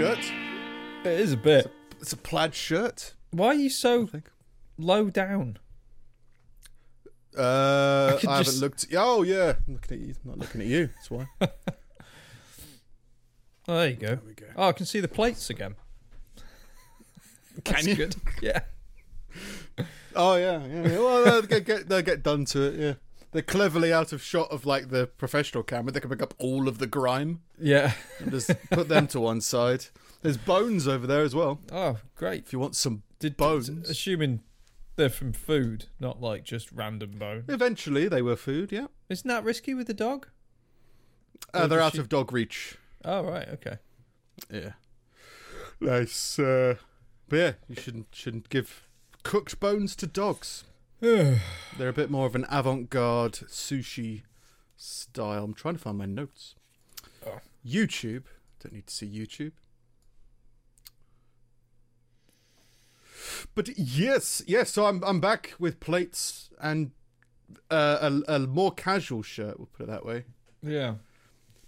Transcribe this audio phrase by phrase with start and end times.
[0.00, 0.32] a shirt.
[1.04, 1.72] It is a bit.
[2.00, 3.14] It's a plaid shirt.
[3.30, 4.08] Why are you so
[4.78, 5.58] low down?
[7.36, 8.86] Uh, could I, haven't just- looked.
[8.96, 10.14] Oh yeah, I'm looking at you.
[10.24, 10.86] I'm not looking at you.
[10.88, 11.26] That's why.
[13.68, 14.16] Oh, there you go.
[14.16, 14.46] There go.
[14.56, 15.76] Oh, I can see the plates again.
[17.64, 17.94] Can That's you?
[17.94, 18.16] good.
[18.42, 18.60] Yeah.
[20.16, 20.88] Oh yeah, yeah.
[20.88, 20.98] yeah.
[20.98, 22.74] Well, they'll get, get they'll get done to it.
[22.80, 22.94] Yeah,
[23.32, 25.92] they're cleverly out of shot of like the professional camera.
[25.92, 27.92] They can pick up all of the grime Yeah.
[28.18, 29.86] and just put them to one side.
[30.22, 31.60] There's bones over there as well.
[31.72, 32.44] Oh, great.
[32.44, 33.68] If you want some Did Bones?
[33.88, 34.42] Assuming
[34.96, 37.44] they're from food, not like just random bone.
[37.48, 38.70] Eventually, they were food.
[38.72, 40.26] Yeah, Isn't that risky with the dog?
[41.54, 42.76] uh, they're out she- of dog reach.
[43.04, 43.48] Oh, right.
[43.48, 43.78] Okay.
[44.50, 44.72] Yeah,
[45.80, 46.38] nice.
[46.38, 46.74] Uh,
[47.28, 48.86] but yeah, you shouldn't shouldn't give
[49.22, 50.64] cooked bones to dogs.
[51.78, 54.22] They're a bit more of an avant-garde sushi
[54.76, 55.44] style.
[55.44, 56.54] I'm trying to find my notes.
[57.26, 57.40] Oh.
[57.66, 58.24] YouTube.
[58.62, 59.52] Don't need to see YouTube.
[63.54, 64.70] But yes, yes.
[64.70, 66.90] So I'm I'm back with plates and
[67.70, 69.58] uh, a, a more casual shirt.
[69.58, 70.24] We'll put it that way.
[70.62, 70.94] yeah.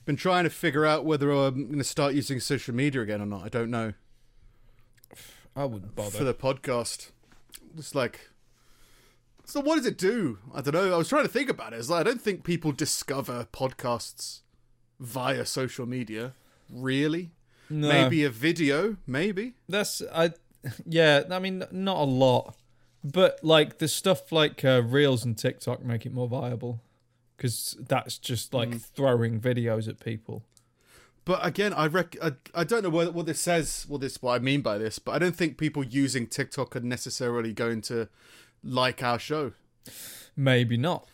[0.05, 3.27] Been trying to figure out whether I'm going to start using social media again or
[3.27, 3.45] not.
[3.45, 3.93] I don't know
[5.55, 6.19] I wouldn't bother.
[6.19, 7.11] for the podcast.
[7.79, 8.29] It's like,
[9.45, 10.39] so what does it do?
[10.55, 10.95] I don't know.
[10.95, 11.77] I was trying to think about it.
[11.79, 14.41] It's like I don't think people discover podcasts
[15.01, 16.33] via social media.
[16.71, 17.31] Really?
[17.71, 17.89] no.
[17.89, 18.97] Maybe a video.
[19.07, 19.55] Maybe.
[19.69, 20.33] That's I.
[20.87, 21.25] Yeah.
[21.31, 22.55] I mean, not a lot,
[23.03, 26.81] but like the stuff like uh, Reels and TikTok make it more viable
[27.37, 28.81] because that's just like Mm.
[28.81, 30.45] throwing videos at people.
[31.25, 33.85] But again, I rec- I, I don't know what what this says.
[33.89, 36.81] What this what I mean by this, but I don't think people using TikTok are
[36.81, 38.09] necessarily going to
[38.63, 39.53] like our show.
[40.37, 41.07] Maybe not.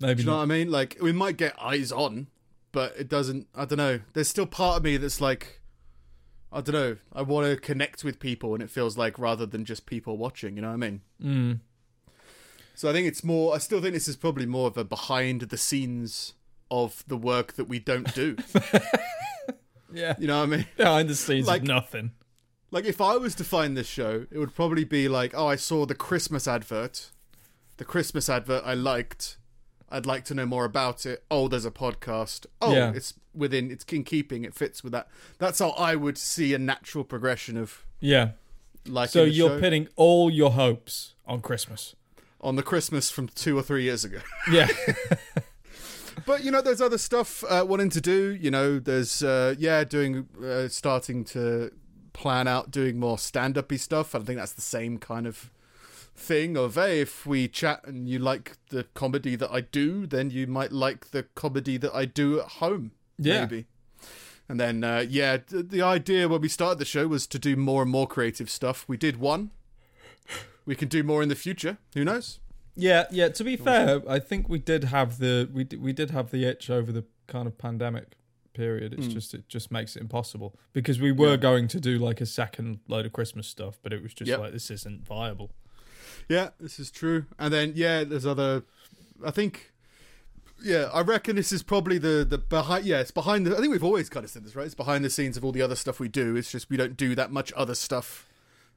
[0.00, 0.38] Do Maybe you know not.
[0.38, 0.70] what I mean?
[0.70, 2.26] Like we might get eyes on,
[2.72, 3.46] but it doesn't.
[3.54, 4.00] I don't know.
[4.12, 5.60] There's still part of me that's like,
[6.52, 6.96] I don't know.
[7.14, 10.56] I want to connect with people, and it feels like rather than just people watching.
[10.56, 11.00] You know what I mean?
[11.22, 11.60] Mm.
[12.74, 13.54] So I think it's more.
[13.54, 16.34] I still think this is probably more of a behind the scenes
[16.70, 18.36] of the work that we don't do.
[19.92, 20.14] Yeah.
[20.18, 20.66] you know what I mean?
[20.76, 22.10] Behind the scenes Like- of nothing.
[22.76, 25.56] Like if I was to find this show, it would probably be like, oh, I
[25.56, 27.10] saw the Christmas advert,
[27.78, 29.38] the Christmas advert I liked.
[29.88, 31.24] I'd like to know more about it.
[31.30, 32.44] Oh, there's a podcast.
[32.60, 32.92] Oh, Yeah.
[32.94, 34.44] it's within, it's in keeping.
[34.44, 35.08] It fits with that.
[35.38, 38.32] That's how I would see a natural progression of Yeah.
[38.86, 39.08] like.
[39.08, 41.96] So you're pinning all your hopes on Christmas.
[42.42, 44.18] on the Christmas from two or three years ago.
[44.52, 44.68] Yeah.
[46.26, 48.34] But you know, there's other stuff uh, wanting to do.
[48.34, 51.70] You know, there's uh, yeah, doing uh, starting to
[52.16, 54.14] plan out doing more stand-upy stuff.
[54.14, 55.50] I think that's the same kind of
[56.14, 60.30] thing of hey, if we chat and you like the comedy that I do, then
[60.30, 62.92] you might like the comedy that I do at home.
[63.18, 63.40] Yeah.
[63.40, 63.66] Maybe.
[64.48, 67.82] And then uh, yeah, the idea when we started the show was to do more
[67.82, 68.86] and more creative stuff.
[68.88, 69.50] We did one.
[70.64, 71.76] We can do more in the future.
[71.92, 72.40] Who knows?
[72.74, 73.28] Yeah, yeah.
[73.28, 76.44] To be fair, I think we did have the we did, we did have the
[76.44, 78.15] itch over the kind of pandemic
[78.56, 78.94] period.
[78.94, 79.12] It's Mm.
[79.12, 81.36] just it just makes it impossible because we were Yeah.
[81.36, 84.38] going to do like a second load of Christmas stuff, but it was just Yep.
[84.40, 85.50] like this isn't viable.
[86.28, 87.26] Yeah, this is true.
[87.38, 88.62] And then yeah, there's other.
[89.24, 89.72] I think.
[90.64, 92.86] Yeah, I reckon this is probably the the behind.
[92.86, 93.56] Yeah, it's behind the.
[93.56, 94.64] I think we've always kind of said this, right?
[94.64, 96.34] It's behind the scenes of all the other stuff we do.
[96.34, 98.26] It's just we don't do that much other stuff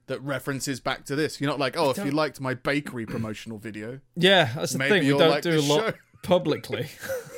[0.06, 1.40] that references back to this.
[1.40, 5.04] You're not like, oh, if you liked my bakery promotional video, Yeah, that's the thing.
[5.04, 5.92] We don't like do a lot show.
[6.22, 6.88] Publicly.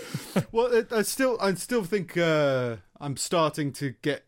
[0.52, 4.24] well, I still, I still think uh, I'm starting to get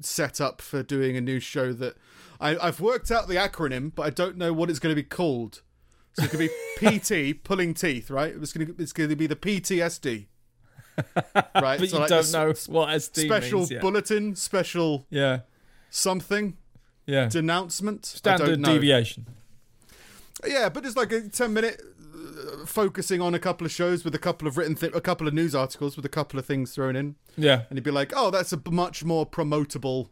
[0.00, 1.96] set up for doing a new show that
[2.40, 5.06] I, I've worked out the acronym, but I don't know what it's going to be
[5.06, 5.62] called.
[6.14, 6.50] So it could be
[7.34, 8.34] PT, pulling teeth, right?
[8.40, 10.26] It's going to, it's going to be the PTSD,
[11.16, 11.78] right?
[11.78, 13.80] but So you like don't know what SD Special means yet.
[13.82, 15.40] bulletin, special Yeah,
[15.90, 16.56] something,
[17.06, 17.28] yeah.
[17.28, 18.04] denouncement.
[18.06, 19.26] Standard deviation.
[20.46, 21.80] Yeah, but it's like a ten minute
[22.66, 25.34] focusing on a couple of shows with a couple of written, th- a couple of
[25.34, 27.16] news articles with a couple of things thrown in.
[27.36, 30.08] Yeah, and he'd be like, "Oh, that's a much more promotable,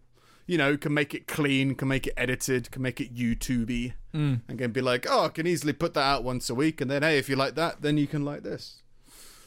[0.46, 4.40] you know, can make it clean, can make it edited, can make it YouTubey, Mm.
[4.48, 6.90] and can be like, oh, I can easily put that out once a week, and
[6.90, 8.82] then hey, if you like that, then you can like this."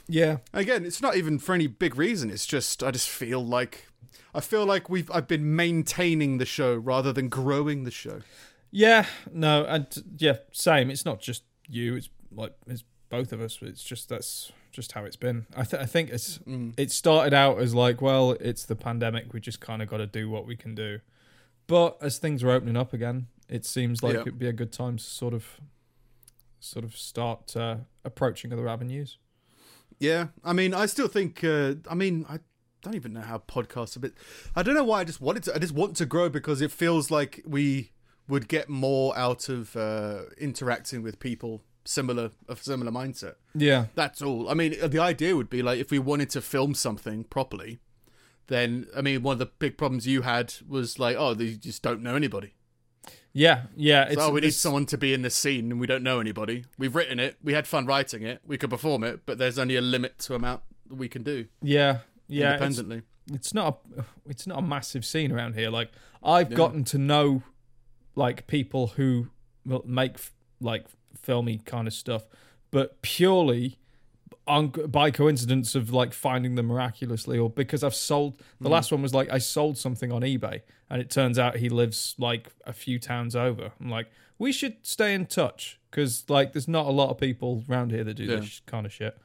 [0.07, 0.37] yeah.
[0.53, 2.29] Again, it's not even for any big reason.
[2.29, 3.85] It's just I just feel like
[4.33, 8.21] I feel like we've I've been maintaining the show rather than growing the show.
[8.71, 9.87] Yeah, no, and
[10.17, 10.91] yeah, same.
[10.91, 11.95] It's not just you.
[11.95, 13.57] It's like it's both of us.
[13.61, 15.45] It's just that's just how it's been.
[15.55, 16.73] I, th- I think it's Mm.
[16.77, 19.33] it started out as like, well, it's the pandemic.
[19.33, 20.99] We just kind of got to do what we can do.
[21.67, 24.21] But as things are opening up again, it seems like Yeah.
[24.21, 25.59] it'd be a good time to sort of,
[26.59, 29.17] sort of start uh, approaching other avenues.
[29.99, 31.43] Yeah, I mean, I still think.
[31.43, 32.39] Uh, I mean, I
[32.81, 34.13] don't even know how podcasts a bit.
[34.55, 35.55] I don't know why I just wanted to.
[35.55, 37.91] I just want to grow because it feels like we
[38.27, 43.35] would get more out of uh, interacting with people similar of similar mindset.
[43.55, 43.85] Yeah.
[43.95, 44.49] That's all.
[44.49, 47.79] I mean, the idea would be like if we wanted to film something properly,
[48.47, 51.81] then I mean, one of the big problems you had was like, oh, they just
[51.81, 52.53] don't know anybody.
[53.31, 54.05] Yeah, yeah.
[54.05, 56.01] It's, So, oh, we need it's- someone to be in this scene, and we don't
[56.03, 56.65] know anybody.
[56.79, 59.75] We've written it, we had fun writing it, we could perform it, but there's only
[59.75, 62.53] a limit to amount that we can do Yeah, yeah.
[62.53, 63.01] It's, independently.
[63.31, 65.69] it's not a, it's not a massive scene around here.
[65.69, 65.91] Like
[66.23, 66.57] I've Yeah.
[66.57, 67.43] gotten to know
[68.15, 69.27] like people who
[69.63, 70.17] will make
[70.59, 70.85] like
[71.15, 72.23] filmy kind of stuff,
[72.71, 73.77] but purely
[74.47, 78.73] on by coincidence of like finding them miraculously or because I've sold the Hmm.
[78.73, 82.15] last one was like I sold something on eBay and it turns out he lives
[82.17, 83.71] like a few towns over.
[83.79, 84.09] I'm like
[84.39, 88.03] we should stay in touch because like there's not a lot of people around here
[88.03, 88.37] that do Yeah.
[88.37, 89.17] this kind of shit.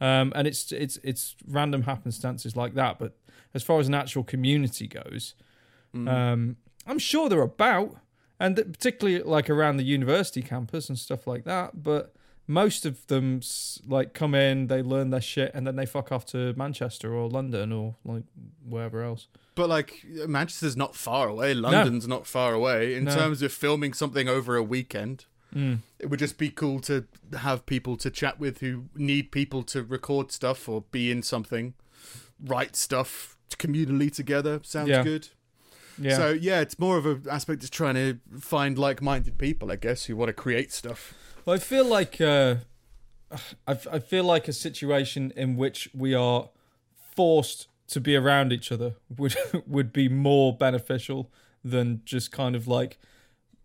[0.00, 2.98] Um, and it's it's it's random happenstances like that.
[2.98, 3.16] But
[3.54, 5.34] as far as an actual community goes,
[5.94, 6.08] Mm.
[6.08, 6.56] um,
[6.86, 7.98] I'm sure they're about,
[8.42, 11.82] and particularly like around the university campus and stuff like that.
[11.82, 12.12] But
[12.48, 13.40] most of them
[13.86, 17.28] like come in, they learn their shit, and then they fuck off to Manchester or
[17.28, 18.24] London or like
[18.68, 19.28] wherever else.
[19.54, 22.94] But like Manchester's not far away, London's not far away.
[22.96, 23.14] In No.
[23.14, 25.80] terms of filming something over a weekend, Mm.
[25.98, 27.04] it would just be cool to
[27.38, 31.74] have people to chat with who need people to record stuff or be in something,
[32.42, 34.60] write stuff communally together.
[34.64, 35.04] Sounds Yeah.
[35.04, 35.28] good.
[36.02, 39.76] Yeah, So yeah, it's more of an aspect of trying to find like-minded people, I
[39.76, 41.14] guess, who want to create stuff.
[41.44, 42.56] Well, I feel like uh,
[43.66, 46.50] I, I feel like a situation in which we are
[47.14, 51.30] forced to be around each other would would be more beneficial
[51.64, 52.98] than just kind of like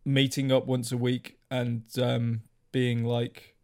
[0.06, 2.42] meeting up once a week and um,
[2.72, 3.56] being like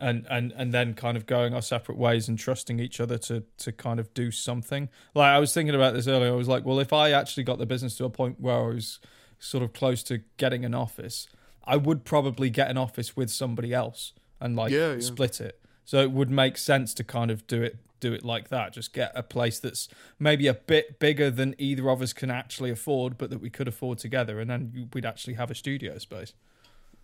[0.00, 3.44] and and and then kind of going our separate ways and trusting each other to
[3.58, 4.88] to kind of do something.
[5.14, 6.32] Like I was thinking about this earlier.
[6.32, 8.66] I was like, well, if I actually got the business to a point where I
[8.74, 8.98] was
[9.38, 11.28] sort of close to getting an office,
[11.64, 15.00] I would probably get an office with somebody else and like Yeah, yeah.
[15.00, 15.60] split it.
[15.84, 18.72] So it would make sense to kind of do it do it like that.
[18.72, 19.88] Just get a place that's
[20.18, 23.68] maybe a bit bigger than either of us can actually afford, but that we could
[23.68, 26.32] afford together, and then we'd actually have a studio space.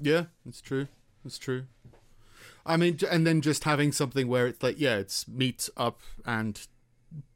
[0.00, 0.88] Yeah, it's true.
[1.24, 1.64] It's true.
[2.66, 6.60] I mean, and then just having something where it's like, yeah, it's meet up and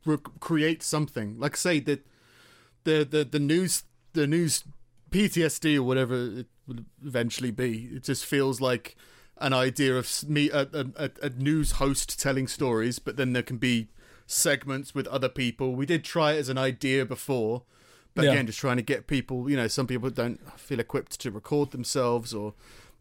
[0.04, 1.38] re- create something.
[1.38, 2.06] Like say that
[2.84, 4.64] the the the news the news
[5.10, 7.88] PTSD or whatever it would eventually be.
[7.92, 8.96] It just feels like
[9.38, 13.56] an idea of me a, a- a news host telling stories, but then there can
[13.58, 13.88] be
[14.26, 15.74] segments with other people.
[15.74, 17.62] We did try it as an idea before,
[18.14, 18.32] but Yeah.
[18.32, 19.48] again, just trying to get people.
[19.50, 22.54] You know, some people don't feel equipped to record themselves or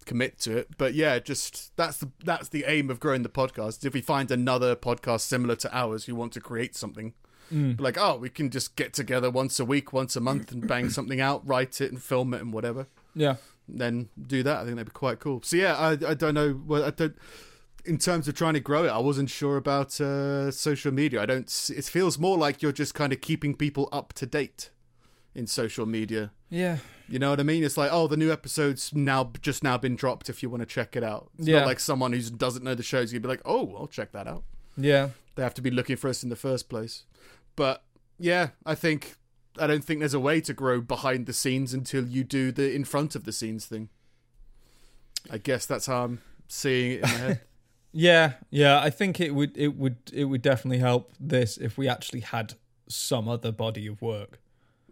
[0.06, 0.70] commit to it.
[0.78, 3.86] But yeah, just that's the that's the aim of growing the podcast.
[3.86, 7.14] If we find another podcast similar to ours who want to create something,
[7.52, 7.82] Mm.
[7.82, 10.90] like oh, we can just get together once a week, once a month, and bang
[10.90, 12.86] something out, write it, and film it, and whatever.
[13.16, 13.38] Yeah.
[13.68, 14.58] Then do that.
[14.58, 15.42] I think that'd be quite cool.
[15.44, 16.62] So yeah, I I don't know.
[16.66, 17.16] Well, I don't.
[17.86, 21.22] In terms of trying to grow it, I wasn't sure about uh, social media.
[21.22, 21.70] I don't.
[21.76, 24.70] It feels more like you're just kind of keeping people up to date
[25.36, 26.32] in social media.
[26.50, 26.78] Yeah.
[27.08, 27.64] You know what I mean?
[27.64, 30.30] It's like, oh, the new episode's now just now been dropped.
[30.30, 31.60] If you want to check it out, it's Yeah.
[31.60, 34.28] not like someone who doesn't know the show's gonna be like, oh, I'll check that
[34.28, 34.44] out.
[34.78, 35.10] Yeah.
[35.36, 37.04] They have to be looking for us in the first place.
[37.56, 37.84] But
[38.18, 39.16] yeah, I think
[39.58, 42.74] I don't think there's a way to grow behind the scenes until you do the
[42.74, 43.90] in front of the scenes thing.
[45.30, 47.42] I guess that's how I'm seeing it in my head.
[47.92, 48.80] Yeah, yeah.
[48.80, 52.54] I think it would it would it would definitely help this if we actually had
[52.88, 54.40] some other body of work.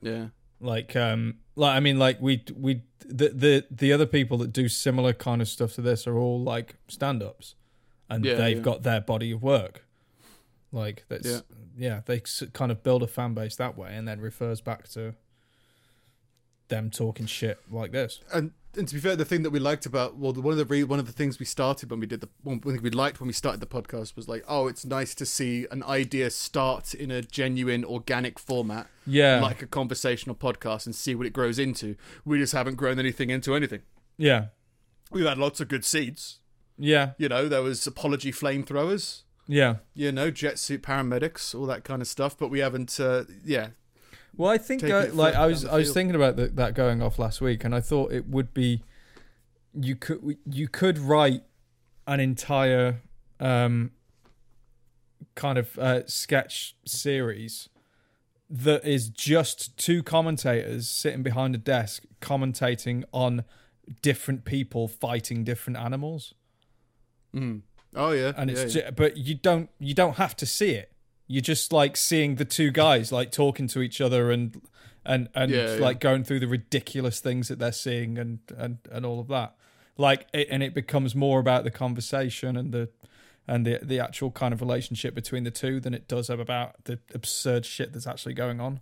[0.01, 0.27] Yeah,
[0.59, 4.67] Like um like I mean like we we the the the other people that do
[4.69, 7.55] similar kind of stuff to this are all like stand-ups
[8.09, 8.63] and Yeah, they've yeah.
[8.63, 9.85] got their body of work.
[10.71, 11.39] Like that's Yeah.
[11.77, 12.21] yeah, they
[12.53, 15.15] kind of build a fan base that way and then refers back to
[16.67, 18.19] them talking shit like this.
[18.33, 20.57] and and to be fair, the thing that we liked about well, the, one of
[20.57, 22.89] the re- one of the things we started when we did the one thing we
[22.91, 26.29] liked when we started the podcast was like, oh, it's nice to see an idea
[26.29, 29.41] start in a genuine, organic format, Yeah.
[29.41, 31.95] like a conversational podcast, and see what it grows into.
[32.25, 33.81] We just haven't grown anything into anything.
[34.17, 34.47] yeah.
[35.09, 36.39] We've had lots of good seeds.
[36.77, 37.11] Yeah.
[37.17, 39.21] You know, there was apology flamethrowers.
[39.47, 39.77] Yeah.
[39.93, 42.37] You know, jet suit paramedics, all that kind of stuff.
[42.37, 42.99] But we haven't.
[42.99, 43.69] Uh, yeah,
[44.37, 47.17] Well, I think uh, like I was I was thinking about th- that going off
[47.17, 48.83] last week, and I thought it would be
[49.73, 51.41] you could you could write
[52.05, 53.01] an entire
[53.39, 53.91] um,
[55.35, 57.67] kind of uh, sketch series
[58.49, 63.43] that is just two commentators sitting behind a desk commentating on
[64.01, 66.33] different people fighting different animals.
[67.35, 67.61] Mm.
[67.95, 70.91] Oh yeah, and it's yeah, ju- but you don't you don't have to see it
[71.27, 74.61] You're just like seeing the two guys like talking to each other and
[75.05, 75.81] and and Yeah, yeah.
[75.81, 79.55] like going through the ridiculous things that they're seeing and and and all of that.
[79.97, 82.89] Like it, and it becomes more about the conversation and the
[83.47, 86.99] and the the actual kind of relationship between the two than it does about the
[87.13, 88.81] absurd shit that's actually going on.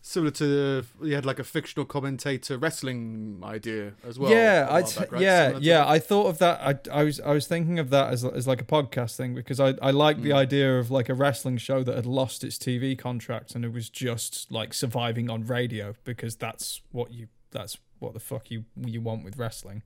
[0.00, 4.30] Similar to you had like a fictional commentator wrestling idea as well.
[4.30, 5.20] yeah, back, right?
[5.20, 5.88] yeah, Similar yeah.
[5.88, 6.60] I thought of that.
[6.90, 9.60] I, I was I was thinking of that as as like a podcast thing because
[9.60, 10.22] I I like Hmm.
[10.22, 13.72] the idea of like a wrestling show that had lost its TV contract and it
[13.72, 18.64] was just like surviving on radio because that's what you that's what the fuck you
[18.76, 19.82] you want with wrestling.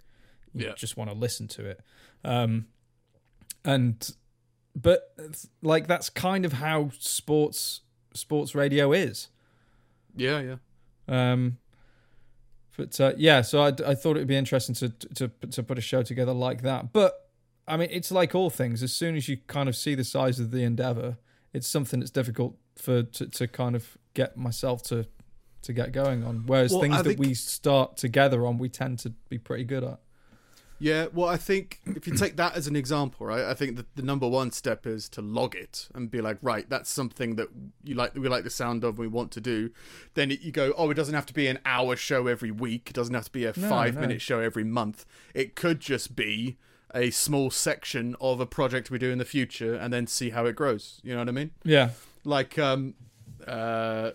[0.55, 0.75] You Yeah.
[0.77, 1.81] just want to listen to it.
[2.23, 2.67] Um,
[3.65, 4.11] and
[4.77, 5.15] but
[5.63, 7.81] like that's kind of how sports
[8.15, 9.29] sports radio is.
[10.17, 10.57] Yeah, yeah.
[11.33, 11.59] Um,
[12.77, 15.79] but uh, yeah, so I, I thought it would be interesting to, to to put
[15.79, 16.93] a show together like that.
[16.93, 17.29] But
[17.69, 18.83] I mean, it's like all things.
[18.83, 21.19] As soon as you kind of see the size of the endeavor,
[21.53, 25.07] it's something that's difficult for to, to kind of get myself to
[25.63, 26.45] to get going on.
[26.47, 29.65] Whereas Well, things I that think- we start together on, we tend to be pretty
[29.65, 30.01] good at.
[30.83, 33.95] Yeah, well, I think if you take that as an example, right, I think that
[33.95, 37.47] the number one step is to log it and be like, right, that's something that
[37.85, 39.71] you like, we like the sound of, we want to do.
[40.15, 42.91] Then it, you go, oh, it doesn't have to be an hour show every week.
[42.91, 44.01] It doesn't have to be a No, five no.
[44.01, 45.07] minute show every month.
[45.35, 46.57] It could just be
[46.93, 50.47] a small section of a project we do in the future, and then see how
[50.47, 51.01] it grows.
[51.05, 51.53] You know what I mean?
[51.65, 51.91] Yeah,
[52.25, 52.95] like um
[53.47, 54.11] uh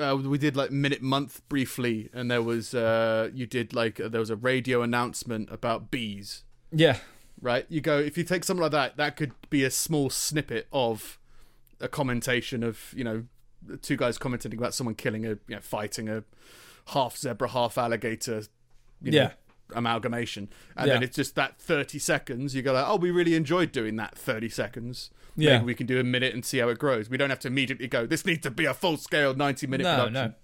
[0.00, 4.20] uh, we did like minute month briefly and there was uh you did like there
[4.20, 6.44] was a radio announcement about bees.
[6.72, 6.98] Yeah,
[7.40, 7.66] right?
[7.68, 11.18] You go if you take something like that that could be a small snippet of
[11.80, 13.24] a commentation of you know
[13.82, 16.24] two guys commenting about someone killing a you know fighting a
[16.88, 18.42] half zebra half alligator
[19.02, 19.32] you know, yeah,
[19.74, 20.48] amalgamation.
[20.76, 23.96] And then it's just that 30 seconds you go like oh we really enjoyed doing
[23.96, 25.54] that 30 seconds yeah.
[25.54, 27.08] Maybe we can do a minute and see how it grows.
[27.10, 28.06] We don't have to immediately go.
[28.06, 30.12] This needs to be a full scale ninety minute No, production.
[30.14, 30.34] no.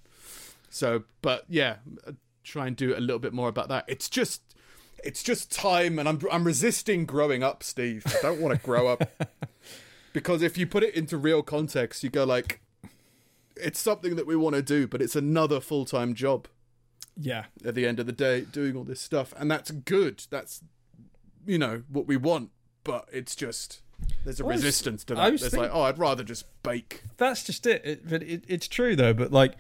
[0.71, 1.77] So, but yeah,
[2.45, 3.85] try and do a little bit more about that.
[3.89, 4.43] It's just,
[5.05, 8.05] it's just time, and I'm I'm resisting growing up, Steve.
[8.07, 9.11] I don't want to grow up
[10.13, 12.61] because if you put it into real context, you go like,
[13.57, 16.47] it's something that we want to do, but it's another full time job
[17.17, 20.63] Yeah, at the end of the day doing all this stuff and that's good that's
[21.47, 22.51] you know what we want
[22.85, 23.81] but it's just
[24.25, 27.45] there's a was- resistance to that was there's like oh i'd rather just bake that's
[27.45, 27.85] just it.
[27.85, 29.15] it but it, it's true though.
[29.15, 29.55] But like,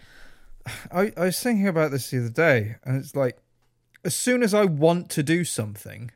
[0.92, 3.38] I, I was thinking about this the other day, and it's like,
[4.04, 6.10] as soon as I want to do something,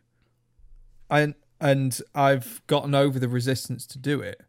[1.08, 4.40] and and I've gotten over the resistance to do it,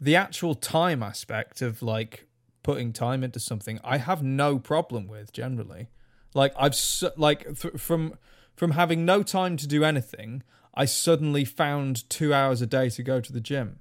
[0.00, 2.26] the actual time aspect of like
[2.62, 5.88] putting time into something, I have no problem with generally.
[6.34, 6.76] Like I've
[7.16, 8.14] like th- from
[8.54, 10.42] from having no time to do anything,
[10.78, 13.80] I suddenly found two hours a day to go to the gym.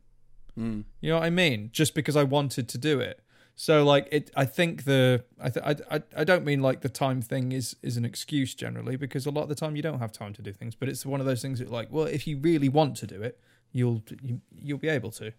[0.55, 0.81] Hmm.
[0.99, 1.69] You know what I mean?
[1.71, 3.21] Just because I wanted to do it.
[3.55, 6.89] So like it, I think the I, th- I I I don't mean like the
[6.89, 9.99] time thing is is an excuse generally because a lot of the time you don't
[9.99, 10.75] have time to do things.
[10.75, 13.21] But it's one of those things that like well if you really want to do
[13.21, 13.39] it,
[13.71, 15.33] you'll you, you'll be able to.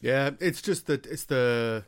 [0.00, 1.84] yeah it's just that it's the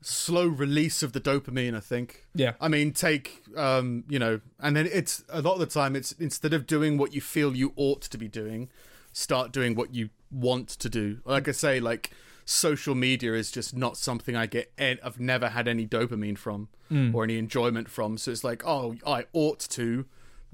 [0.00, 2.24] slow release of the dopamine i think.
[2.34, 2.52] Yeah.
[2.60, 6.12] i mean take um you know and then it's a lot of the time it's
[6.12, 8.68] instead of doing what you feel you ought to be doing
[9.12, 11.20] start doing what you want to do.
[11.24, 12.10] Like i say like
[12.44, 16.68] social media is just not something i get en- i've never had any dopamine from
[17.14, 18.16] or any enjoyment from.
[18.18, 20.04] So it's like oh i ought to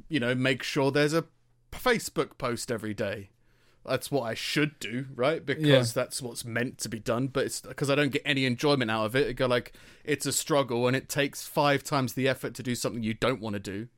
[0.09, 1.25] you know make sure there's a
[1.73, 3.31] facebook post every day
[3.85, 5.45] that's what i should do right?
[5.45, 5.83] Because Yeah.
[6.03, 9.07] that's what's meant to be done but it's because i don't get any enjoyment out
[9.07, 9.27] of it.
[9.29, 9.73] It go like
[10.05, 13.41] it's a struggle and it takes five times the effort to do something you don't
[13.41, 13.89] want to do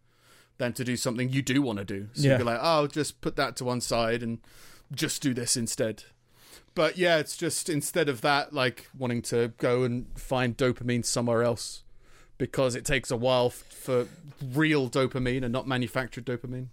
[0.59, 2.09] than to do something you do want to do.
[2.15, 2.37] So Yeah.
[2.39, 4.39] you're like oh just put that to one side and
[4.93, 6.05] just do this instead.
[6.75, 11.43] But yeah it's just instead of that like wanting to go and find dopamine somewhere
[11.43, 11.83] else
[12.39, 14.09] because it takes a while f- for
[14.53, 16.69] real dopamine and not manufactured dopamine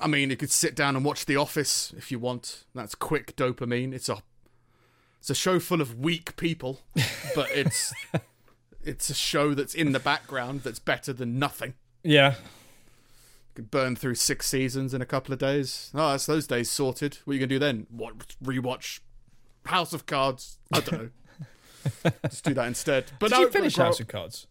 [0.00, 2.64] I mean, you could sit down and watch The Office if you want.
[2.74, 3.92] That's quick dopamine.
[3.92, 4.22] It's a
[5.20, 6.80] it's a show full of weak people,
[7.34, 7.92] but it's
[8.84, 11.74] it's a show that's in the background that's better than nothing.
[12.02, 12.34] Yeah.
[12.34, 15.90] You could burn through six seasons in a couple of days.
[15.94, 17.18] Oh, that's those days sorted.
[17.24, 17.86] What are you gonna do then?
[17.90, 19.00] What rewatch
[19.64, 20.58] House of Cards?
[20.72, 21.10] I don't know.
[22.28, 23.12] Just do that instead.
[23.18, 24.46] But Did no, you finish House of Cards?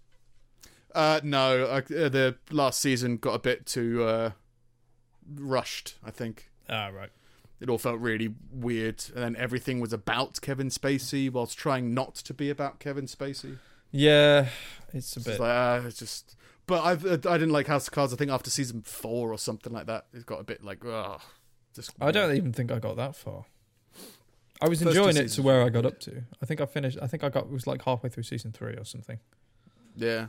[0.94, 4.32] Uh, no, I, uh, the last season got a bit too uh,
[5.34, 5.96] rushed.
[6.04, 6.50] I think.
[6.70, 7.10] Ah, right.
[7.60, 12.16] it all felt really weird and then everything was about kevin spacey whilst trying not
[12.16, 13.58] to be about kevin spacey
[13.92, 14.48] Yeah,
[14.94, 15.40] it's a it's bit.
[15.40, 18.50] like ah, it's just but I've, i didn't like house of cards i think after
[18.50, 21.22] season four or something like that it got a bit like ugh,
[21.76, 23.46] just I don't even think I got that far.
[24.62, 26.24] I was First enjoying it to where I got up to.
[26.42, 26.98] I think I finished.
[27.02, 29.20] I think I got it was like halfway through season three or something.
[29.96, 30.28] Yeah.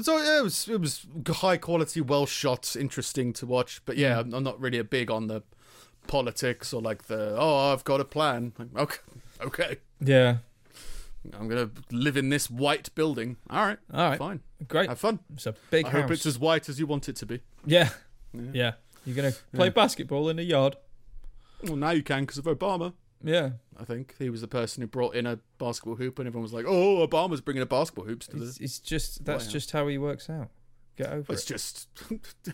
[0.00, 3.80] So yeah, it was it was high quality, well shot, interesting to watch.
[3.84, 4.20] But yeah, mm.
[4.20, 5.42] I'm I'm not really a big on the
[6.06, 8.52] politics or like the oh I've got a plan.
[8.58, 8.98] Like, okay,
[9.42, 10.38] okay, Yeah.
[11.38, 13.36] I'm gonna live in this white building.
[13.50, 14.18] All right, All right.
[14.18, 14.88] fine, Great.
[14.88, 15.18] have fun.
[15.34, 16.02] It's a big I house.
[16.02, 17.40] hope it's as white as you want it to be.
[17.66, 17.90] yeah.
[18.32, 18.42] Yeah.
[18.52, 18.72] Yeah.
[19.04, 19.72] You're gonna play Yeah.
[19.72, 20.76] basketball in the yard.
[21.64, 22.92] Well, now you can because of Obama.
[23.22, 23.50] Yeah.
[23.78, 26.52] I think he was the person who brought in a basketball hoop, and everyone was
[26.52, 29.52] like, "Oh, Obama's bringing a basketball hoops to the." It's, it's just that's Wow.
[29.52, 30.48] just how he works out.
[30.96, 31.54] Get over It's it.
[31.54, 31.88] just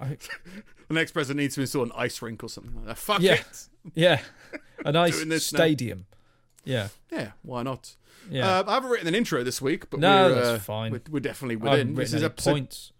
[0.00, 0.16] I-
[0.88, 2.98] the next president needs to install an ice rink or something like that.
[2.98, 3.34] Fuck Yeah.
[3.34, 3.68] it.
[3.94, 4.20] Yeah.
[4.84, 5.58] A nice this now.
[5.58, 6.06] stadium.
[6.64, 6.88] Yeah.
[7.12, 7.96] Yeah, why not?
[8.30, 8.60] Yeah.
[8.60, 10.92] Uh, I haven't written an intro this week, but No, we're, that's uh, fine.
[10.92, 11.78] We're, we're definitely I within.
[11.88, 12.92] haven't This is any episode points.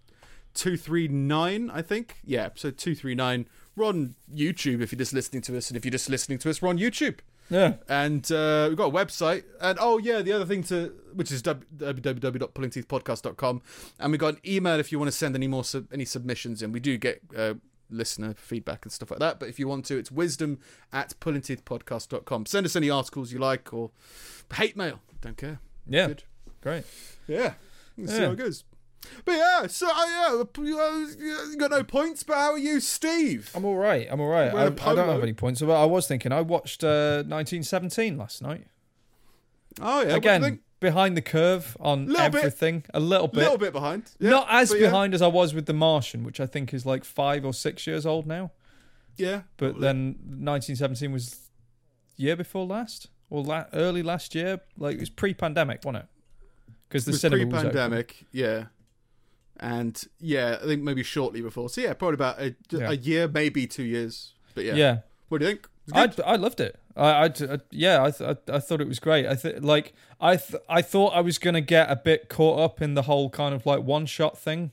[0.54, 2.16] Two three nine, I think.
[2.24, 3.46] Yeah, episode two three nine.
[3.76, 6.50] We're on YouTube if you're just listening to us, and if you're just listening to
[6.50, 7.18] us, we're on YouTube.
[7.50, 7.74] Yeah.
[7.88, 9.44] And uh, we've got a website.
[9.60, 13.62] And oh yeah, the other thing to which is www.pullingteethpodcast.com.
[14.00, 16.62] And we've got an email if you want to send any more sub, any submissions
[16.62, 16.72] in.
[16.72, 17.54] We do get uh,
[17.90, 19.38] listener feedback and stuff like that.
[19.38, 20.58] But if you want to, it's wisdom
[20.92, 22.46] at pullingteethpodcast.com.
[22.46, 23.90] Send us any articles you like or
[24.54, 25.00] hate mail.
[25.20, 25.60] Don't care.
[25.86, 26.08] Yeah.
[26.08, 26.24] Good.
[26.62, 26.84] Great.
[27.26, 27.54] Yeah.
[27.96, 28.64] Let's see how it goes.
[29.24, 33.50] But yeah, so uh, yeah, you uh, got no points, but how are you, Steve?
[33.54, 34.06] I'm all right.
[34.10, 34.52] I'm all right.
[34.54, 35.60] I, I don't have any points.
[35.60, 36.32] But I was thinking.
[36.32, 38.66] I watched uh, 1917 last night.
[39.80, 40.60] Oh yeah, Again, what do you think?
[40.80, 42.38] behind the curve on Little bit.
[42.38, 42.84] everything.
[42.92, 43.38] A little bit.
[43.38, 44.10] A little bit behind.
[44.20, 46.72] Yeah, Not as but yeah, behind as I was with The Martian, which I think
[46.74, 48.52] is like five or six years old now.
[49.16, 51.48] Yeah, But then 1917 was
[52.16, 54.60] year before last or la- early last year.
[54.76, 56.08] Like it was pre-pandemic, wasn't it?
[56.88, 57.70] Because it the was cinema was open.
[57.70, 58.24] pre-pandemic.
[58.32, 58.64] yeah,
[59.60, 61.68] and yeah, I think maybe shortly before.
[61.68, 62.90] So yeah, probably about a, Yeah.
[62.90, 64.32] a year, maybe two years.
[64.54, 65.68] But yeah, Yeah, what do you think?
[65.92, 66.10] I.
[66.32, 66.78] I loved it.
[66.96, 69.26] I, I, I- yeah, I, th- I, I thought it was great.
[69.26, 72.80] I th- like I, th- I thought I was gonna get a bit caught up
[72.80, 74.70] in the whole kind of like one shot thing,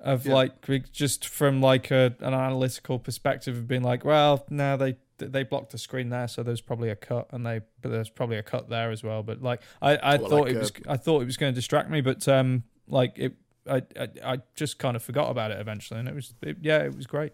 [0.00, 0.34] of Yeah.
[0.34, 5.42] like just from like a, an analytical perspective of being like, well, now they they
[5.42, 8.42] blocked the screen there, so there's probably a cut, and they but there's probably a
[8.42, 9.22] cut there as well.
[9.22, 11.52] But like I, I Well, thought like, it uh, was I thought it was going
[11.52, 13.34] to distract me, but um like it.
[13.68, 16.78] I, I I just kind of forgot about it eventually, and it was it, yeah,
[16.78, 17.32] it was great.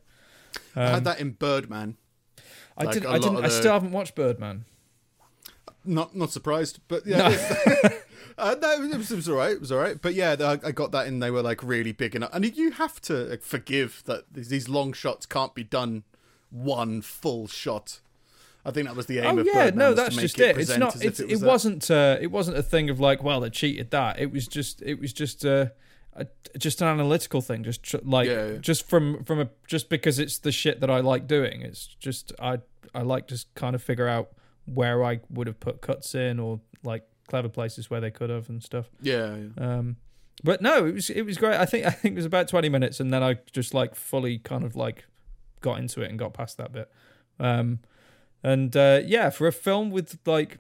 [0.75, 1.97] I Um, had that in Birdman.
[2.79, 3.05] I like, did.
[3.05, 3.37] a I didn't.
[3.37, 4.65] of I still haven't watched Birdman.
[5.85, 7.29] Not not surprised, but yeah.
[8.39, 9.53] uh, no, it was, it was all right.
[9.53, 10.01] It was all right.
[10.01, 11.21] But yeah, I, I got that in.
[11.21, 14.93] They were like really big enough, and you have to forgive that these, these long
[14.93, 16.03] shots can't be done
[16.51, 18.01] one full shot.
[18.65, 19.79] I think that was the aim Oh of yeah, Birdman.
[19.79, 20.57] no, that's make just it.
[20.57, 20.61] it.
[20.63, 20.97] It's not.
[20.97, 21.47] It's, it, it, was that.
[21.47, 21.91] wasn't.
[21.91, 24.19] Uh, it wasn't a thing of like, well, they cheated that.
[24.19, 24.83] It was just.
[24.83, 25.47] It was just.
[25.47, 25.67] Uh,
[26.17, 26.27] a,
[26.59, 27.63] just an analytical thing.
[27.65, 28.57] Just tr- like, Yeah, yeah.
[28.59, 31.63] just from from a just because it's the shit that I like doing.
[31.63, 32.59] It's just I
[32.95, 34.31] I like to kind of figure out
[34.67, 38.49] where I would have put cuts in or like clever places where they could have
[38.49, 38.87] and stuff.
[39.01, 39.49] Yeah, yeah.
[39.79, 39.97] Um,
[40.45, 41.57] but no, it was it was great.
[41.57, 44.39] I think I think it was about twenty minutes, and then I just like fully
[44.39, 45.05] kind of like
[45.61, 46.91] got into it and got past that bit.
[47.39, 47.81] Um,
[48.43, 50.59] and uh, yeah, for a film with like,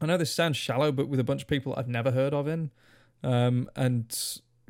[0.00, 2.46] I know this sounds shallow, but with a bunch of people I've never heard of
[2.48, 2.70] in,
[3.22, 4.14] um, and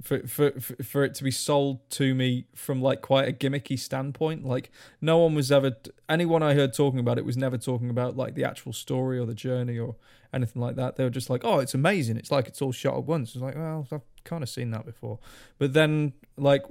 [0.02, 4.44] for for for- it to be sold to me from like quite a gimmicky standpoint,
[4.44, 5.76] like no one was ever
[6.08, 9.26] anyone I heard talking about it was never talking about like the actual story or
[9.26, 9.96] the journey or
[10.32, 10.96] anything like that.
[10.96, 12.16] They were just like, "Oh, it's amazing!
[12.16, 14.84] It's like it's all shot at once." It's like, well, I've kind of seen that
[14.86, 15.18] before,
[15.58, 16.64] but then like,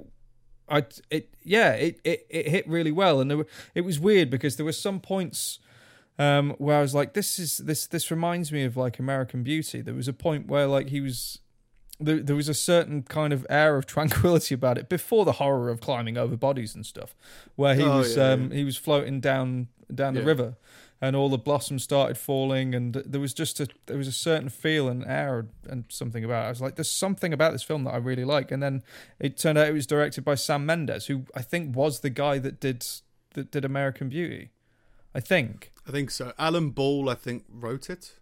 [0.68, 4.30] I it yeah, it it, it hit really well, and there were, it was weird
[4.30, 5.58] because there were some points.
[6.20, 9.80] Um, where I was like, this is this this reminds me of like American Beauty.
[9.82, 11.38] There was a point where like he was
[12.00, 15.68] there, there was a certain kind of air of tranquility about it before the horror
[15.68, 17.14] of climbing over bodies and stuff,
[17.56, 20.26] where he Oh, was yeah, um, he was floating down down the Yeah.
[20.26, 20.56] river,
[21.00, 24.48] and all the blossoms started falling, and there was just a there was a certain
[24.48, 26.46] feel and air and something about it.
[26.46, 28.82] I was like, there's something about this film that I really like, and then
[29.18, 32.38] it turned out it was directed by Sam Mendes, who I think was the guy
[32.38, 32.86] that did
[33.34, 34.50] that did American Beauty,
[35.14, 35.72] I think.
[35.86, 36.32] I think so.
[36.38, 38.12] Alan Ball, I think, wrote it.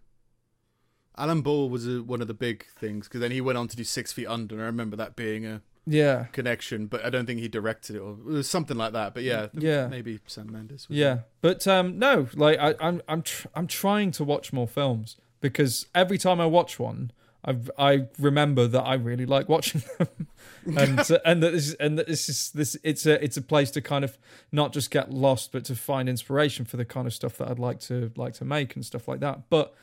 [1.17, 3.75] Alan Ball was a, one of the big things because then he went on to
[3.75, 7.25] do Six Feet Under, and I remember that being a Yeah, connection, but I don't
[7.25, 9.13] think he directed it or it was something like that.
[9.13, 9.87] But yeah, Yeah.
[9.87, 10.87] maybe Sam Mendes.
[10.89, 14.67] Was Yeah, but um, no, like I, I'm, I'm, tr- I'm trying to watch more
[14.67, 17.11] films because every time I watch one,
[17.45, 20.27] I, I remember that I really like watching them,
[20.77, 23.41] and uh, and that this, is- and that this is this, it's a, it's a
[23.41, 24.17] place to kind of
[24.51, 27.59] not just get lost, but to find inspiration for the kind of stuff that I'd
[27.59, 29.49] like to like to make and stuff like that.
[29.49, 29.73] But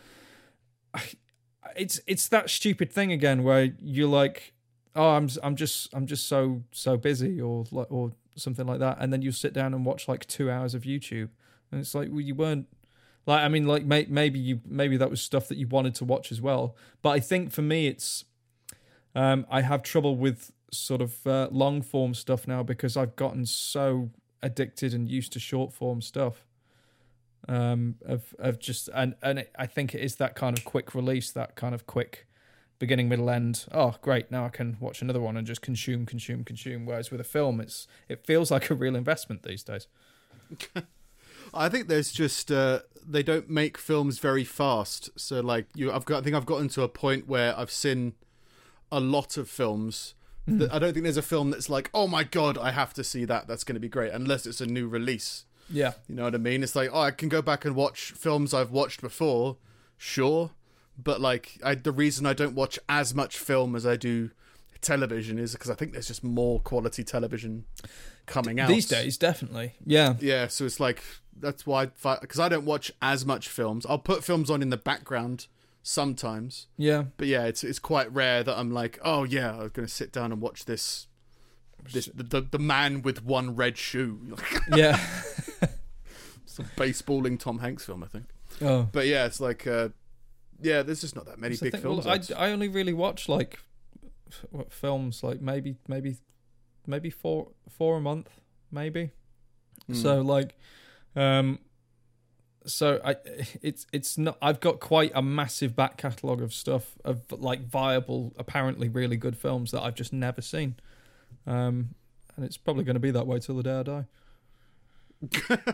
[0.92, 1.02] I,
[1.76, 4.52] it's, it's that stupid thing again where you're like,
[4.94, 9.12] oh, I'm, I'm just, I'm just so, so busy, or or something like that, and
[9.12, 11.30] then you sit down and watch like two hours of YouTube,
[11.70, 12.66] and it's like, well, you weren't
[13.26, 16.04] Like, I mean, like may, maybe you maybe that was stuff that you wanted to
[16.04, 16.76] watch as well.
[17.02, 18.24] But I think for me, it's
[19.14, 23.46] um, I have trouble with sort of uh, long form stuff now because I've gotten
[23.46, 24.10] so
[24.42, 26.46] addicted and used to short form stuff.
[27.46, 30.94] Um, of of just and and it, I think it is that kind of quick
[30.94, 32.26] release, that kind of quick
[32.78, 33.66] beginning, middle, end.
[33.72, 34.30] Oh, great!
[34.30, 36.86] Now I can watch another one and just consume, consume, consume.
[36.86, 39.86] Whereas with a film, it's it feels like a real investment these days.
[41.54, 45.10] I think there's just uh, they don't make films very fast.
[45.16, 48.14] So like you, I've got I think I've gotten to a point where I've seen
[48.90, 50.14] a lot of films.
[50.46, 53.04] That I don't think there's a film that's like, oh my god, I have to
[53.04, 53.46] see that.
[53.48, 55.46] That's going to be great, unless it's a new release.
[55.70, 56.62] Yeah, You know what I mean?
[56.62, 59.56] It's like, oh, I can go back and watch films I've watched before,
[59.96, 60.50] sure,
[61.02, 64.30] but like, I, the reason I don't watch as much film as I do
[64.84, 67.64] television is because I think there's just more quality television
[68.26, 69.74] coming out these days, definitely.
[69.84, 71.02] Yeah, Yeah, so it's like
[71.36, 73.84] that's why because I don't watch as much films.
[73.86, 75.46] I'll put films on in the background
[75.82, 77.04] sometimes, yeah.
[77.16, 80.30] but yeah, it's it's quite rare that I'm like, oh yeah, I'm gonna sit down
[80.30, 81.08] and watch this.
[81.92, 84.36] This the the, man with one red shoe,
[84.74, 84.98] Yeah.
[86.46, 88.26] some baseballing Tom Hanks film, I think.
[88.62, 88.88] oh.
[88.92, 89.88] But yeah, it's like, uh,
[90.60, 91.80] yeah, there's just not that many big thing.
[91.82, 92.06] films.
[92.06, 92.18] Well.
[92.38, 93.58] I, I only really watch like
[94.50, 96.16] what films like maybe maybe
[96.86, 99.10] maybe four four a month maybe.
[99.90, 99.96] Mm.
[99.96, 100.56] So like,
[101.16, 101.58] um,
[102.66, 103.16] so I
[103.62, 104.38] it's it's not.
[104.40, 109.36] I've got quite a massive back catalogue of stuff of like viable, apparently really good
[109.36, 110.76] films that I've just never seen.
[111.46, 111.94] Um,
[112.36, 114.04] and it's probably going to be that way till the day I die.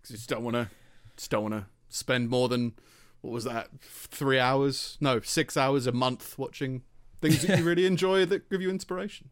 [0.00, 0.68] Because you just don't want to,
[1.16, 2.72] just don't want to spend more than
[3.20, 4.96] what was that, three hours?
[5.00, 6.82] No, six hours a month watching
[7.20, 9.28] things that you really enjoy that give you inspiration.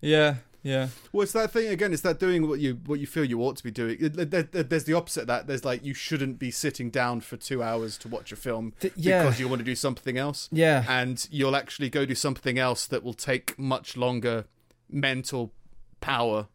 [0.00, 1.92] Yeah, yeah, Well, it's that thing again.
[1.92, 3.98] It's that doing what you what you feel you ought to be doing.
[4.00, 5.46] There- there- There's the opposite of that.
[5.46, 8.92] There's like you shouldn't be sitting down for two hours to watch a film Th-
[8.96, 9.22] yeah.
[9.22, 10.48] because you want to do something else.
[10.50, 10.84] yeah.
[10.88, 14.46] and you'll actually go do something else that will take much longer
[14.92, 15.52] mental
[16.00, 16.48] power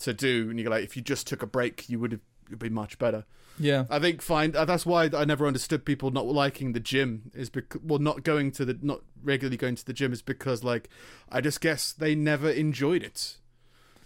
[0.00, 0.50] to do.
[0.50, 2.20] And you're like, if you just took a break, you would have
[2.50, 3.24] it'd much better.
[3.58, 7.30] Yeah, I think find uh, that's why I never understood people not liking the gym
[7.34, 10.62] is because well not going to the not regularly going to the gym is because
[10.62, 10.90] like
[11.30, 13.38] I just guess they never enjoyed it.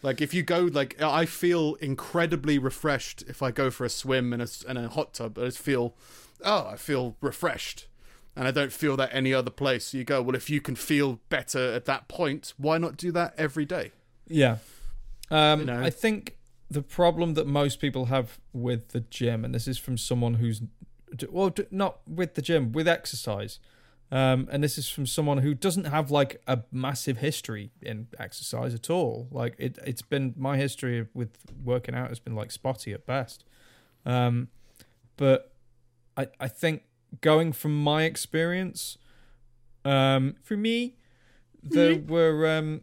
[0.03, 4.33] Like if you go like I feel incredibly refreshed if I go for a swim
[4.33, 5.37] in a in a hot tub.
[5.37, 5.97] I just feel
[6.45, 7.89] oh I feel refreshed.
[8.37, 9.87] And I don't feel that any other place.
[9.87, 13.13] So you go, well, if you can feel better at that point, why not do
[13.13, 13.93] that every day?
[14.27, 14.59] Yeah.
[15.31, 15.83] Um, You know?
[15.83, 16.37] I think
[16.71, 20.63] the problem that most people have with the gym, and this is from someone who's,
[21.29, 23.59] well, not with the gym, with exercise,
[24.13, 28.75] um, and this is from someone who doesn't have like a massive history in exercise
[28.75, 29.29] at all.
[29.31, 31.31] Like it, it's been my history with
[31.63, 33.45] working out has been like spotty at best.
[34.05, 34.49] Um,
[35.17, 35.53] but
[36.17, 36.83] I, I think
[37.21, 38.99] going from my experience,
[39.85, 40.97] um, for me,
[41.63, 42.83] there were um,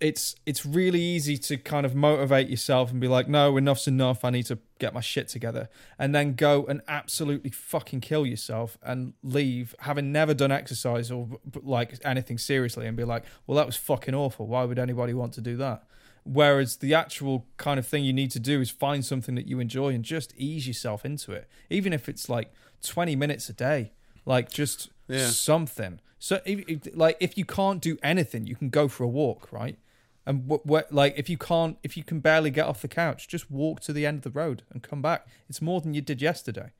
[0.00, 4.24] it's it's really easy to kind of motivate yourself and be like, no, enough's enough.
[4.24, 8.76] I need to get my shit together, and then go and absolutely fucking kill yourself
[8.82, 11.28] and leave, having never done exercise or
[11.62, 14.46] like anything seriously, and be like, well, that was fucking awful.
[14.46, 15.84] Why would anybody want to do that?
[16.24, 19.60] Whereas the actual kind of thing you need to do is find something that you
[19.60, 23.92] enjoy and just ease yourself into it, even if it's like twenty minutes a day,
[24.24, 25.28] like just Yeah.
[25.28, 26.00] something.
[26.18, 29.78] So, if, like, if you can't do anything, you can go for a walk, right?
[30.24, 33.28] And what, what, like, if you can't, if you can barely get off the couch,
[33.28, 35.26] just walk to the end of the road and come back.
[35.48, 36.70] It's more than you did yesterday.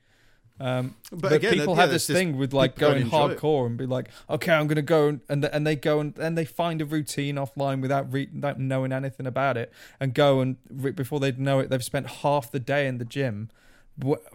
[0.58, 3.38] Um, But but, again, people that- yeah, have this thing with like going enjoy it.
[3.38, 6.36] hardcore and be like, okay, I'm going to go and and, they go and, and
[6.36, 10.56] they find a routine offline without re- without knowing anything about it and go and
[10.70, 13.50] re- before they know it, they've spent half the day in the gym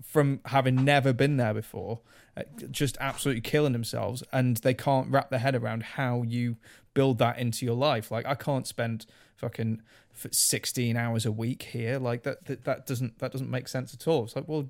[0.03, 1.99] from having never been there before,
[2.35, 6.57] uh, just absolutely killing themselves, and they can't wrap their head around how you
[6.93, 8.11] build that into your life.
[8.11, 9.05] Like I can't spend
[9.37, 9.81] fucking
[10.13, 14.07] 16 hours a week here like that, that that doesn't that doesn't make sense at
[14.07, 14.69] all it's like well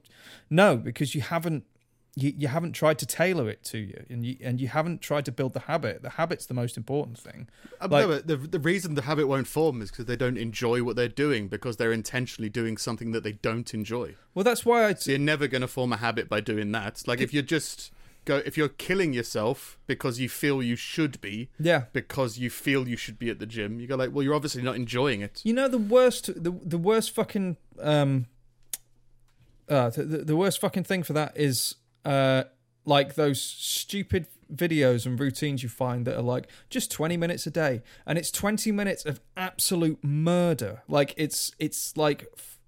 [0.50, 1.66] no because you haven't
[2.16, 5.24] you, you haven't tried to tailor it to you and you and you haven't tried
[5.24, 7.48] to build the habit the habit's the most important thing
[7.80, 10.84] Uh, Like- no, the the reason the habit won't form is because they don't enjoy
[10.84, 14.16] what they're doing because they're intentionally doing something that they don't enjoy.
[14.34, 17.02] well that's why i So you're never going to form a habit by doing that.
[17.08, 17.92] Like if you're just
[18.26, 22.88] go if you're killing yourself because you feel you should be yeah because you feel
[22.90, 25.42] you should be at the gym, you go like, well, you're obviously not enjoying it.
[25.46, 28.28] You know the worst, the the worst fucking um,
[29.70, 32.44] uh, the the worst fucking thing for that is uh,
[32.86, 37.52] like those stupid videos and routines you find that are like just 20 minutes a
[37.52, 37.82] day.
[38.06, 40.84] And it's 20 minutes of absolute murder.
[40.88, 42.28] Like it's it's like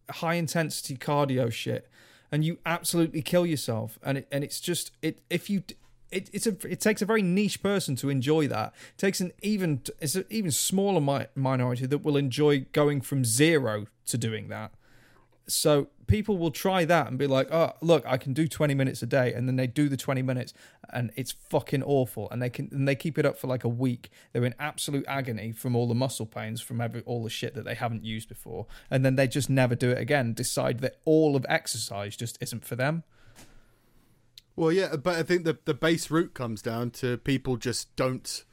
[0.10, 1.90] high intensity cardio shit.
[2.32, 4.00] And you absolutely kill yourself.
[4.02, 5.64] And it, and it's just it if you
[6.12, 8.74] it, it's a it takes a very niche person to enjoy that.
[8.90, 13.26] It takes an even it's an even smaller mi- minority that will enjoy going from
[13.26, 14.74] zero to doing that.
[15.48, 19.02] So people will try that and be like, "Oh, look, I can do 20 minutes
[19.02, 20.54] a day," and then they do the 20 minutes,
[20.92, 22.30] and it's fucking awful.
[22.32, 24.12] And they can and they keep it up for like a week.
[24.32, 27.66] They're in absolute agony from all the muscle pains, from every, all the shit that
[27.66, 30.34] they haven't used before, and then they just never do it again.
[30.34, 33.04] Decide that all of exercise just isn't for them.
[34.56, 38.44] Well, yeah, but I think the the base root comes down to people just don't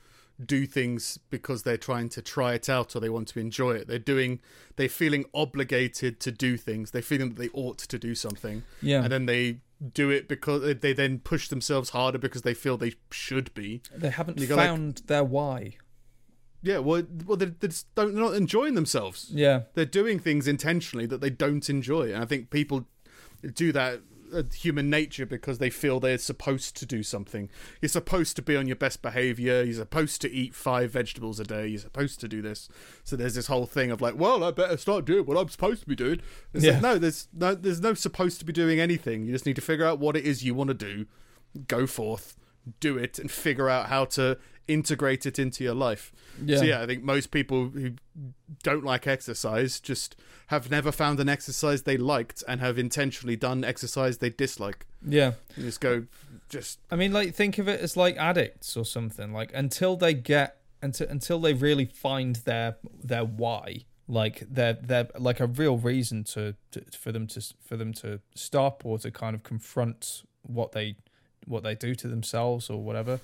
[0.47, 3.89] do things because they're trying to try it out or they want to enjoy it.
[3.89, 4.41] They're doing,
[4.77, 6.91] they're feeling obligated to do things.
[6.91, 8.63] They're feeling that they ought to do something.
[8.81, 9.03] Yeah.
[9.03, 9.59] And then they
[9.95, 13.83] do it because they then push themselves harder because they feel they should be.
[13.95, 15.77] They haven't got, like- found their why.
[16.63, 19.31] Yeah, well, well, they, they just don't, they're not enjoying themselves.
[19.31, 19.63] Yeah.
[19.75, 22.87] They're doing things intentionally that they don't enjoy, and I think people
[23.55, 24.03] do that.
[24.35, 27.49] Uh, Human nature because they feel they're supposed to do something.
[27.81, 29.63] You're supposed to be on your best behavior.
[29.63, 31.67] You're supposed to eat five vegetables a day.
[31.69, 32.69] You're supposed to do this.
[33.05, 35.83] So there's this whole thing of like, well, I better start doing what I'm supposed
[35.83, 36.21] to be doing.
[36.55, 36.73] It's Yeah.
[36.75, 39.25] like, no, there's no, there's no supposed to be doing anything.
[39.25, 41.07] You just need to figure out what it is you want to do.
[41.67, 42.37] Go forth,
[42.79, 46.13] do it, and figure out how to integrate it into your life.
[46.43, 46.59] Yeah.
[46.59, 47.93] So yeah, I think most people who
[48.63, 50.17] don't like exercise just
[50.49, 54.87] have never found an exercise they liked and have intentionally done exercise they dislike.
[55.07, 55.33] Yeah.
[55.57, 56.07] You just go,
[56.49, 59.33] just I mean, like think of it as like addicts or something.
[59.33, 65.09] Like until they get until until they really find their their why, like they're, they're
[65.19, 69.11] like a real reason to, to for them to for them to stop or to
[69.11, 70.97] kind of confront what they
[71.47, 73.21] what they do to themselves or whatever.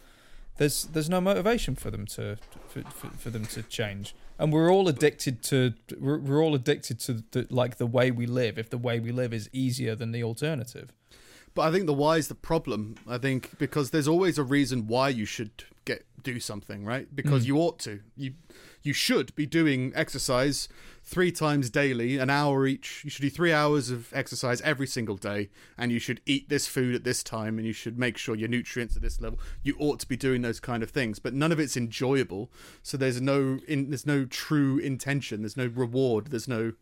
[0.59, 2.37] There's there's no motivation for them to
[2.69, 6.99] for, for, for them to change, and we're all addicted to we're, we're all addicted
[7.01, 8.59] to the, like the way we live.
[8.59, 10.93] If the way we live is easier than the alternative,
[11.55, 12.97] But I think the why is the problem.
[13.07, 17.07] I think because there's always a reason why you should get do something, right?
[17.15, 17.49] Because Mm.
[17.49, 18.01] you ought to.
[18.17, 18.33] You
[18.87, 20.69] you should be doing exercise
[21.03, 23.03] three times daily, an hour each.
[23.05, 26.67] You should do three hours of exercise every single day, and you should eat this
[26.67, 29.39] food at this time, and you should make sure your nutrients are this level.
[29.63, 32.51] You ought to be doing those kind of things, but none of it's enjoyable.
[32.83, 35.43] So there's no in, there's no true intention.
[35.43, 36.29] There's no reward.
[36.29, 36.73] There's no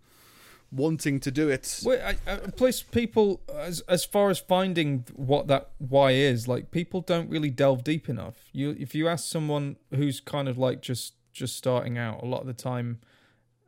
[0.73, 1.83] wanting to do it.
[1.87, 7.01] I, I, plus people, as as far as finding what that why is, like people
[7.01, 8.49] don't really delve deep enough.
[8.53, 12.41] You, if you ask someone who's kind of like just just starting out, a lot
[12.41, 13.01] of the time,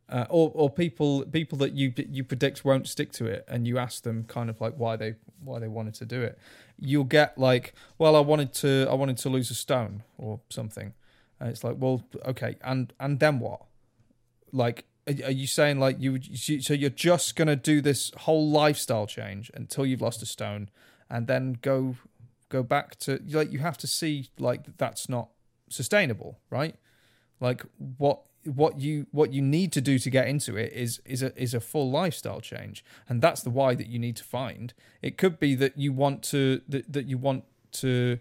[0.08, 3.76] uh, or or people people that you you predict won't stick to it, and you
[3.78, 6.38] ask them kind of like why they why they wanted to do it,
[6.78, 10.94] you'll get like, well, I wanted to I wanted to lose a stone or something,
[11.40, 13.62] and it's like, well, okay, and and then what?
[14.52, 16.20] Like, are, you saying like you-
[16.60, 20.70] So you're just gonna do this whole lifestyle change until you've lost a stone,
[21.10, 21.96] and then go
[22.48, 25.30] go back to like you have to see like that's not
[25.68, 26.76] sustainable, right?
[27.40, 27.64] Like
[27.98, 31.40] what what you what you need to do to get into it is is a
[31.40, 34.72] is a full lifestyle change, and that's the why that you need to find.
[35.02, 38.18] It could be that you want to that, that you want to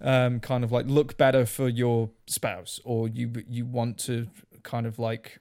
[0.00, 4.28] um, kind of like look better for your spouse, or you you want to
[4.62, 5.40] kind of like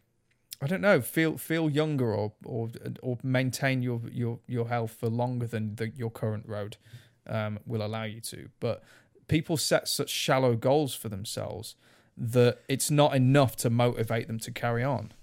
[0.62, 2.70] I don't know feel feel younger or or
[3.02, 6.78] or maintain your your your health for longer than the, your current road
[7.28, 8.50] um, will allow you to.
[8.60, 8.84] But
[9.28, 11.76] people set such shallow goals for themselves
[12.22, 15.14] that it's not enough to motivate them to carry on.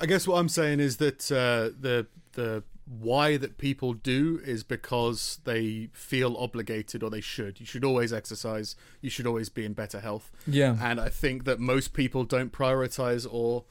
[0.00, 2.64] I guess what I'm saying is that uh, the the
[2.98, 7.60] why that people do is because they feel obligated or they should.
[7.60, 8.74] You should always exercise.
[9.00, 10.32] You should always be in better health.
[10.46, 10.76] Yeah.
[10.82, 13.64] And I think that most people don't prioritize or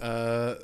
[0.00, 0.54] uh,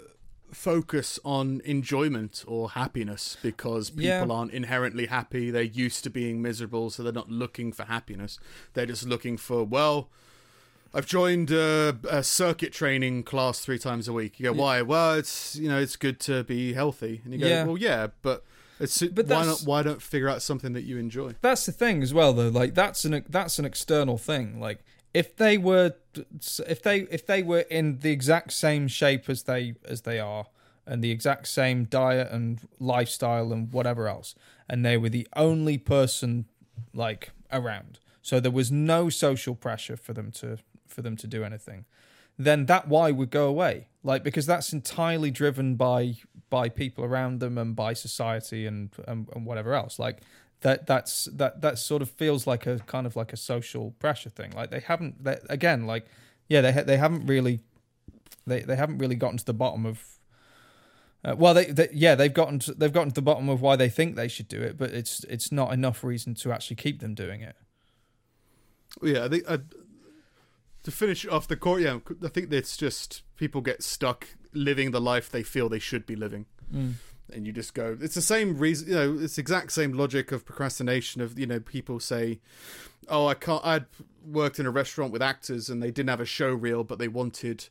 [0.53, 4.27] focus on enjoyment or happiness because people Yeah.
[4.27, 5.51] aren't inherently happy.
[5.51, 8.39] They're used to being miserable, so they're not looking for happiness.
[8.75, 10.09] They're just looking for well.
[10.95, 14.39] I've joined a, a circuit training class three times a week.
[14.39, 14.83] You go, why?
[14.83, 17.65] Well, it's you know it's good to be healthy, and you go, Yeah.
[17.65, 18.45] well, yeah, but
[18.79, 19.63] it's But why not?
[19.65, 21.35] Why don't figure out something that you enjoy?
[21.41, 22.49] That's the thing as well, though.
[22.49, 24.61] Like that's an that's an external thing.
[24.61, 24.81] Like
[25.15, 25.95] if they were
[26.67, 30.47] if they if they were in the exact same shape as they as they are,
[30.87, 34.35] and the exact same diet and lifestyle and whatever else,
[34.69, 36.47] and they were the only person
[36.93, 40.59] like around, so there was no social pressure for them to
[40.93, 41.85] for them to do anything
[42.39, 43.89] then that why would go away?
[44.03, 46.17] Like because that's entirely driven by
[46.51, 49.99] by people around them and by society and and, and whatever else.
[49.99, 50.23] Like
[50.61, 54.31] that that's that that sort of feels like a kind of like a social pressure
[54.31, 54.53] thing.
[54.53, 55.17] Like they haven't
[55.51, 56.07] again like
[56.49, 57.61] yeah they ha- they haven't really
[58.47, 60.19] they they haven't really gotten to the bottom of
[61.25, 63.77] Uh, well, they, they yeah they've gotten to, they've gotten to the bottom of why
[63.77, 67.01] they think they should do it, but it's it's not enough reason to actually keep
[67.01, 67.57] them doing it.
[69.03, 69.59] Yeah, I think uh,
[70.83, 71.83] to finish off the court.
[71.83, 76.07] Yeah, I think it's just people get stuck living the life they feel they should
[76.07, 76.47] be living.
[76.73, 76.95] Mm.
[77.31, 80.33] and you just go it's the same reason you know it's the exact same logic
[80.33, 82.41] of procrastination of you know people say
[83.09, 83.85] oh i can't i'd
[84.27, 87.09] worked in a restaurant with actors and they didn't have a show reel but they
[87.09, 87.69] wanted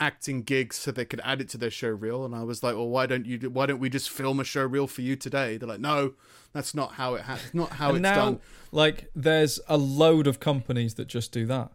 [0.00, 2.74] acting gigs so they could add it to their show reel and i was like
[2.74, 5.56] well why don't you why don't we just film a show reel for you today
[5.56, 6.12] they're like no
[6.52, 8.40] that's not how it ha- not how it's now, done
[8.72, 11.72] like, there's a load of companies that just do that.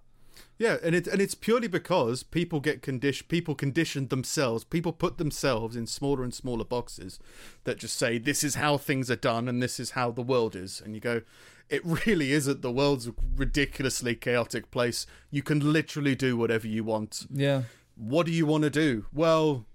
[0.59, 4.63] Yeah, and it's and it's purely because people get condition people conditioned themselves.
[4.63, 7.19] People put themselves in smaller and smaller boxes
[7.63, 10.55] that just say this is how things are done and this is how the world
[10.55, 10.81] is.
[10.83, 11.21] And you go,
[11.69, 12.61] it really isn't.
[12.61, 15.05] The world's a ridiculously chaotic place.
[15.29, 17.27] You can literally do whatever you want.
[17.31, 17.63] Yeah,
[17.95, 19.05] What do you want to do?
[19.13, 19.65] Well,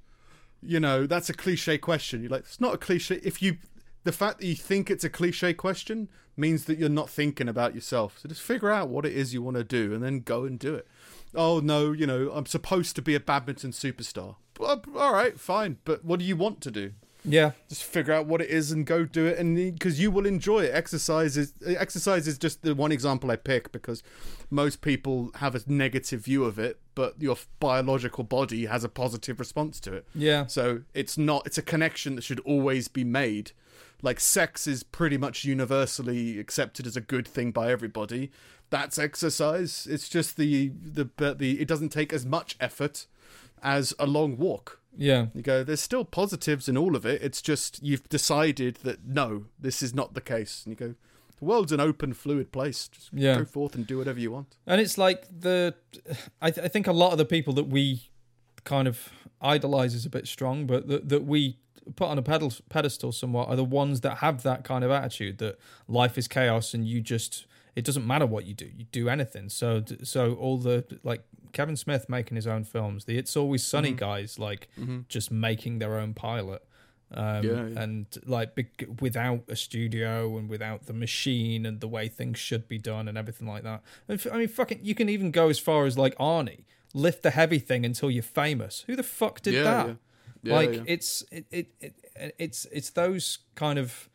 [0.62, 2.23] you know, that's a cliche question.
[2.23, 3.21] You're like, it's not a cliche.
[3.23, 3.59] If you,
[4.05, 7.75] the fact that you think it's a cliche question means that you're not thinking about
[7.75, 8.18] yourself.
[8.18, 10.59] So just figure out what it is you want to do and then go and
[10.59, 10.87] do it.
[11.35, 14.37] Oh no, you know, I'm supposed to be a badminton superstar.
[14.61, 15.79] All right, fine.
[15.85, 16.92] But what do you want to do?
[17.25, 20.27] yeah, Just figure out what it is and go do it, and because you will
[20.27, 20.75] enjoy it.
[20.75, 24.03] Exercise is exercise is just the one example I pick because
[24.51, 29.38] most people have a negative view of it, but your biological body has a positive
[29.38, 30.07] response to it.
[30.16, 31.47] yeah, So it's not.
[31.47, 33.53] It's a connection that should always be made.
[34.03, 38.31] Like sex is pretty much universally accepted as a good thing by everybody.
[38.71, 39.87] That's exercise.
[39.88, 43.07] It's just the the but the it doesn't take as much effort
[43.62, 44.81] as a long walk.
[44.97, 47.23] yeah, You go, there's still positives in all of it.
[47.23, 50.62] It's just you've decided that no, this is not the case.
[50.67, 50.95] And you go,
[51.38, 52.88] the world's an open, fluid place.
[52.88, 53.38] Just Yeah.
[53.38, 54.57] go forth and do whatever you want.
[54.67, 55.75] and it's like the,
[56.41, 58.11] I, th- I think a lot of the people that we
[58.65, 59.11] kind of
[59.41, 61.59] idolize is a bit strong, but that that we
[61.97, 65.38] put on a pedal, pedestal somewhat are the ones that have that kind of attitude
[65.38, 69.09] that life is chaos and you just it doesn't matter what you do you do
[69.09, 73.64] anything so so all the like Kevin Smith making his own films the It's Always
[73.64, 73.97] Sunny Mm-hmm.
[73.97, 74.68] guys like
[75.09, 76.62] just making their own pilot
[77.14, 77.83] um, Yeah, yeah.
[77.83, 82.68] and like bec- without a studio and without the machine and the way things should
[82.68, 83.83] be done and everything like that.
[84.09, 86.64] And f- I mean, fucking, you can even go as far as like Arnie,
[86.95, 88.85] lift the heavy thing until you're famous.
[88.87, 89.97] Who the fuck did Yeah, that?
[90.42, 90.55] Yeah.
[90.55, 90.83] Like yeah.
[90.87, 91.94] it's it, it, it
[92.38, 94.09] it's it's those kind of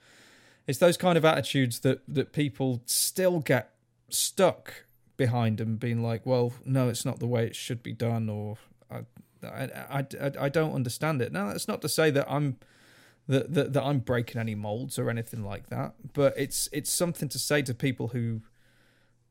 [0.67, 3.73] it's those kind of attitudes that that people still get
[4.09, 4.85] stuck
[5.15, 8.57] behind and being like, well, no, it's not the way it should be done, or
[8.91, 9.01] I
[9.43, 11.31] I I, I, don't understand it.
[11.31, 12.57] Now, that's not to say that I'm
[13.27, 17.29] that, that that I'm breaking any molds or anything like that, but it's it's something
[17.29, 18.41] to say to people who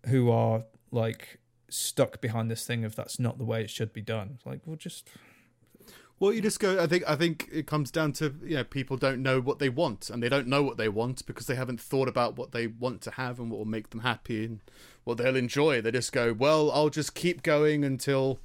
[0.06, 4.00] who are like stuck behind this thing if that's not the way it should be
[4.02, 4.32] done.
[4.34, 5.08] It's like, well, just
[6.18, 6.82] Well, you just go.
[6.82, 7.04] I think.
[7.06, 10.22] I think it comes down to you know people don't know what they want, and
[10.22, 13.10] they don't know what they want because they haven't thought about what they want to
[13.12, 14.60] have and what will make them happy and
[15.04, 15.82] what they'll enjoy.
[15.82, 18.38] They just go, well, I'll just keep going until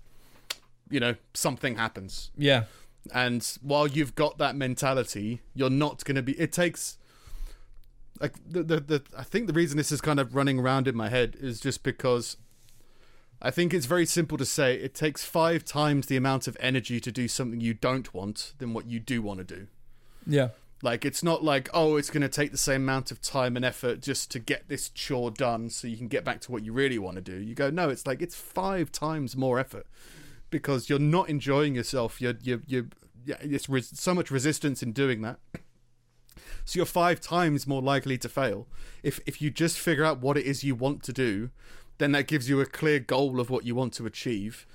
[0.89, 2.31] you know something happens.
[2.37, 2.65] yeah,
[3.13, 6.33] And while you've got that mentality, you're not going to be.
[6.33, 6.97] It takes.
[8.19, 10.95] Like the, the the I think the reason this is kind of running around in
[10.95, 12.35] my head is just because
[13.41, 16.99] I think it's very simple to say it takes five times the amount of energy
[16.99, 19.67] to do something you don't want than what you do want to do.
[20.27, 20.49] yeah,
[20.83, 23.65] Like it's not like oh it's going to take the same amount of time and
[23.65, 26.71] effort just to get this chore done so you can get back to what you
[26.71, 27.37] really want to do.
[27.39, 29.87] You go no, it's like it's five times more effort
[30.51, 32.21] because you're not enjoying yourself.
[32.21, 32.89] You're you you
[33.25, 35.39] yeah, it's res- so much resistance in doing that.
[36.63, 38.67] So you're five times more likely to fail.
[39.03, 41.49] If if you just figure out what it is you want to do,
[42.01, 44.65] then that gives you a clear goal of what you want to achieve.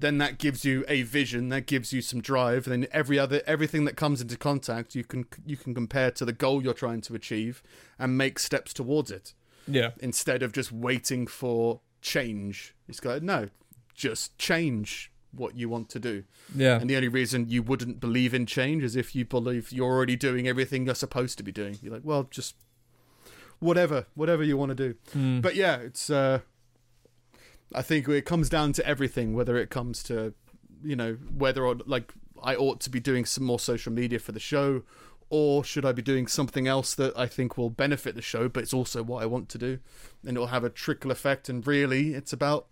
[0.00, 3.40] Then that gives you a vision, that gives you some drive, and then every other
[3.46, 7.00] everything that comes into contact you can you can compare to the goal you're trying
[7.02, 7.62] to achieve
[7.98, 9.32] and make steps towards it
[9.66, 12.74] yeah, instead of just waiting for change.
[12.88, 13.48] It's like no,
[13.94, 16.24] just change what you want to do.
[16.54, 16.78] yeah.
[16.80, 20.16] And the only reason you wouldn't believe in change is if you believe you're already
[20.16, 21.78] doing everything you're supposed to be doing.
[21.82, 22.54] You're like, well, just
[23.58, 24.94] whatever, whatever you want to do.
[25.16, 25.40] Mm.
[25.40, 26.10] But yeah, it's.
[26.10, 26.40] uh
[27.74, 30.32] I think it comes down to everything, whether it comes to,
[30.82, 32.12] you know, whether or like
[32.42, 34.82] I ought to be doing some more social media for the show,
[35.30, 38.62] or should I be doing something else that I think will benefit the show, but
[38.62, 39.80] it's also what I want to do,
[40.22, 41.48] and it'll have a trickle effect.
[41.48, 42.66] And really, it's about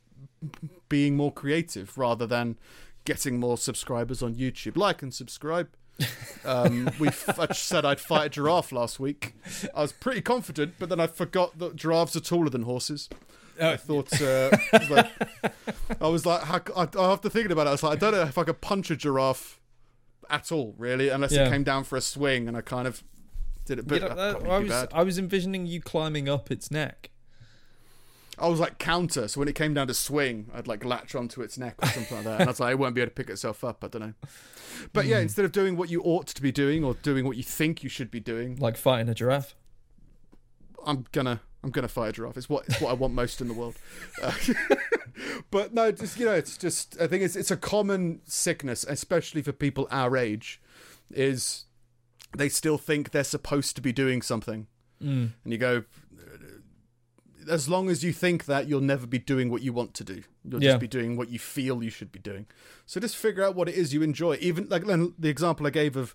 [0.88, 2.58] being more creative rather than
[3.04, 4.76] getting more subscribers on YouTube.
[4.76, 5.68] Like and subscribe.
[6.44, 9.34] um, we f- I said I'd fight a giraffe last week.
[9.74, 13.08] I was pretty confident, but then I forgot that giraffes are taller than horses.
[13.60, 15.10] I thought uh, I was like,
[16.00, 18.22] I was like, how, I, after thinking about it, I was like, I don't know
[18.22, 19.60] if I could punch a giraffe
[20.30, 21.46] at all, really, unless Yeah.
[21.46, 23.02] it came down for a swing, and I kind of
[23.66, 23.82] did it.
[23.84, 24.88] You But know, that'd that- probably I was bad.
[24.92, 27.10] I was envisioning you climbing up its neck.
[28.38, 31.42] I was like counter, so when it came down to swing, I'd like latch onto
[31.42, 32.40] its neck or something like that.
[32.40, 33.84] And I was like, it won't be able to pick itself up.
[33.84, 34.14] I don't know.
[34.94, 35.10] But Hmm.
[35.10, 37.82] yeah, instead of doing what you ought to be doing or doing what you think
[37.84, 39.54] you should be doing, Like fighting a giraffe.
[40.86, 42.36] I'm gonna I'm gonna fight a giraffe.
[42.36, 43.76] It's what it's what I want most in the world.
[44.22, 44.32] Uh,
[45.50, 49.42] but no, just you know, it's just I think it's it's a common sickness, especially
[49.42, 50.60] for people our age,
[51.12, 51.66] is
[52.36, 54.66] they still think they're supposed to be doing something,
[55.02, 55.32] Mm.
[55.44, 55.84] and you go.
[57.50, 60.22] As long as you think that, you'll never be doing what you want to do.
[60.44, 60.70] You'll Yeah.
[60.72, 62.46] just be doing what you feel you should be doing.
[62.86, 64.36] So just figure out what it is you enjoy.
[64.40, 66.14] Even like then the example I gave of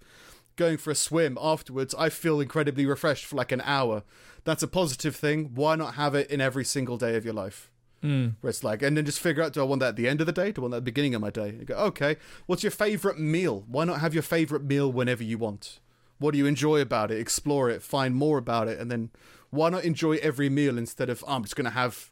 [0.58, 4.04] going for a swim afterwards, I feel incredibly refreshed for like an hour.
[4.44, 5.52] That's a positive thing.
[5.56, 7.70] Why not have it in every single day of your life?
[8.04, 8.36] Mm.
[8.42, 10.22] Where it's like, and then just figure out: Do I want that at the end
[10.22, 10.52] of the day?
[10.52, 11.56] Do I want that at the beginning of my day?
[11.60, 12.18] You go, okay.
[12.46, 13.64] What's your favorite meal?
[13.68, 15.80] Why not have your favorite meal whenever you want?
[16.20, 17.20] What do you enjoy about it?
[17.20, 17.82] Explore it.
[17.82, 19.10] Find more about it, and then
[19.50, 22.12] why not enjoy every meal instead of oh, I'm just going to have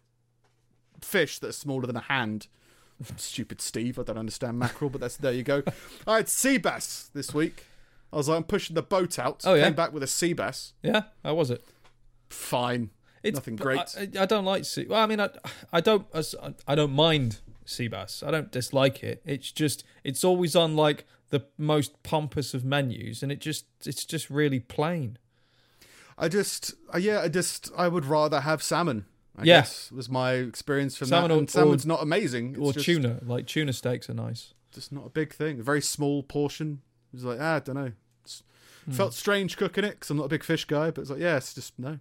[1.01, 2.47] fish that's smaller than a hand.
[3.17, 5.63] Stupid Steve, I don't understand mackerel, but that's there you go.
[6.07, 7.65] I had sea bass this week.
[8.15, 9.41] I was like, I'm pushing the boat out.
[9.45, 9.65] Oh, yeah?
[9.65, 10.71] Came back with a sea bass.
[10.81, 11.63] Yeah, how was it?
[12.29, 12.89] Fine.
[13.23, 13.79] It's Nothing great.
[13.97, 14.85] I, I don't like sea.
[14.87, 15.29] Well, I mean, I,
[15.73, 16.05] I don't.
[16.67, 18.23] I don't mind sea bass.
[18.25, 19.21] I don't dislike it.
[19.25, 24.05] It's just it's always on like the most pompous of menus, and it just it's
[24.05, 25.17] just really plain.
[26.17, 29.03] I just, uh, yeah, I just, I would rather have salmon.
[29.37, 29.59] I Yeah.
[29.61, 31.35] guess was my experience from Salmon that.
[31.35, 32.51] or- And salmon's not amazing.
[32.51, 34.53] It's or just, tuna, like tuna steaks are nice.
[34.71, 35.59] just not a big thing.
[35.59, 36.81] A very small portion.
[37.11, 37.91] It was like, ah, I don't know.
[38.87, 41.19] It's, Felt strange cooking it because I'm not a big fish guy, but it's like,
[41.19, 41.99] yeah, it's just no.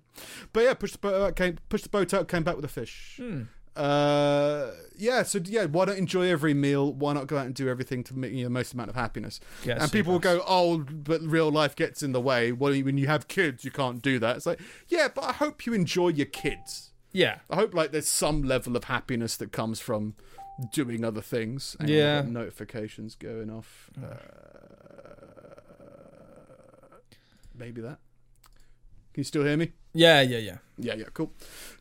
[0.53, 2.69] But yeah, pushed the boat out, came, pushed the boat out, came back with a
[2.69, 3.15] fish.
[3.17, 3.43] Hmm.
[3.77, 6.93] Uh, yeah, so yeah, why not enjoy every meal?
[6.93, 9.41] Why not go out and do everything to make you the most amount of happiness?
[9.67, 12.53] A and people will go, oh, but real life gets in the way.
[12.53, 14.37] Well, when you have kids, you can't do that.
[14.37, 16.91] It's like, yeah, but I hope you enjoy your kids.
[17.13, 20.15] Yeah, I hope like there's some level of happiness that comes from
[20.73, 21.77] doing other things.
[21.81, 22.23] Hang Yeah.
[22.23, 23.91] notifications going off.
[24.01, 24.64] Uh,
[27.57, 27.99] maybe that.
[29.13, 29.73] Can you still hear me?
[29.93, 30.57] yeah, yeah, yeah.
[30.77, 31.33] Yeah, yeah, cool.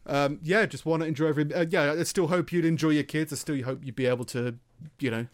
[0.06, 1.52] Um, yeah, just want to enjoy every.
[1.52, 3.34] Uh, yeah, I still hope you'd enjoy your kids.
[3.34, 4.56] I still hope you'd be able to,
[5.00, 5.26] you know,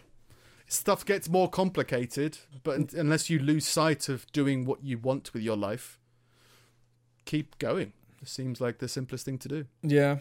[0.68, 5.34] stuff gets more complicated, but un- unless you lose sight of doing what you want
[5.34, 6.00] with your life,
[7.26, 7.92] keep going.
[8.22, 9.66] It seems like the simplest thing to do.
[9.82, 10.20] Yeah.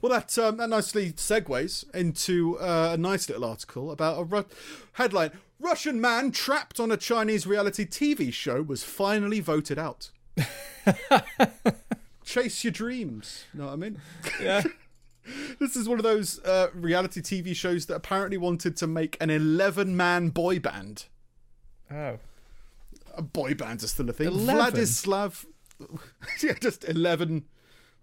[0.00, 4.46] Well, that um, that nicely segues into uh, a nice little article about a Ru-
[4.92, 10.10] headline: Russian man trapped on a Chinese reality TV show was finally voted out.
[12.24, 13.44] Chase your dreams.
[13.54, 14.00] You know what I mean?
[14.40, 14.62] Yeah.
[15.58, 19.28] This is one of those uh, reality TV shows that apparently wanted to make an
[19.28, 21.06] 11 man boy band.
[21.90, 22.18] Oh.
[23.16, 24.28] A boy bands are still a thing.
[24.28, 24.54] 11?
[24.54, 25.46] Vladislav.
[26.44, 27.44] yeah, just 11,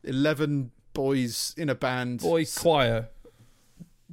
[0.04, 2.20] 11 boys in a band.
[2.20, 3.08] Boy choir.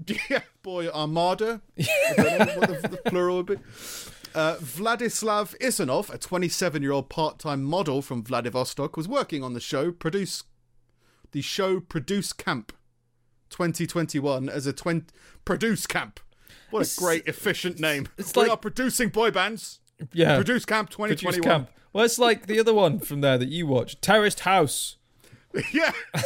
[0.30, 1.60] Yeah, boy Armada.
[1.78, 3.56] I don't know what the, the plural would be.
[4.34, 9.54] Uh, Vladislav Ivanov, a 27 year old part time model from Vladivostok, was working on
[9.54, 10.44] the show Produce
[11.32, 12.72] the show Produce Camp
[13.50, 15.06] 2021 as a 20
[15.44, 16.20] Produce Camp.
[16.70, 18.08] What It's- a great efficient name.
[18.16, 19.80] it's we like- are producing boy bands.
[20.12, 20.36] Yeah.
[20.36, 21.42] Produce Camp Produce 2021.
[21.66, 21.70] camp.
[21.92, 24.96] Well, it's like the other one from there that you watched, Terraced House.
[25.72, 25.90] Yeah,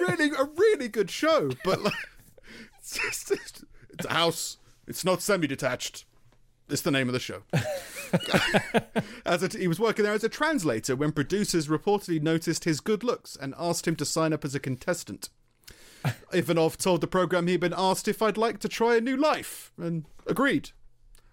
[0.00, 1.92] really, a really good show, but like,
[2.96, 4.56] it's it's, it's a house.
[4.86, 6.04] It's not semi-detached.
[6.68, 7.42] It's the name of the show.
[9.26, 13.02] as a, he was working there as a translator when producers reportedly noticed his good
[13.02, 15.28] looks and asked him to sign up as a contestant.
[16.32, 19.72] Ivanov told the program he'd been asked if I'd like to try a new life
[19.78, 20.70] and agreed.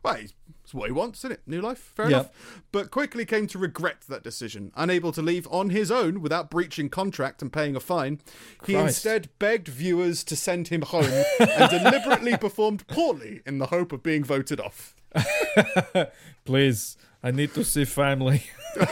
[0.03, 0.23] Well,
[0.67, 1.39] it's what he wants, isn't it?
[1.47, 2.17] New life, fair Yeah.
[2.17, 2.61] enough.
[2.73, 4.73] But quickly came to regret that decision.
[4.75, 8.19] Unable to leave on his own without breaching contract and paying a fine,
[8.65, 13.93] he instead begged viewers to send him home and deliberately performed poorly in the hope
[13.93, 14.93] of being voted off.
[16.43, 18.43] Please, I need to see family.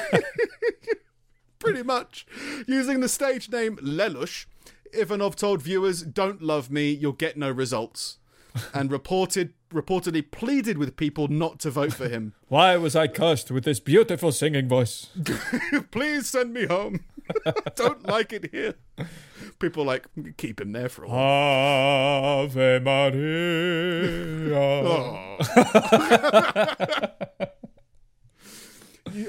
[1.60, 2.26] Pretty much.
[2.68, 4.46] Using the stage name Lelouch,
[4.94, 8.18] Ivanov told viewers, Don't love me, you'll get no results.
[8.74, 12.34] And reported reportedly pleaded with people not to vote for him.
[12.48, 15.10] Why was I cursed with this beautiful singing voice?
[15.92, 17.02] Please send me home.
[17.46, 18.76] I don't like it here.
[19.60, 22.44] People like keep him there for a while.
[22.44, 24.56] Ave Maria.
[24.88, 25.38] Oh.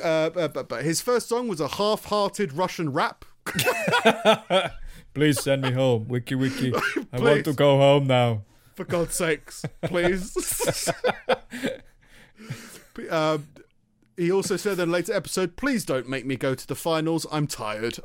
[0.03, 3.24] Uh, but, but his first song was a half-hearted Russian rap.
[5.14, 6.09] Please send me home.
[6.09, 6.74] Wiki wiki.
[7.12, 8.43] I want to go home now.
[8.77, 10.89] For God's sakes, please.
[13.11, 13.47] Um,
[14.16, 17.27] he also said in a later episode, "Please don't make me go to the finals.
[17.31, 17.99] I'm tired."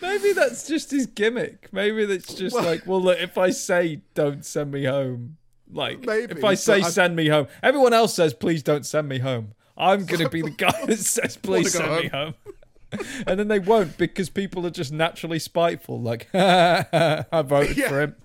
[0.00, 1.68] Maybe that's just his gimmick.
[1.72, 5.36] Maybe that's just Well- like, well, look, if I say don't send me home,
[5.70, 8.86] like Maybe, if I say but I- send me home, everyone else says please don't
[8.86, 9.54] send me home.
[9.76, 12.34] I'm gonna be the guy that says please Wanna go send me home.
[13.26, 16.00] and then they won't because people are just naturally spiteful.
[16.00, 17.88] Like, I voted Yeah.
[17.88, 18.16] for him.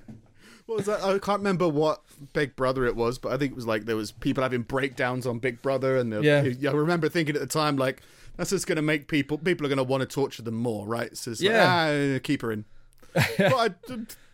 [0.66, 1.04] What was that?
[1.04, 2.02] I can't remember what
[2.34, 5.26] Big Brother it was, but I think it was like there was people having breakdowns
[5.26, 6.42] on Big Brother, and Yeah.
[6.44, 8.02] I remember thinking at the time like
[8.38, 10.86] that's just going to make people people are going to want to torture them more,
[10.86, 11.16] right?
[11.18, 12.16] So it's like, Yeah.
[12.16, 12.66] ah, keep her in.
[13.14, 13.70] but I,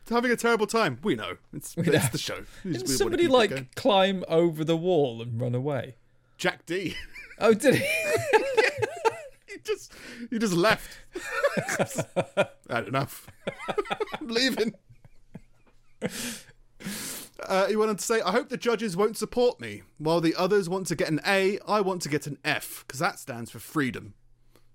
[0.09, 0.99] having a terrible time.
[1.03, 1.99] We know it's, it's know.
[2.11, 2.43] the show.
[2.65, 5.95] We Didn't we somebody like climb over the wall and run away?
[6.37, 6.95] Jack D?
[7.39, 7.87] Oh, did he?
[9.65, 9.93] He just
[10.29, 10.97] he just left.
[12.69, 13.27] Had enough.
[14.19, 14.73] I'm leaving.
[17.47, 19.83] Uh, he went on to say, I hope the judges won't support me.
[19.97, 22.99] While the others want to get an A, I want to get an F, because
[22.99, 24.13] that stands for freedom.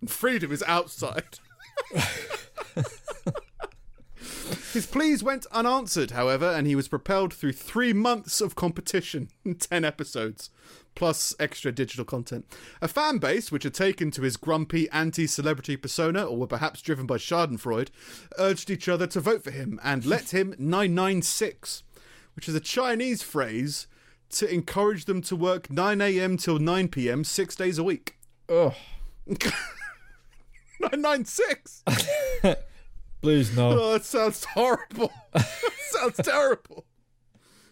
[0.01, 1.39] And freedom is outside.
[4.73, 9.61] His pleas went unanswered, however, and he was propelled through three months of competition and
[9.61, 10.51] 10 episodes,
[10.95, 12.47] plus extra digital content.
[12.81, 16.83] A fan base, which had taken to his grumpy anti celebrity persona, or were perhaps
[16.83, 17.89] driven by Schadenfreude,
[18.39, 21.83] urged each other to vote for him and let him 996,
[22.35, 23.87] which is a Chinese phrase
[24.31, 28.17] to encourage them to work 9am till 9pm six days a week.
[28.49, 28.75] Oh,
[30.81, 31.85] 996!
[33.21, 33.71] please no.
[33.71, 35.13] Oh, that sounds horrible.
[35.33, 35.49] that
[35.91, 36.85] sounds terrible.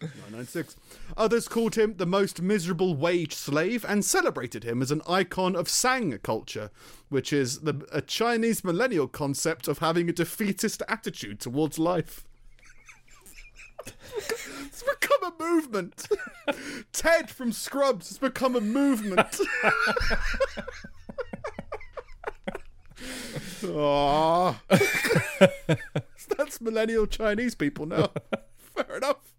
[0.01, 0.75] 996.
[1.17, 5.69] Others called him the most miserable wage slave and celebrated him as an icon of
[5.69, 6.71] Sang culture,
[7.09, 12.25] which is the, a Chinese millennial concept of having a defeatist attitude towards life.
[13.85, 16.07] it's become a movement.
[16.91, 19.39] Ted from Scrubs has become a movement.
[23.61, 24.55] Aww.
[26.37, 28.11] That's millennial Chinese people now.
[28.57, 29.33] Fair enough.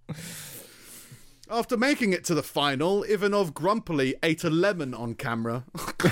[1.51, 5.65] After making it to the final, Ivanov grumpily ate a lemon on camera.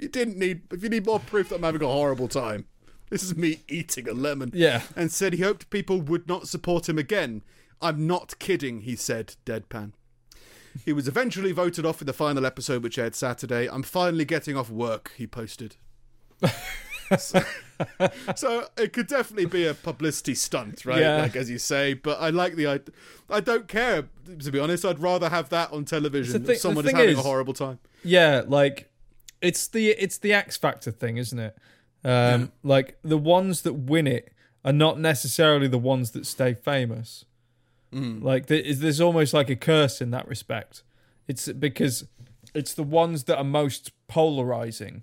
[0.00, 2.66] you didn't need if you need more proof that I'm having a horrible time.
[3.08, 4.50] This is me eating a lemon.
[4.52, 4.82] Yeah.
[4.96, 7.42] And said he hoped people would not support him again.
[7.80, 9.92] I'm not kidding, he said, deadpan.
[10.84, 13.68] He was eventually voted off in the final episode, which aired Saturday.
[13.68, 15.76] I'm finally getting off work, he posted.
[17.18, 17.42] so,
[18.36, 21.00] so it could definitely be a publicity stunt, right?
[21.00, 21.22] Yeah.
[21.22, 22.80] Like as you say, but I like the I,
[23.30, 24.04] I don't care
[24.38, 24.84] to be honest.
[24.84, 27.78] I'd rather have that on television thing- someone is having is- a horrible time.
[28.04, 28.90] Yeah, like
[29.40, 31.56] it's the it's the X Factor thing, isn't it?
[32.04, 34.32] Um, Like the ones that win it
[34.64, 37.24] are not necessarily the ones that stay famous.
[37.92, 40.82] Like there's almost like a curse in that respect.
[41.28, 42.06] It's because
[42.54, 45.02] it's the ones that are most polarizing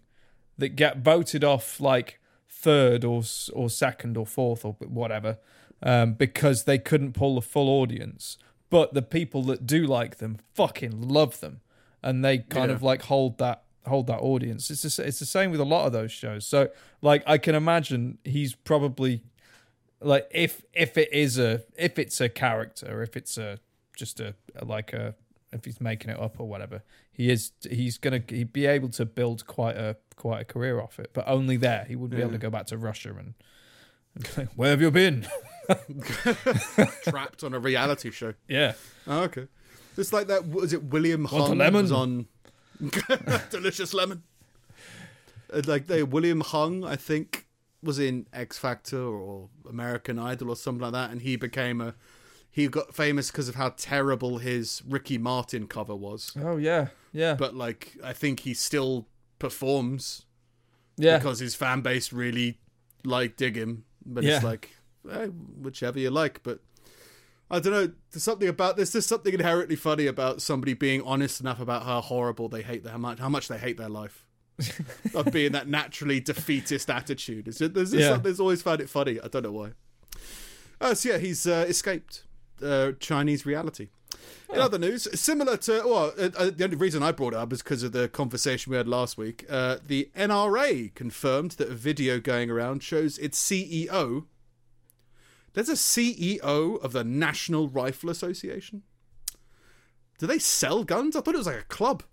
[0.59, 5.37] that get voted off like third or or second or fourth or whatever
[5.81, 8.37] um, because they couldn't pull the full audience.
[8.69, 11.61] But the people that do like them fucking love them,
[12.03, 12.75] and they kind Yeah.
[12.75, 14.69] of like hold that hold that audience.
[14.69, 16.45] It's just, it's the same with a lot of those shows.
[16.45, 16.69] So
[17.01, 19.23] like I can imagine he's probably
[20.01, 23.59] like if if it is a if it's a character, if it's a
[23.95, 25.15] just a, a like a
[25.51, 26.83] if he's making it up or whatever,
[27.19, 30.99] he is he's gonna he'd be able to build quite a quite a career off
[30.99, 31.83] it, but only there.
[31.85, 33.33] He wouldn't be able to go back to Russia and,
[34.15, 35.27] and where have you been?
[37.03, 38.33] Trapped on a reality show.
[38.47, 38.73] yeah,
[39.05, 39.47] Oh, okay.
[39.95, 40.47] Just like that.
[40.47, 41.81] Was it William Hung lemon?
[41.83, 42.27] was on
[43.49, 44.23] Delicious Lemon?
[45.53, 47.47] Uh, Like they William Hung, I think,
[47.83, 51.95] was in X Factor or American Idol or something like that, and he became a.
[52.51, 56.35] He got famous because of how terrible his Ricky Martin cover was.
[56.41, 60.25] oh yeah, yeah, But like, I think he still performs
[60.97, 61.17] yeah.
[61.17, 62.59] because his fan base really
[63.03, 63.85] like dig him.
[64.05, 64.35] But Yeah.
[64.37, 64.71] it's like
[65.09, 66.41] eh, whichever you like.
[66.43, 66.59] But
[67.51, 67.91] I don't know.
[68.11, 68.91] There's something about this.
[68.91, 72.91] there's something inherently funny about somebody being honest enough about how horrible they hate their
[72.93, 74.25] how much how much they hate their life.
[75.15, 77.47] of being that naturally defeatist attitude.
[77.47, 78.17] It's there's, Yeah.
[78.17, 79.19] there's always found it funny.
[79.21, 79.71] I don't know why.
[80.81, 82.23] Uh, so yeah, he's uh, escaped
[82.63, 83.89] uh, Chinese reality.
[84.51, 87.53] In other news, similar to well, uh, uh, the only reason I brought it up
[87.53, 89.45] is because of the conversation we had last week.
[89.47, 94.25] Uh, the NRA confirmed that a video going around shows its CEO.
[95.53, 98.81] There's a CEO of the National Rifle Association.
[100.17, 101.15] Do they sell guns?
[101.15, 102.03] I thought it was like a club,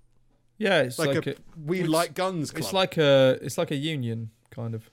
[0.58, 1.34] yeah, it's like, like, a, a,
[1.64, 2.62] we like guns club.
[2.62, 4.90] it's like a it's like a union kind of.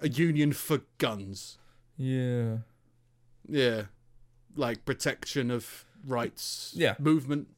[0.00, 1.58] a union for guns.
[1.96, 2.58] Yeah.
[3.48, 3.84] Yeah,
[4.56, 6.72] like protection of rights.
[6.74, 6.94] Yeah.
[6.98, 7.48] movement.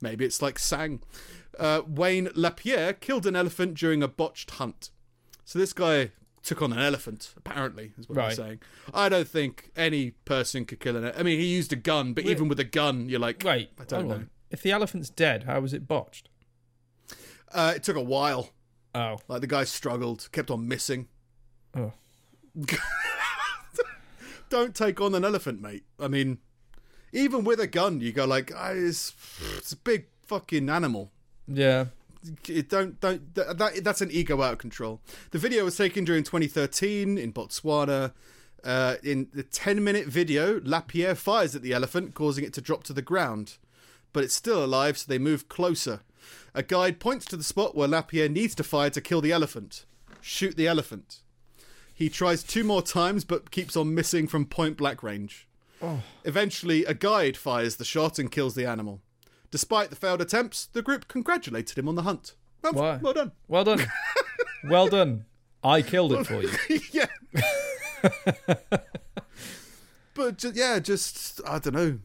[0.00, 1.00] Maybe it's like Sang.
[1.58, 4.90] Uh, Wayne Lapierre killed an elephant during a botched hunt.
[5.44, 7.34] So this guy took on an elephant.
[7.36, 8.60] Apparently, is what I'm saying.
[8.94, 11.02] I don't think any person could kill an.
[11.04, 11.20] elephant.
[11.20, 13.70] I mean, he used a gun, but even with a gun, you're like, Wait.
[13.80, 14.14] I don't know.
[14.14, 14.30] on.
[14.50, 16.28] If the elephant's dead, how was it botched?
[17.52, 18.50] Uh, it took a while.
[18.94, 19.18] Oh.
[19.26, 21.08] Like the guy struggled, kept on missing.
[21.76, 21.92] Oh.
[24.48, 25.84] Don't take on an elephant, mate.
[26.00, 26.38] I mean,
[27.12, 29.14] even with a gun, you go like, ah, it's,
[29.56, 31.10] it's a big fucking animal.
[31.46, 31.86] Yeah.
[32.48, 35.00] It don't don't that, that that's an ego out of control.
[35.30, 38.12] The video was taken during 2013 in Botswana.
[38.64, 42.82] Uh, in the 10 minute video, Lapierre fires at the elephant, causing it to drop
[42.84, 43.56] to the ground.
[44.12, 46.00] But it's still alive, so they move closer.
[46.54, 49.86] A guide points to the spot where Lapierre needs to fire to kill the elephant.
[50.20, 51.20] Shoot the elephant.
[51.98, 55.48] He tries two more times, but keeps on missing from point blank range.
[55.82, 56.00] Oh.
[56.22, 59.00] Eventually, a guide fires the shot and kills the animal.
[59.50, 62.36] Despite the failed attempts, the group congratulated him on the hunt.
[62.62, 62.96] Well, Why?
[63.02, 63.32] well done.
[63.48, 63.84] Well done.
[64.68, 65.24] well done.
[65.64, 66.50] I killed it for you.
[66.92, 67.06] yeah.
[70.14, 71.98] but ju- yeah, just I don't know.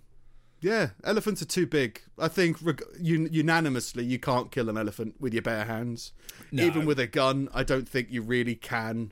[0.60, 2.02] Yeah, elephants are too big.
[2.18, 6.14] I think reg- un- unanimously you can't kill an elephant with your bare hands.
[6.52, 6.64] No.
[6.64, 9.12] Even with a gun, I don't think you really can.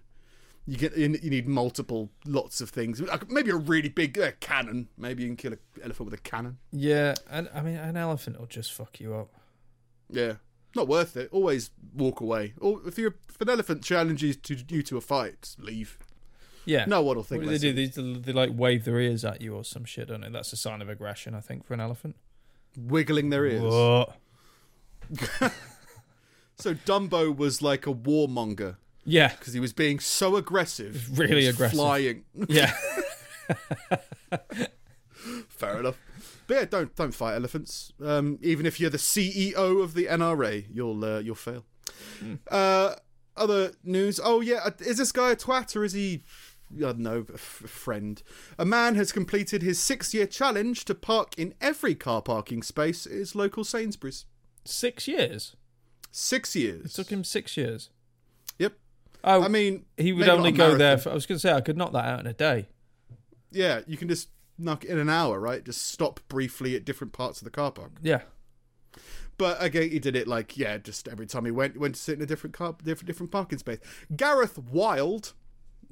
[0.72, 3.02] You get you need multiple, lots of things.
[3.28, 4.88] Maybe a really big uh, cannon.
[4.98, 6.60] Maybe you can kill an elephant with a cannon.
[6.72, 9.34] Yeah, and I mean, an elephant will just fuck you up.
[10.10, 10.36] Yeah,
[10.74, 11.28] not worth it.
[11.34, 12.54] Always walk away.
[12.62, 15.98] Or if you if an elephant challenges to you to a fight, leave.
[16.64, 16.86] Yeah.
[16.86, 17.44] No one will think.
[17.44, 18.14] What do they do?
[18.14, 20.30] They, they like wave their ears at you or some shit, don't they?
[20.30, 22.16] That's a sign of aggression, I think, for an elephant.
[22.78, 23.62] Wiggling their ears.
[23.62, 24.16] What?
[26.62, 31.18] So Dumbo was like a warmonger Yeah, because he was being so aggressive.
[31.18, 31.78] Really aggressive.
[31.78, 32.24] Flying.
[32.48, 32.74] yeah.
[35.50, 35.98] Fair enough.
[36.48, 37.94] But yeah, don't don't fight elephants.
[38.04, 41.66] Um, even if you're the CEO of the NRA, you'll uh, you'll fail.
[42.20, 42.36] Hmm.
[42.50, 42.96] Uh,
[43.38, 44.20] other news.
[44.24, 46.24] Oh yeah, uh, is this guy a twat or is he?
[46.78, 48.22] I don't know, a f- friend.
[48.58, 53.12] A man has completed his six-year challenge to park in every car parking space at
[53.12, 54.26] his local Sainsbury's.
[54.64, 55.58] Six years.
[56.12, 56.86] Six years.
[56.86, 57.90] It took him six years.
[59.24, 60.98] Oh, I mean, he would only go there.
[60.98, 62.68] For, I was going to say I could knock that out in a day.
[63.52, 65.64] Yeah, you can just knock it in an hour, right?
[65.64, 67.92] Just stop briefly at different parts of the car park.
[68.02, 68.22] Yeah.
[69.38, 72.18] But again, he did it like yeah, just every time he went went to sit
[72.18, 73.80] in a different car, different different parking space.
[74.16, 75.34] Gareth Wild,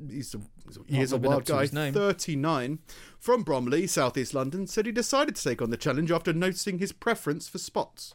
[0.08, 0.40] he's a,
[0.86, 2.80] he is a wild guy, thirty nine,
[3.18, 6.92] from Bromley, southeast London, said he decided to take on the challenge after noticing his
[6.92, 8.14] preference for spots.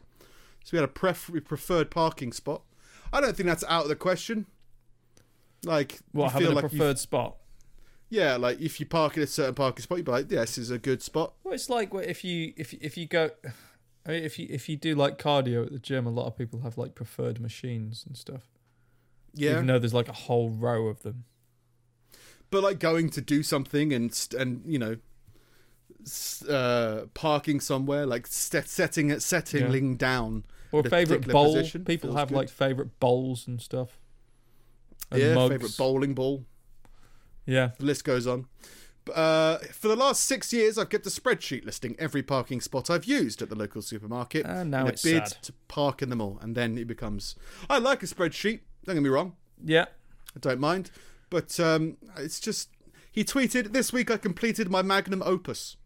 [0.63, 2.63] So he had a pref- preferred parking spot.
[3.13, 4.47] I don't think that's out of the question.
[5.65, 7.37] Like, What you having feel a like you- preferred spot?
[8.11, 10.59] yeah, like if you park in a certain parking spot, you'd be like, yeah, this
[10.59, 11.35] is a good spot.
[11.43, 13.31] Well, it's like if you if if you go.
[14.07, 16.37] I mean, if you if you do like cardio at the gym, a lot of
[16.37, 18.43] people have like preferred machines and stuff.
[19.33, 21.25] Yeah, Even though there's like a whole row of them.
[22.51, 24.97] but like going to do something and st- and you know
[26.49, 31.55] uh parking somewhere like st- setting it settling down Or a favorite particular bowl.
[31.55, 32.37] position People feels have good.
[32.37, 33.99] like favorite bowls and stuff.
[35.11, 35.53] And yeah mugs.
[35.55, 36.45] favorite bowling ball
[37.47, 37.71] Yeah.
[37.79, 38.47] the list goes on
[39.15, 43.05] uh, for the last six years, I've kept a spreadsheet listing every parking spot I've
[43.05, 45.43] used at the local supermarket And now in a it's bid sad.
[45.43, 46.39] to park in them all.
[46.41, 47.37] And then it becomes,
[47.69, 48.61] I like a spreadsheet.
[48.87, 49.85] Don't get me wrong, Yeah.
[50.35, 50.91] I don't mind,
[51.29, 52.71] but um, it's just
[53.13, 55.77] he tweeted this week I completed my magnum opus.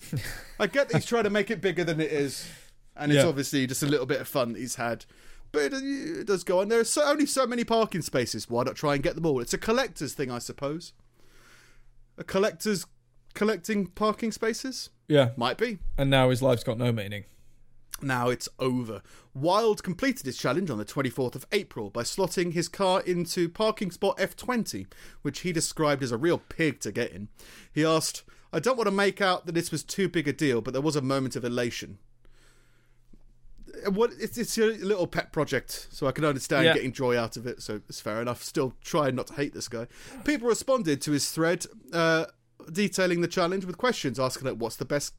[0.60, 2.46] I get that he's trying to make it bigger than it is,
[2.96, 3.28] and it's Yeah.
[3.28, 5.04] obviously just a little bit of fun that he's had.
[5.52, 6.68] But it, does go on.
[6.68, 8.48] There are so, only so many parking spaces.
[8.48, 9.40] Why not try and get them all?
[9.40, 10.94] It's a collector's thing, I suppose.
[12.16, 12.86] A collector's
[13.34, 15.30] collecting parking spaces Yeah.
[15.36, 15.78] might be.
[15.98, 17.24] And now his life's got no meaning.
[18.00, 19.02] Now it's over.
[19.32, 23.90] Wild completed his challenge on the 24th of April by slotting his car into parking
[23.90, 24.86] spot F20,
[25.22, 27.28] which he described as a real pig to get in.
[27.72, 30.60] He asked, I don't want to make out that this was too big a deal,
[30.60, 31.98] but there was a moment of elation.
[33.88, 36.74] What it's, it's a little pet project, so I can understand Yeah.
[36.74, 37.62] getting joy out of it.
[37.62, 38.42] So it's fair enough.
[38.42, 39.86] Still trying not to hate this guy.
[40.24, 42.26] People responded to his thread, uh,
[42.70, 45.14] detailing the challenge with questions, asking like, what's the best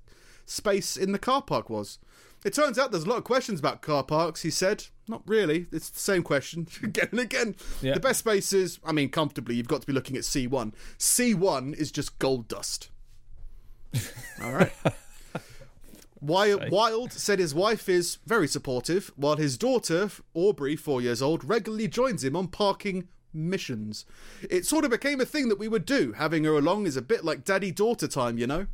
[0.46, 2.00] space in the car park was.
[2.46, 4.86] It turns out there's a lot of questions about car parks, he said.
[5.08, 5.68] Not really.
[5.72, 7.56] It's the same question again and again.
[7.82, 7.94] Yeah.
[7.94, 10.74] The best spaces, I mean, comfortably, you've got to be looking at C1.
[11.00, 12.90] C1 is just gold dust.
[14.44, 14.72] All right.
[16.24, 21.44] Wild, Wild said his wife is very supportive, while his daughter, Aubrey, four years old,
[21.44, 24.06] regularly joins him on parking missions.
[24.50, 26.14] It sort of became a thing that we would do.
[26.14, 28.68] Having her along is a bit like daddy daughter time, you know?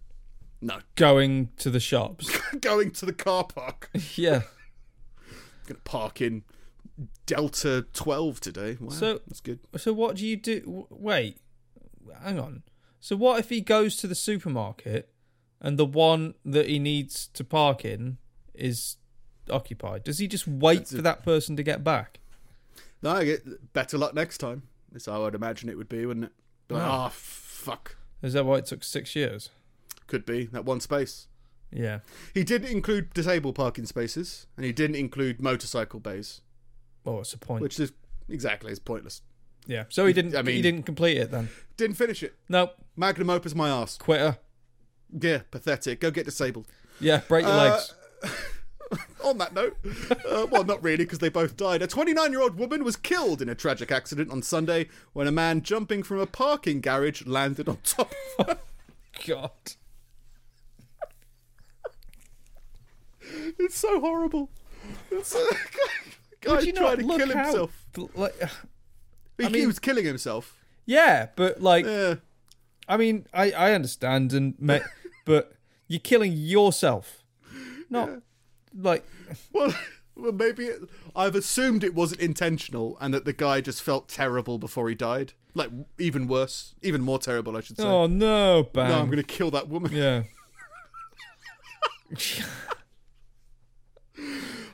[0.62, 0.80] No.
[0.96, 2.30] Going to the shops.
[2.62, 3.90] Going to the car park.
[4.16, 4.42] yeah.
[5.66, 6.44] Gonna park in
[7.26, 8.78] Delta 12 today.
[8.80, 9.60] Wow, So- that's good.
[9.78, 10.88] So what do you do?
[10.90, 11.38] Wait,
[12.22, 12.64] hang on.
[13.00, 15.10] So what if he goes to the supermarket
[15.62, 18.18] and the one that he needs to park in
[18.54, 18.98] is
[19.50, 20.04] occupied?
[20.04, 22.20] Does he just wait That's for that person to get back?
[23.02, 24.64] No, I get better luck next time.
[24.92, 26.32] That's how I'd imagine it would be, wouldn't it?
[26.68, 26.86] But, Oh.
[26.86, 27.96] ah, fuck.
[28.22, 29.50] Is that why it took six years?
[30.08, 31.28] Could be that one space.
[31.72, 32.00] Yeah.
[32.34, 36.42] He didn't include disabled parking spaces, and he didn't include motorcycle bays,
[37.06, 37.62] Oh, it's a point?
[37.62, 37.92] which is
[38.28, 39.22] exactly is pointless.
[39.68, 39.86] yeah.
[39.90, 40.36] So he didn't.
[40.36, 41.50] I mean, he didn't complete it then.
[41.78, 42.34] Didn't finish it.
[42.50, 42.74] Nope.
[42.98, 43.98] Magnum opus my ass.
[43.98, 44.38] Quitter.
[45.18, 46.00] Yeah, pathetic.
[46.02, 46.68] Go get disabled.
[47.00, 47.22] Yeah.
[47.28, 47.94] Break your Uh, legs.
[49.24, 49.78] On that note,
[50.28, 51.84] uh, well, not really, because they both died.
[51.84, 55.32] A 29 year old woman was killed in a tragic accident on Sunday when a
[55.32, 58.12] man jumping from a parking garage landed on top.
[58.40, 58.58] Of her.
[59.28, 59.52] God.
[63.60, 64.50] It's so horrible.
[65.12, 65.46] It's a
[66.42, 67.46] guy you trying to kill out?
[67.46, 67.86] himself.
[68.16, 68.36] Like,
[69.38, 70.58] He, he was killing himself.
[70.86, 72.16] yeah, but like, Yeah.
[72.88, 74.80] I mean, I I understand, and ma-
[75.30, 75.54] but
[75.88, 77.24] you're killing yourself,
[77.90, 78.10] not
[78.76, 79.06] like
[79.54, 79.74] Well,
[80.16, 80.82] well, maybe it,
[81.16, 85.34] I've assumed it wasn't intentional, and that the guy just felt terrible before he died.
[85.54, 87.84] Like even worse, even more terrible, I should say.
[87.84, 88.90] oh no, bam.
[88.90, 89.92] no, I'm going to kill that woman.
[89.94, 90.24] Yeah.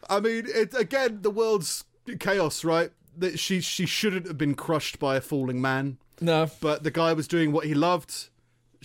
[0.10, 1.84] I mean, it again, the world's
[2.20, 2.92] chaos, right?
[3.18, 6.50] That she she shouldn't have been crushed by a falling man, No.
[6.62, 8.30] but the guy was doing what he loved.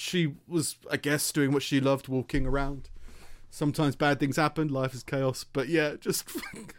[0.00, 2.88] She was, I guess, doing what she loved, walking around.
[3.50, 4.68] Sometimes bad things happen.
[4.68, 6.24] Life is chaos, but yeah, just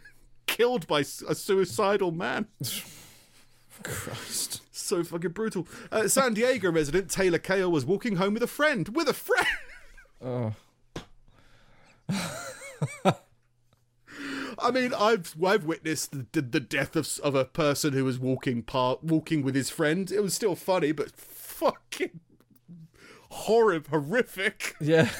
[0.46, 2.46] killed by a suicidal man.
[3.84, 4.60] Christ.
[4.72, 5.68] So fucking brutal.
[5.90, 8.88] Uh, San Diego resident Taylor Kale was walking home with a friend.
[8.88, 9.46] With a friend.
[10.20, 10.54] Oh.
[14.58, 18.18] I mean, I've I've witnessed the, the, the death of of a person who was
[18.18, 20.10] walking part walking with his friend.
[20.10, 22.20] It was still funny, but fucking
[23.32, 24.76] horrible, horrific.
[24.80, 25.08] Yeah.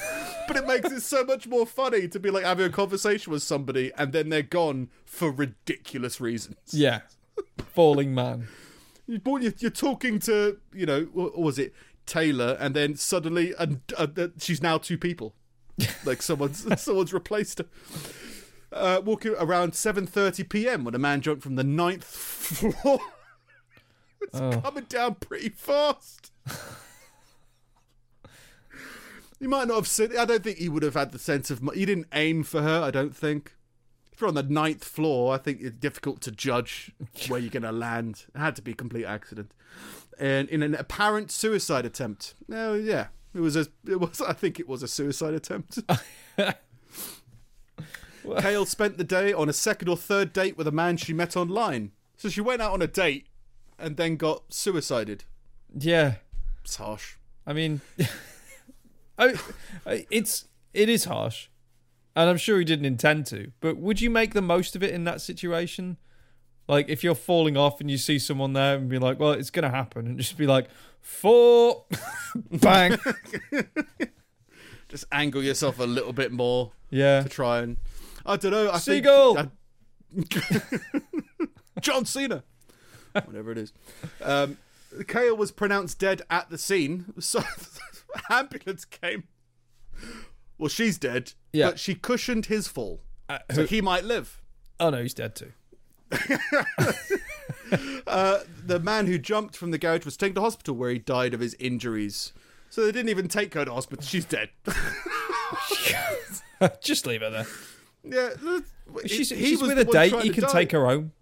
[0.48, 3.44] But it makes it so much more funny to be like having a conversation with
[3.44, 6.56] somebody and then they're gone for ridiculous reasons.
[6.72, 7.02] Yeah.
[7.58, 8.48] Falling man.
[9.06, 11.72] You- You're, you're talking to you know what was it
[12.06, 15.32] Taylor, and then suddenly and uh, uh, she's now two people.
[16.04, 17.66] like someone's someone's replaced her.
[18.72, 20.84] Uh, walking around 7:30 p.m.
[20.84, 22.98] when a man jumped from the ninth floor.
[24.20, 24.60] it's Oh.
[24.60, 26.32] coming down pretty fast.
[29.42, 30.16] You might not have seen.
[30.16, 31.60] I don't think he would have had the sense of.
[31.74, 32.80] He didn't aim for her.
[32.80, 33.56] I don't think.
[34.12, 36.92] If you're on the ninth floor, I think it's difficult to judge
[37.26, 38.26] where you're going to land.
[38.34, 39.50] It had to be a complete accident,
[40.16, 42.34] and in an apparent suicide attempt.
[42.46, 43.66] No, yeah, it was a.
[43.84, 44.20] It was.
[44.20, 45.80] I think it was a suicide attempt.
[48.38, 51.36] Kale spent the day on a second or third date with a man she met
[51.36, 51.90] online.
[52.16, 53.26] So she went out on a date
[53.76, 55.24] and then got suicided.
[55.76, 56.14] Yeah.
[56.62, 57.16] It's harsh.
[57.44, 57.80] I mean,
[59.86, 61.48] I, I- it's it is harsh,
[62.16, 63.52] and I'm sure he didn't intend to.
[63.60, 65.96] But would you make the most of it in that situation?
[66.68, 69.50] Like, if you're falling off and you see someone there and be like, "Well, it's
[69.50, 70.68] gonna happen," and just be like,
[71.00, 71.84] "Four,
[72.50, 72.96] bang."
[74.88, 77.22] Just angle yourself a little bit more Yeah.
[77.22, 77.78] to try and.
[78.26, 78.70] I don't know.
[78.70, 79.34] I Seagull!
[80.14, 80.36] think.
[80.36, 81.00] I-
[81.80, 82.44] John Cena!
[83.12, 83.72] Whatever it is.
[84.20, 84.58] Um,
[85.08, 87.42] Kale was pronounced dead at the scene, so
[88.30, 89.24] ambulance came.
[90.58, 91.70] Well, she's dead, Yeah.
[91.70, 94.40] but she cushioned his fall, Uh, so he might live.
[94.80, 95.52] oh no, he's dead too.
[98.06, 101.32] Uh, the man who jumped from the garage was taken to hospital where he died
[101.32, 102.34] of his injuries.
[102.68, 104.04] So they didn't even take her to hospital.
[104.04, 104.50] She's dead.
[106.82, 107.46] just leave her there.
[108.04, 108.28] yeah,
[109.06, 110.14] she's, he she's with a date.
[110.20, 110.52] He can die.
[110.52, 111.12] take her home.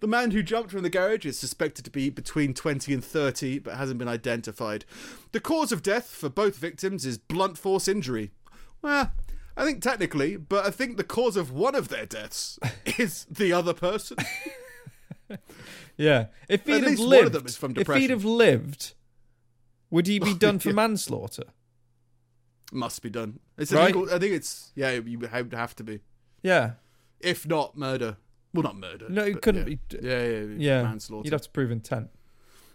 [0.00, 3.58] The man who jumped from the garage is suspected to be between 20 and 30,
[3.60, 4.84] but hasn't been identified.
[5.32, 8.30] The cause of death for both victims is blunt force injury.
[8.82, 9.12] Well,
[9.56, 12.58] I think technically, but I think the cause of one of their deaths
[12.98, 14.16] is the other person.
[15.96, 16.26] Yeah.
[16.48, 18.94] If he'd have least one lived, of them is from if he'd have lived,
[19.90, 20.74] would he be done for Yeah.
[20.74, 21.44] manslaughter?
[22.72, 23.38] Must be done.
[23.56, 23.94] It's Right.
[23.96, 24.90] I think it's yeah.
[24.90, 26.00] You would have to be,
[26.42, 26.72] Yeah.
[27.20, 28.16] if not murder.
[28.54, 29.08] Well, not murder.
[29.10, 29.74] No, it couldn't yeah.
[29.76, 29.98] be.
[30.00, 30.82] Yeah, yeah, Yeah.
[30.84, 31.26] manslaughter.
[31.26, 32.08] You'd have to prove intent.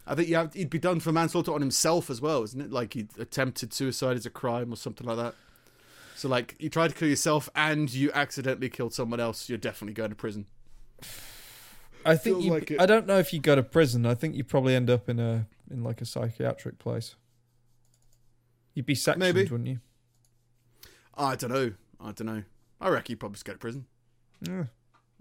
[0.06, 2.72] I think you have, he'd be done for manslaughter on himself as well, isn't it?
[2.72, 5.36] Like he attempted suicide as a crime or something like that.
[6.16, 9.94] So like you tried to kill yourself and you accidentally killed someone else, you're definitely
[9.94, 10.48] going to prison.
[12.06, 12.52] I think you.
[12.52, 12.72] like.
[12.80, 14.06] I don't know if you go to prison.
[14.06, 17.16] I think you probably end up in a in like a psychiatric place.
[18.74, 19.50] You'd be sectioned, Maybe.
[19.50, 19.80] wouldn't you?
[21.16, 21.74] I don't know.
[22.02, 22.44] I don't know.
[22.82, 23.86] I reckon you'd probably just go to prison.
[24.42, 24.66] Yeah.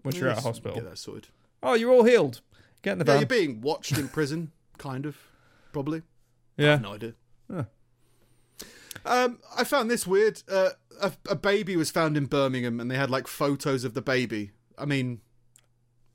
[0.05, 0.75] Once you're out of hospital.
[0.75, 1.29] Get that sorted.
[1.63, 2.41] Oh, you're all healed.
[2.83, 3.21] Get in the Yeah, van.
[3.21, 5.17] you're being watched in prison, kind of.
[5.73, 6.03] Probably.
[6.59, 6.71] I Yeah.
[6.73, 7.15] have no idea.
[7.51, 7.65] Huh.
[9.05, 10.43] Um, I found this weird.
[10.49, 10.71] Uh,
[11.01, 14.53] a, a baby was found in Birmingham, and they had like photos of the baby.
[14.77, 15.21] I mean,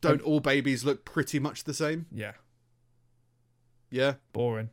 [0.01, 2.05] don't all babies look pretty much the same?
[2.11, 2.33] Yeah.
[3.89, 4.15] Yeah.
[4.33, 4.69] Boring.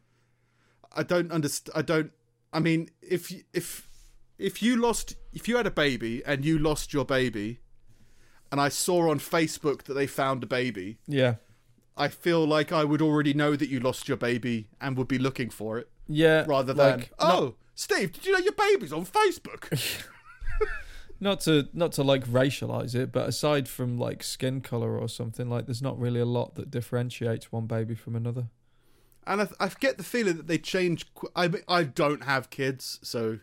[0.92, 1.72] I don't understand.
[1.76, 2.12] I don't.
[2.52, 3.88] I mean, if if
[4.38, 7.60] if you lost, if you had a baby and you lost your baby,
[8.52, 11.34] and I saw on Facebook that they found a baby, Yeah.
[11.96, 15.18] I feel like I would already know that you lost your baby and would be
[15.18, 16.44] looking for it Yeah.
[16.48, 20.04] rather than like, oh, not, Steve, did you know your baby's on Facebook?
[21.20, 25.48] not to not to like racialize it, but aside from like skin color or something,
[25.50, 28.48] like there's not really a lot that differentiates one baby from another.
[29.26, 31.06] and I, I get the feeling that they change.
[31.36, 33.38] I I don't have kids, so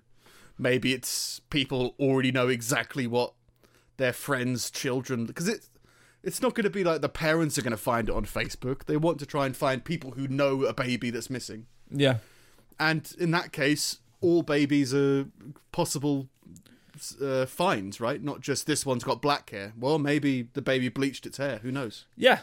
[0.57, 3.33] maybe it's people already know exactly what
[3.97, 5.69] their friends' children because it's
[6.23, 8.85] it's not going to be like the parents are going to find it on Facebook.
[8.85, 12.17] They want to try and find people who know a baby that's missing, Yeah.
[12.79, 15.25] and in that case, all babies are
[15.71, 16.27] possible
[17.21, 18.21] uh, finds, right?
[18.23, 19.73] Not just this one's got black hair.
[19.79, 21.59] Well, maybe the baby bleached its hair.
[21.59, 22.05] Who knows?
[22.15, 22.39] Yeah.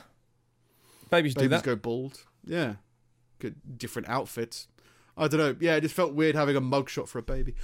[1.11, 1.62] Babies, do that.
[1.64, 2.22] go bald.
[2.46, 2.74] Yeah.
[3.40, 4.68] Good different outfits.
[5.16, 5.57] I don't know.
[5.61, 7.55] Yeah, it just felt weird having a mugshot for a baby.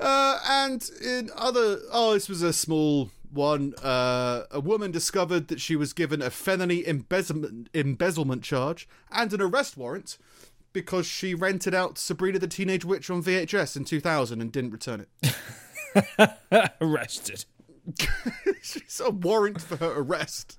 [0.00, 3.74] Uh, and in other, oh, this was a small one.
[3.82, 9.40] Uh, a woman discovered that she was given a felony embezzlement embezzlement charge and an
[9.40, 10.18] arrest warrant
[10.72, 15.06] because she rented out Sabrina the Teenage Witch on VHS in 2000 and didn't return
[15.22, 16.30] it.
[16.80, 17.44] Arrested.
[18.62, 20.58] She's a warrant for her arrest.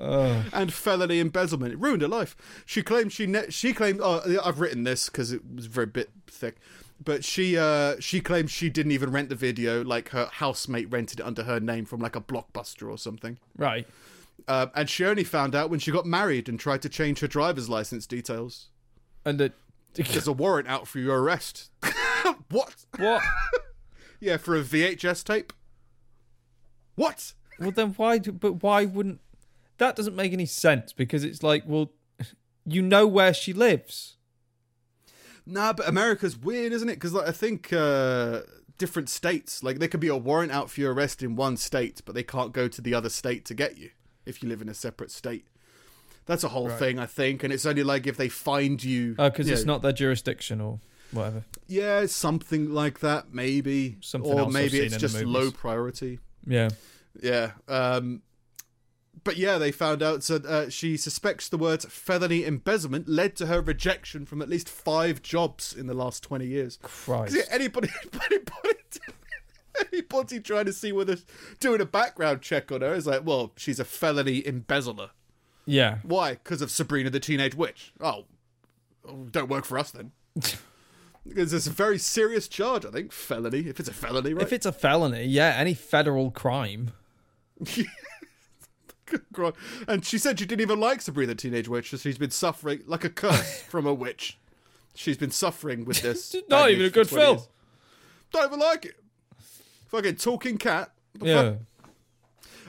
[0.00, 0.44] Oh.
[0.52, 1.72] and felony embezzlement.
[1.72, 2.36] It ruined her life.
[2.64, 3.98] She claimed she ne- she claimed.
[4.00, 6.56] Oh, I've written this because it was very bit thick.
[7.02, 9.84] But she uh she claimed she didn't even rent the video.
[9.84, 13.38] Like her housemate rented it under her name from like a blockbuster or something.
[13.56, 13.86] Right.
[14.46, 17.26] Uh, and she only found out when she got married and tried to change her
[17.28, 18.68] driver's license details.
[19.24, 19.52] And.
[19.94, 21.70] There's a warrant out for your arrest.
[22.50, 22.74] what?
[22.98, 23.22] what?
[24.20, 25.52] Yeah, for a VHS tape.
[26.96, 27.34] What?
[27.60, 28.18] Well, then why?
[28.18, 29.20] Do, but why wouldn't?
[29.78, 31.92] That doesn't make any sense because it's like, well,
[32.64, 34.16] you know where she lives.
[35.50, 36.94] Nah, but America's weird, isn't it?
[36.96, 38.42] Because like, I think uh,
[38.76, 42.02] different states, like there could be a warrant out for your arrest in one state,
[42.04, 43.90] but they can't go to the other state to get you
[44.26, 45.46] if you live in a separate state.
[46.26, 46.78] That's a whole Right.
[46.78, 49.14] thing, I think, and it's only like if they find you.
[49.18, 50.78] Oh, because it's know, not their jurisdiction or
[51.12, 51.44] whatever.
[51.66, 53.96] Yeah, something like that, maybe.
[54.02, 56.18] Something or else I've maybe seen it's just low priority.
[56.46, 56.68] Yeah.
[57.22, 57.52] Yeah.
[57.66, 58.20] Um,
[59.24, 63.46] but yeah, they found out that uh, she suspects the words felony embezzlement led to
[63.46, 66.78] her rejection from at least five jobs in the last 20 years.
[66.82, 67.34] Christ.
[67.34, 67.88] Yeah, anybody,
[68.30, 68.78] anybody,
[69.92, 71.16] anybody trying to see whether
[71.60, 75.10] doing a background check on her is like, well, she's a felony embezzler.
[75.66, 75.98] Yeah.
[76.02, 76.32] Why?
[76.32, 77.92] Because of Sabrina the Teenage Witch.
[78.00, 78.24] Oh,
[79.06, 80.12] oh, don't work for us then.
[81.26, 83.12] Because it's a very serious charge, I think.
[83.12, 84.42] Felony, if it's a felony, right?
[84.42, 86.92] If it's a felony, yeah, any federal crime.
[89.86, 91.90] And she said she didn't even like Sabrina the Teenage Witch.
[91.90, 94.38] so She's been suffering like a curse from a witch.
[94.94, 96.34] She's been suffering with this.
[96.48, 97.36] Not even a good for 20 film.
[97.36, 97.48] years.
[98.32, 98.96] Don't even like it.
[99.86, 100.92] Fucking talking cat.
[101.18, 101.44] What the fuck?
[101.44, 101.54] Yeah.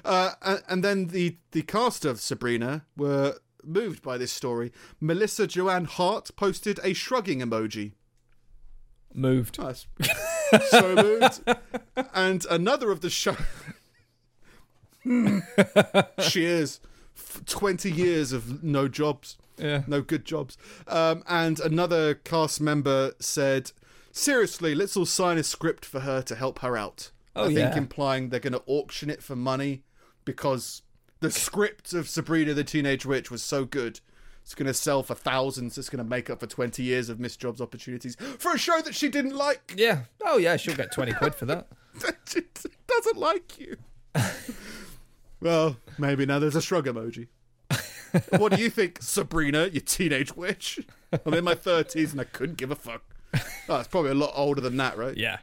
[0.06, 4.72] Uh, and, and then the, the cast of Sabrina were moved by this story.
[5.02, 7.94] Melissa Joan Hart posted a shrugging emoji.
[9.14, 9.60] Moved.
[9.60, 9.88] Nice.
[10.70, 11.42] so moved.
[12.14, 13.36] And another of the show.
[16.22, 16.80] she is.
[17.46, 19.38] 20 years of no jobs.
[19.58, 19.84] Yeah.
[19.88, 20.58] No good jobs.
[20.88, 23.72] Um, and another cast member said,
[24.12, 27.12] Seriously, let's all sign a script for her to help her out.
[27.36, 27.78] Oh, I think yeah.
[27.78, 29.84] implying they're going to auction it for money
[30.26, 30.82] because
[31.20, 34.00] the script of Sabrina the Teenage Witch was so good.
[34.42, 35.78] It's going to sell for thousands.
[35.78, 38.82] It's going to make up for 20 years of missed jobs opportunities for a show
[38.82, 39.76] that she didn't like.
[39.78, 40.04] Yeah.
[40.26, 41.68] Oh, yeah, she'll get 20 quid for that.
[42.28, 42.42] she
[42.88, 43.78] doesn't like you.
[45.42, 47.28] well, maybe now there's a shrug emoji.
[48.38, 50.80] what do you think, Sabrina, you teenage witch?
[51.26, 53.04] I'm in my 30s and I couldn't give a fuck.
[53.68, 55.16] Oh, it's probably a lot older than that, right?
[55.16, 55.38] Yeah.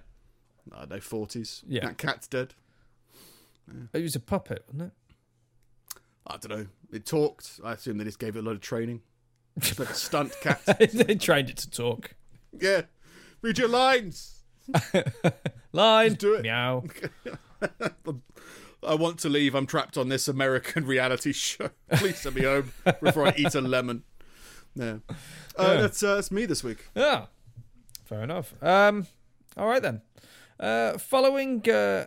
[0.72, 1.62] I don't know, 40s.
[1.68, 1.86] Yeah.
[1.86, 2.54] That cat's dead.
[3.92, 6.00] It was a puppet, wasn't it?
[6.26, 6.66] I don't know.
[6.92, 7.60] It talked.
[7.64, 9.02] I assume they just gave it a lot of training.
[9.56, 10.60] It's like a stunt cat.
[10.92, 12.10] they trained it to talk.
[12.58, 12.82] yeah.
[13.42, 14.40] Read your lines.
[15.72, 16.14] Line.
[16.14, 16.42] do it.
[16.42, 16.84] Meow.
[18.86, 19.54] I want to leave.
[19.54, 21.70] I'm trapped on this American reality show.
[21.92, 22.72] Please send me home
[23.02, 24.04] before I eat a lemon.
[24.74, 25.14] Yeah, uh,
[25.58, 25.74] Yeah.
[25.82, 26.88] that's uh, that's me this week.
[26.94, 27.26] Yeah,
[28.04, 28.54] fair enough.
[28.62, 29.06] Um,
[29.56, 30.02] all right then.
[30.60, 32.06] Uh, following, uh,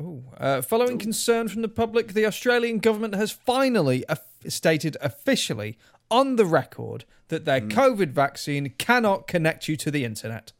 [0.00, 5.76] ooh, uh, following concern from the public, the Australian government has finally of- stated officially
[6.10, 10.52] on the record that their COVID vaccine cannot connect you to the internet.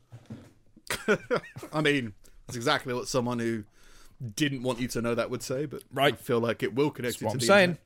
[1.72, 2.14] I mean,
[2.46, 3.64] that's exactly what someone who
[4.34, 6.14] didn't want you to know that would say, but Right.
[6.14, 7.70] I feel like it will connect That's you what to I'm the saying.
[7.70, 7.80] internet.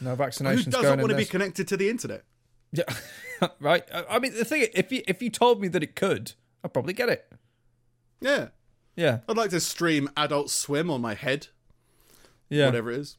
[0.00, 1.30] No Who doesn't going want to in be this.
[1.30, 2.24] connected to the internet?
[2.72, 2.84] Yeah,
[3.60, 3.84] right.
[3.92, 6.32] I I mean, the thing, if you if you told me that it could,
[6.62, 7.30] I'd probably get it.
[8.20, 8.48] Yeah.
[8.96, 11.48] Yeah, I'd like to stream Adult Swim on my head,
[12.48, 12.66] yeah.
[12.66, 13.16] whatever it is.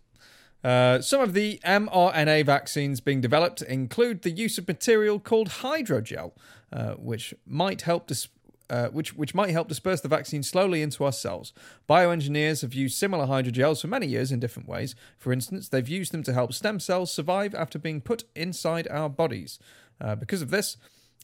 [0.64, 6.32] Uh, some of the mRNA vaccines being developed include the use of material called hydrogel,
[6.72, 8.30] uh, which might help dis-
[8.70, 11.54] uh, which which might help disperse the vaccine slowly into our cells.
[11.90, 14.96] Bioengineers have used similar hydrogels for many years in different ways.
[15.18, 19.10] For instance, they've used them to help stem cells survive after being put inside our
[19.10, 19.60] bodies.
[20.02, 20.78] Uh, because of this,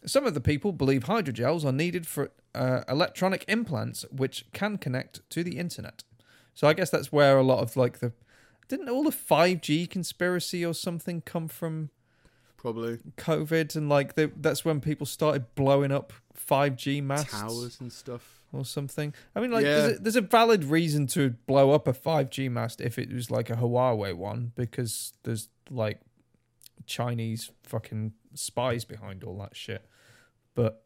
[0.06, 5.28] some of the people believe hydrogels are needed for uh, electronic implants, which can connect
[5.30, 6.04] to the internet.
[6.54, 8.14] So I guess that's where a lot of like the
[8.68, 11.90] didn't all the five G conspiracy or something come from
[12.62, 17.80] Probably COVID and like the, that's when people started blowing up five G masts towers
[17.80, 18.42] and stuff.
[18.54, 19.14] or something.
[19.36, 19.76] I mean, like Yeah.
[19.82, 23.12] there's, a, there's a valid reason to blow up a five G mast if it
[23.12, 26.00] was like a Huawei one because there's like
[26.86, 29.86] Chinese fucking spies behind all that shit.
[30.56, 30.84] But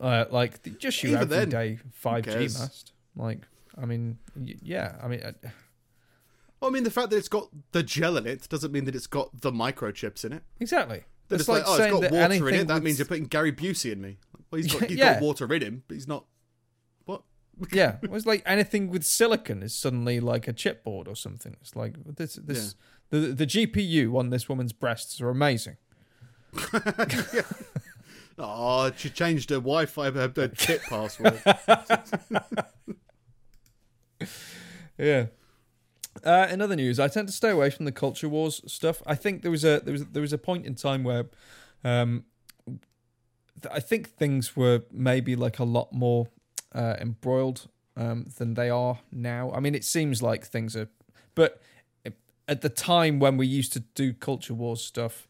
[0.00, 3.46] uh, like just your Even everyday five G mast, like
[3.80, 5.22] I mean, yeah, I mean.
[5.22, 5.32] Uh,
[6.60, 8.94] Well, I mean, the fact that it's got the gel in it doesn't mean that
[8.94, 10.42] it's got the microchips in it.
[10.58, 11.04] Exactly.
[11.28, 12.68] That It's it's like, oh, it's got water in it.
[12.68, 14.16] That means you're putting Gary Busey in me.
[14.50, 15.14] Well, he's got, he's Yeah.
[15.14, 16.24] got water in him, but he's not.
[17.04, 17.22] What?
[17.72, 21.56] yeah, it was like anything with silicon is suddenly like a chipboard or something.
[21.60, 22.74] It's like this this
[23.10, 25.76] the the GPU on this woman's breasts are amazing.
[28.38, 31.40] Oh, she changed her Wi-Fi her, her chip password.
[34.98, 35.26] Yeah.
[36.24, 39.02] Uh, in other news, I tend to stay away from the culture wars stuff.
[39.06, 41.26] I think there was a there was there was a point in time where,
[41.84, 42.24] um,
[43.70, 46.28] I think things were maybe like a lot more
[46.74, 49.50] uh, embroiled um, than they are now.
[49.52, 50.88] I mean, it seems like things are,
[51.34, 51.60] but
[52.48, 55.26] at the time when we used to do culture wars stuff,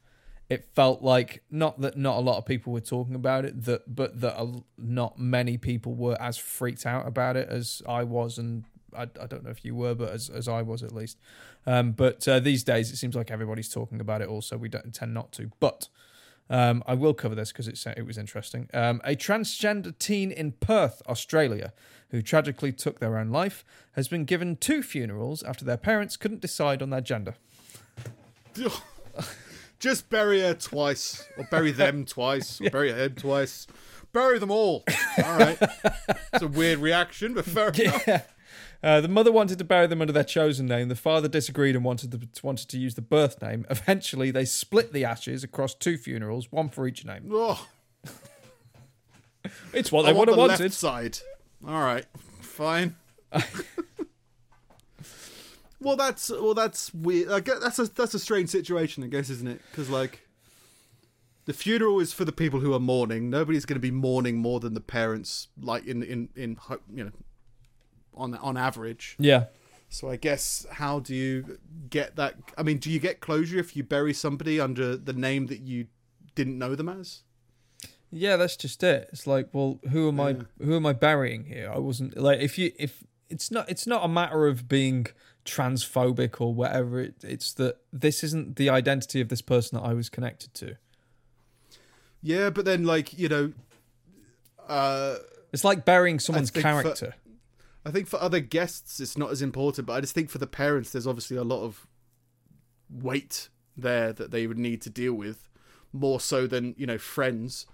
[0.48, 3.94] it felt like not that not a lot of people were talking about it, that
[3.94, 8.38] but that a, not many people were as freaked out about it as I was,
[8.38, 8.64] and
[8.96, 11.18] I, I don't know if you were, but as as I was at least.
[11.66, 14.28] Um, but uh, these days, it seems like everybody's talking about it.
[14.28, 15.88] Also, we don't tend not to, but.
[16.48, 18.68] Um, I will cover this because it was interesting.
[18.72, 21.72] Um, a transgender teen in Perth, Australia,
[22.10, 26.40] who tragically took their own life, has been given two funerals after their parents couldn't
[26.40, 27.34] decide on their gender.
[29.78, 33.66] Just bury her twice, or bury them twice, or bury him twice.
[34.12, 34.84] Bury them all.
[35.22, 35.58] All right.
[36.32, 38.26] It's a weird reaction, but fair enough.
[38.86, 40.86] Uh, the mother wanted to bury them under their chosen name.
[40.86, 43.66] The father disagreed and wanted to, wanted to use the birth name.
[43.70, 47.28] Eventually, they split the ashes across two funerals, one for each name.
[47.32, 47.66] Oh,
[49.72, 50.60] It's what I they want would have the wanted.
[50.60, 51.18] left side.
[51.66, 52.04] All right,
[52.40, 52.94] fine.
[55.80, 57.32] well, that's well, that's weird.
[57.32, 59.62] I guess that's a that's a strange situation, I guess, isn't it?
[59.68, 60.28] Because like,
[61.46, 63.30] the funeral is for the people who are mourning.
[63.30, 66.56] Nobody's going to be mourning more than the parents, like in in in
[66.94, 67.12] you know,
[68.16, 69.16] on on average.
[69.18, 69.44] Yeah.
[69.88, 71.58] So I guess how do you
[71.90, 72.34] get that?
[72.58, 75.86] I mean, do you get closure if you bury somebody under the name that you
[76.34, 77.22] didn't know them as?
[78.10, 79.08] Yeah, that's just it.
[79.12, 80.24] It's like, well, who am Yeah.
[80.60, 80.64] I?
[80.64, 81.70] Who am I burying here?
[81.72, 85.06] I wasn't like if you if it's not it's not a matter of being
[85.44, 87.00] transphobic or whatever.
[87.00, 90.76] It, it's that this isn't the identity of this person that I was connected to.
[92.22, 93.52] Yeah, but then like you know,
[94.68, 95.16] uh,
[95.52, 97.14] It's like burying someone's think for- character.
[97.86, 100.46] I think for other guests it's not as important, but I just think for the
[100.48, 101.86] parents there's obviously a lot of
[102.90, 105.48] weight there that they would need to deal with
[105.92, 107.64] more so than you know friends.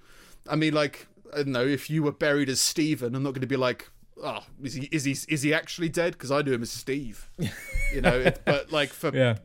[0.47, 3.41] I mean, like I don't know if you were buried as Stephen, I'm not going
[3.41, 3.89] to be like,
[4.23, 6.13] oh, is he is he is he actually dead?
[6.13, 7.31] Because I knew him as Steve.
[7.95, 9.39] you know, it, but like for yeah.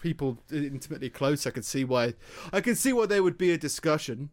[0.00, 2.14] people intimately close, I could see why.
[2.52, 4.30] I can see why there would be a discussion,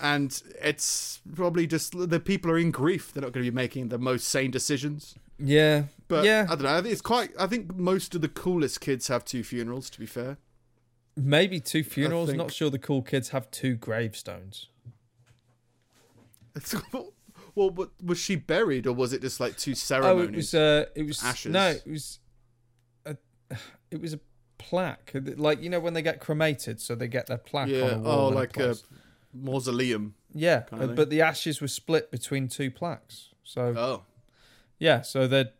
[0.00, 3.12] and it's probably just the people are in grief.
[3.12, 5.14] They're not going to be making the most sane decisions.
[5.38, 5.84] Yeah.
[6.08, 6.46] But yeah.
[6.48, 6.76] I don't know.
[6.76, 7.30] I think it's quite.
[7.38, 9.90] I think most of the coolest kids have two funerals.
[9.90, 10.38] To be fair,
[11.16, 12.32] Maybe two funerals.
[12.32, 14.68] Not sure the cool kids have two gravestones.
[16.54, 16.74] it's,
[17.54, 20.28] well, but was she buried or was it just like two ceremonies?
[20.28, 20.54] it was.
[20.54, 21.24] Uh, it was.
[21.24, 21.52] Ashes.
[21.52, 22.18] No, it was.
[23.90, 24.20] it was a
[24.58, 27.94] plaque, like you know when they get cremated, so they get their plaque on Yeah.
[27.94, 28.26] a wall.
[28.26, 28.84] Oh, like a place.
[29.42, 30.14] Mausoleum.
[30.34, 33.30] yeah, kind of uh, but the ashes were split between two plaques.
[33.44, 34.02] So Oh.
[34.78, 35.54] yeah, so that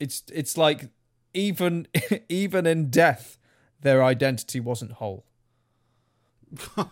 [0.00, 0.90] it's it's like
[1.32, 1.86] even
[2.28, 3.38] even in death,
[3.80, 5.24] their identity wasn't whole.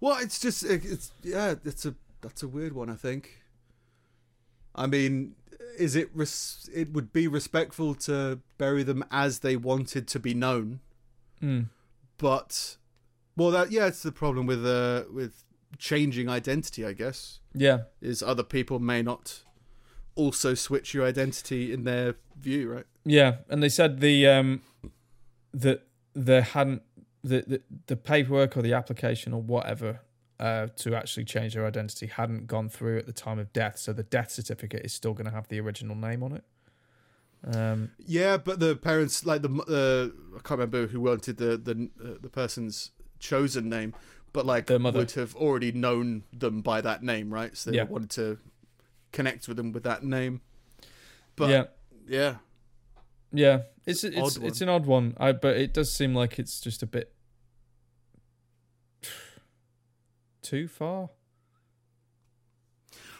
[0.00, 2.88] Well, it's just it- it's yeah, it's a that's a weird one.
[2.90, 3.42] I think.
[4.74, 5.34] I mean,
[5.78, 10.32] is it res- it would be respectful to bury them as they wanted to be
[10.32, 10.80] known,
[11.42, 11.66] Mm.
[12.16, 12.76] but
[13.40, 15.44] well, that yeah, it's the problem with uh with
[15.78, 16.84] changing identity.
[16.84, 19.44] I guess Yeah, is other people may not
[20.14, 22.86] also switch your identity in their view, right?
[23.04, 24.60] Yeah, and they said the um
[25.54, 26.82] that there hadn't
[27.24, 30.00] the, the the paperwork or the application or whatever
[30.38, 33.92] uh to actually change their identity hadn't gone through at the time of death, so
[33.92, 36.44] the death certificate is still going to have the original name on it.
[37.56, 41.88] Um Yeah, but the parents, like the uh, I can't remember who wanted the the
[42.04, 43.94] uh, the person's chosen name,
[44.32, 44.98] but like Their mother.
[44.98, 47.56] would have already known them by that name, right?
[47.56, 47.84] So they Yeah.
[47.84, 48.38] wanted to
[49.12, 50.40] connect with them with that name.
[51.36, 51.64] But yeah,
[52.08, 52.36] yeah,
[53.32, 55.14] yeah, it's it's Odd it's an odd one.
[55.18, 57.12] I but it does seem like it's just a bit
[60.42, 61.10] too far.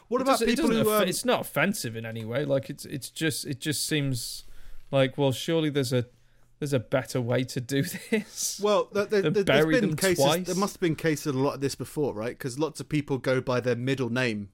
[0.08, 0.84] what It about people who?
[0.84, 2.44] offe- Um, it's not offensive in any way.
[2.44, 4.44] Like it's it's just it just seems
[4.90, 6.06] like well, surely there's a
[6.60, 8.60] there's a better way to do this.
[8.62, 10.24] well, th- th- Then th- there's been cases.
[10.24, 10.46] twice?
[10.46, 12.38] There must have been cases of a lot of this before, right?
[12.38, 14.50] Because lots of people go by their middle name,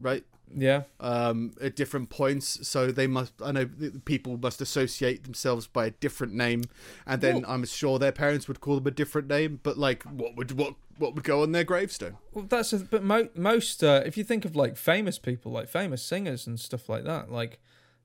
[0.00, 0.24] right?
[0.54, 2.68] yeah, um, at different points.
[2.68, 3.66] So they must, I know
[4.04, 6.64] people must associate themselves by a different name,
[7.06, 9.60] and then Well- I'm sure their parents would call them a different name.
[9.62, 12.18] But like, what would what what would go on their gravestone?
[12.34, 15.68] well that's a, but mo- most uh, if you think of like famous people, like
[15.68, 17.58] famous singers and stuff like that, like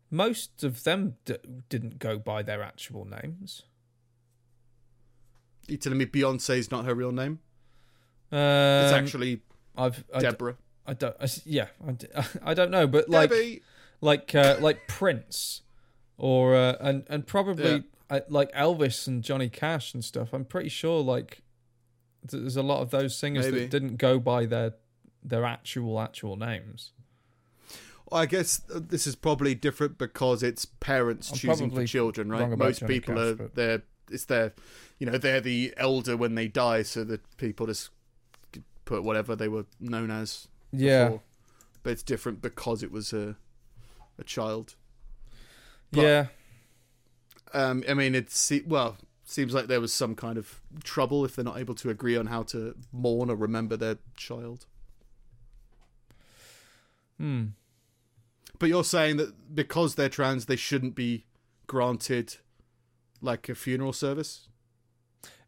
[0.10, 1.36] most of them d-
[1.70, 3.64] didn't go by their actual names.
[5.68, 7.40] You telling me Beyonce's not her real name?
[8.32, 9.42] Um, It's actually
[9.78, 10.56] I've I, d- Deborah.
[10.86, 12.08] I don't I yeah I, d-
[12.44, 13.62] I don't know, but like Debbie.
[14.02, 15.62] like uh, like Prince
[16.18, 17.80] or uh, and and probably Yeah.
[18.10, 20.34] uh, like Elvis and Johnny Cash and stuff.
[20.34, 21.42] I'm pretty sure like
[22.30, 23.60] th- there's a lot of those singers Maybe.
[23.60, 24.74] that didn't go by their
[25.24, 26.94] their actual actual names.
[28.12, 32.50] I guess uh, this is probably different because it's parents I'm choosing for children, right?
[32.58, 34.54] Most Johnny people Cash, are but- they're it's their,
[35.00, 37.90] you know, they're the elder when they die, so that people just
[38.86, 40.48] put whatever they were known as.
[40.72, 41.22] Yeah, before.
[41.84, 43.36] but it's different because it was a
[44.18, 44.76] a child.
[45.92, 46.26] But- yeah,
[47.54, 48.96] Um, I mean, it's well,
[49.26, 52.28] seems like there was some kind of trouble if they're not able to agree on
[52.28, 54.66] how to mourn or remember their child.
[57.18, 57.48] hmm.
[58.60, 61.26] But you're saying that because they're trans, they shouldn't be
[61.68, 62.38] granted
[63.22, 64.48] like a funeral service.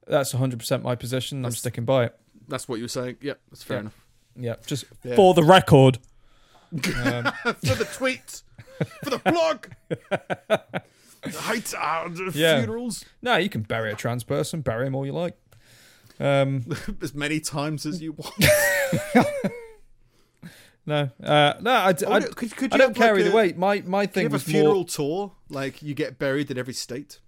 [0.08, 1.46] That's 100 percent my position.
[1.46, 2.20] I'm sticking by it.
[2.48, 3.18] That's what you're saying.
[3.22, 3.82] Yeah, that's fair Yeah.
[3.82, 4.06] enough.
[4.36, 5.16] Yeah, just Yeah.
[5.16, 6.00] for the record.
[6.72, 6.84] Um,
[7.44, 8.44] for the tweet,
[9.04, 9.66] for the blog.
[11.24, 12.60] I hate uh, Yeah.
[12.60, 15.36] funerals no, you can bury a trans person, bury him all you like.
[16.20, 16.66] Um,
[17.02, 18.36] as many times as you want.
[20.90, 23.54] no, uh, no, I, d- I could, could I don't carry like, a- way.
[23.58, 24.86] My my Can you thing have a funeral more.
[24.86, 25.32] tour?
[25.50, 27.20] Like you get buried in every state.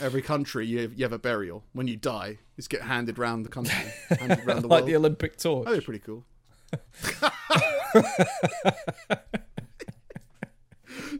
[0.00, 1.64] Every country you have, you have a burial.
[1.72, 3.74] When you die, it's get handed round the country,
[4.20, 4.86] handed the like world.
[4.86, 5.64] the Olympic torch.
[5.64, 6.24] That'd be pretty cool.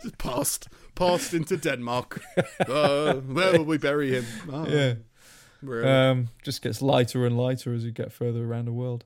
[0.02, 2.20] Just passed, passed into Denmark.
[2.68, 4.24] Uh, where will we bury him?
[4.52, 4.94] Oh, Yeah.
[5.60, 6.10] wherever.
[6.10, 9.05] Um, just gets lighter and lighter as you get further around the world.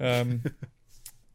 [0.00, 0.42] Um,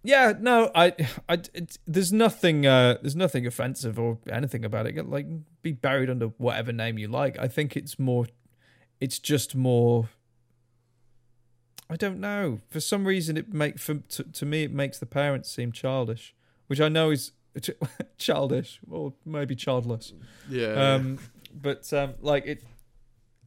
[0.04, 0.94] yeah, no, I,
[1.28, 5.10] I, it, there's nothing, uh, there's nothing offensive or anything about it.
[5.10, 5.28] Like,
[5.62, 7.38] be buried under whatever name you like.
[7.38, 8.28] I think it's more,
[9.00, 10.10] it's just more.
[11.90, 12.60] I don't know.
[12.70, 16.36] For some reason, it make for to, to me it makes the parents seem childish,
[16.68, 17.32] which I know is
[18.18, 20.14] childish or maybe childless.
[20.48, 20.94] yeah.
[20.94, 21.20] Um,
[21.52, 22.64] but um, like it,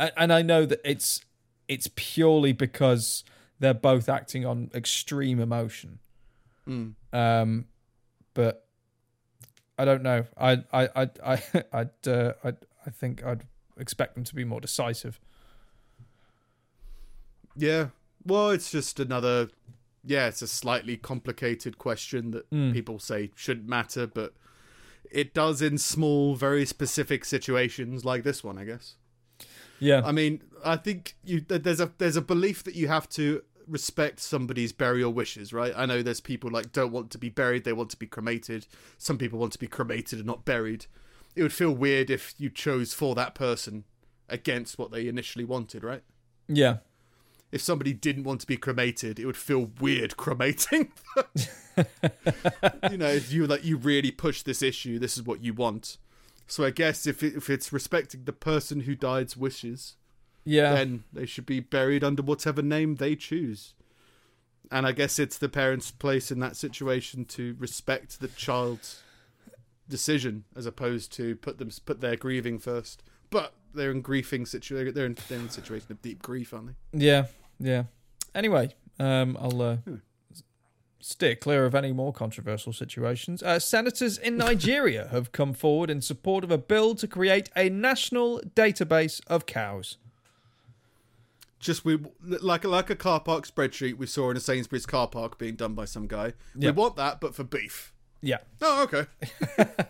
[0.00, 1.20] and, and I know that it's
[1.68, 3.24] it's purely because
[3.60, 6.00] they're both acting on extreme emotion.
[6.68, 6.94] Mm.
[7.12, 7.66] Um,
[8.34, 8.66] but
[9.78, 10.24] I don't know.
[10.36, 12.48] I I I I I'd, uh, I
[12.86, 13.44] I think I'd
[13.78, 15.18] expect them to be more decisive.
[17.56, 17.88] Yeah.
[18.24, 19.48] Well, it's just another.
[20.04, 22.72] Yeah, it's a slightly complicated question that Mm.
[22.72, 24.34] people say shouldn't matter, but
[25.10, 28.96] it does in small, very specific situations like this one, I guess.
[29.78, 33.42] Yeah, I mean, I think you there's a there's a belief that you have to
[33.66, 35.72] respect somebody's burial wishes, right?
[35.76, 38.66] I know there's people like don't want to be buried, they want to be cremated.
[38.98, 40.86] Some people want to be cremated and not buried.
[41.34, 43.84] it would feel weird if you chose for that person
[44.28, 46.02] against what they initially wanted, right?
[46.48, 46.78] Yeah.
[47.50, 50.92] If somebody didn't want to be cremated, it would feel weird cremating.
[52.90, 55.98] you know, if you like you really push this issue, this is what you want.
[56.46, 59.96] So I guess if it, if it's respecting the person who died's wishes,
[60.44, 60.74] Yeah.
[60.74, 63.74] then they should be buried under whatever name they choose.
[64.70, 69.02] And I guess it's the parents' place in that situation to respect the child's
[69.88, 73.02] decision as opposed to put them put their grieving first.
[73.30, 74.94] But they're in grieving situation.
[74.94, 77.04] They're in, they're in a situation of deep grief, aren't they?
[77.06, 77.26] Yeah,
[77.58, 77.84] yeah.
[78.34, 79.96] Anyway, um, I'll uh, Hmm.
[81.00, 83.42] steer clear of any more controversial situations.
[83.42, 87.68] Uh, senators in Nigeria have come forward in support of a bill to create a
[87.68, 89.98] national database of cows.
[91.62, 95.38] Just we like like a car park spreadsheet we saw in a Sainsbury's car park
[95.38, 96.34] being done by some guy.
[96.58, 96.70] Yeah.
[96.70, 97.94] We want that, but for beef.
[98.20, 98.38] Yeah.
[98.60, 99.06] Oh, okay.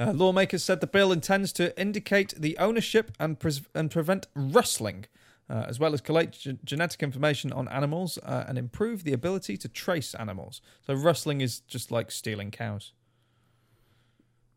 [0.00, 5.04] Uh, lawmakers said the bill intends to indicate the ownership and, pres and prevent rustling,
[5.48, 9.56] uh, as well as collect ge- genetic information on animals uh, and improve the ability
[9.58, 10.62] to trace animals.
[10.86, 12.92] So, rustling is just like stealing cows.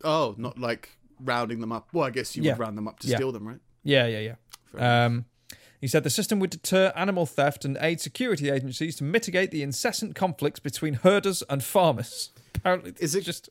[0.03, 1.89] Oh, not like rounding them up.
[1.93, 2.53] Well, I guess you Yeah.
[2.53, 3.17] would round them up to Yeah.
[3.17, 3.59] steal them, right?
[3.83, 4.35] Yeah, yeah,
[4.73, 5.05] yeah.
[5.05, 5.25] Um,
[5.81, 9.61] he said the system would deter animal theft and aid security agencies to mitigate the
[9.63, 12.31] incessant conflicts between herders and farmers.
[12.55, 13.49] Apparently, Is it- just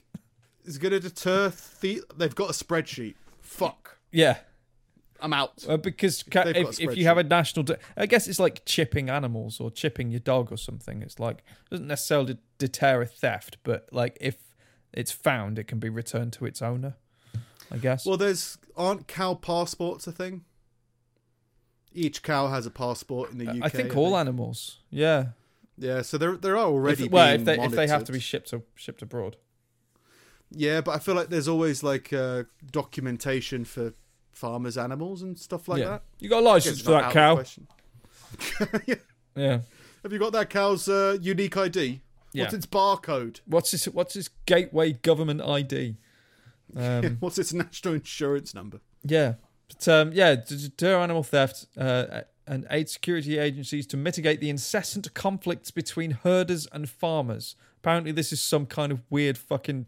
[0.65, 2.03] Is it going to deter the?
[2.17, 3.15] They've got a spreadsheet.
[3.43, 3.99] Fuck.
[4.11, 4.39] yeah?
[5.21, 5.65] I'm out.
[5.67, 9.09] Uh, because ca- if, if you have a national, de- I guess it's like chipping
[9.09, 11.01] animals or chipping your dog or something.
[11.03, 14.37] It's like it doesn't necessarily deter a theft, but like if
[14.93, 16.97] it's found, it can be returned to its owner.
[17.71, 18.05] I guess.
[18.05, 20.45] Well, there's aren't cow passports a thing?
[21.95, 23.63] Each cow has a passport in the UK.
[23.63, 24.81] I think all animals.
[24.91, 25.29] Yeah.
[25.77, 28.21] Yeah, so there there are already If, well, if they if they have to be
[28.21, 29.37] shipped to, shipped abroad.
[30.51, 33.95] Yeah, but I feel like there's always like uh, documentation for
[34.33, 35.89] farmers' animals and stuff like yeah.
[35.89, 36.03] that.
[36.21, 37.43] You got a I license for that cow?
[38.87, 38.95] Yeah.
[39.37, 39.63] Yeah.
[40.05, 42.01] Have you got that cow's uh, unique ID?
[42.33, 42.45] Yeah.
[42.45, 43.41] What's its barcode?
[43.47, 45.97] What's his What's his gateway government ID?
[46.77, 48.81] Um, What's its national insurance number?
[49.05, 49.35] yeah,
[49.79, 54.51] but um, yeah, to deter animal theft uh, and aid security agencies to mitigate the
[54.51, 57.57] incessant conflicts between herders and farmers.
[57.79, 59.87] Apparently, this is some kind of weird fucking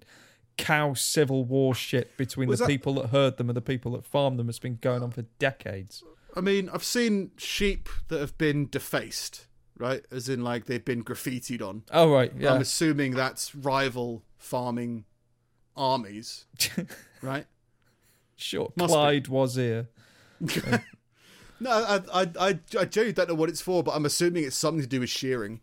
[0.58, 3.92] cow civil war shit between Was the that- people that herd them and the people
[3.92, 4.48] that farm them.
[4.48, 6.02] It's been going on for decades.
[6.34, 9.46] I mean, I've seen sheep that have been defaced,
[9.78, 10.04] right?
[10.10, 11.84] As in, like they've been graffitied on.
[11.90, 15.04] Oh right, yeah, I'm assuming that's rival farming
[15.76, 16.44] armies,
[17.22, 17.46] right?
[18.36, 18.72] Sure.
[18.76, 18.94] must be.
[18.94, 19.88] Clyde was here.
[21.58, 22.48] No, I, I, I,
[22.78, 25.08] I genuinely don't know what it's for, but I'm assuming it's something to do with
[25.08, 25.60] shearing.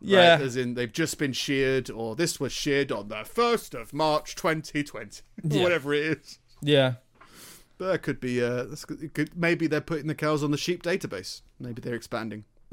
[0.00, 0.40] Yeah, Right?
[0.40, 4.36] As in, they've just been sheared, or this was sheared on the 1st of March
[4.36, 5.62] 2020, Yeah.
[5.62, 6.38] whatever it is.
[6.62, 6.94] yeah.
[7.76, 8.66] But that could be, uh,
[9.12, 11.42] could, maybe they're putting the cows on the sheep database.
[11.60, 12.44] Maybe they're expanding.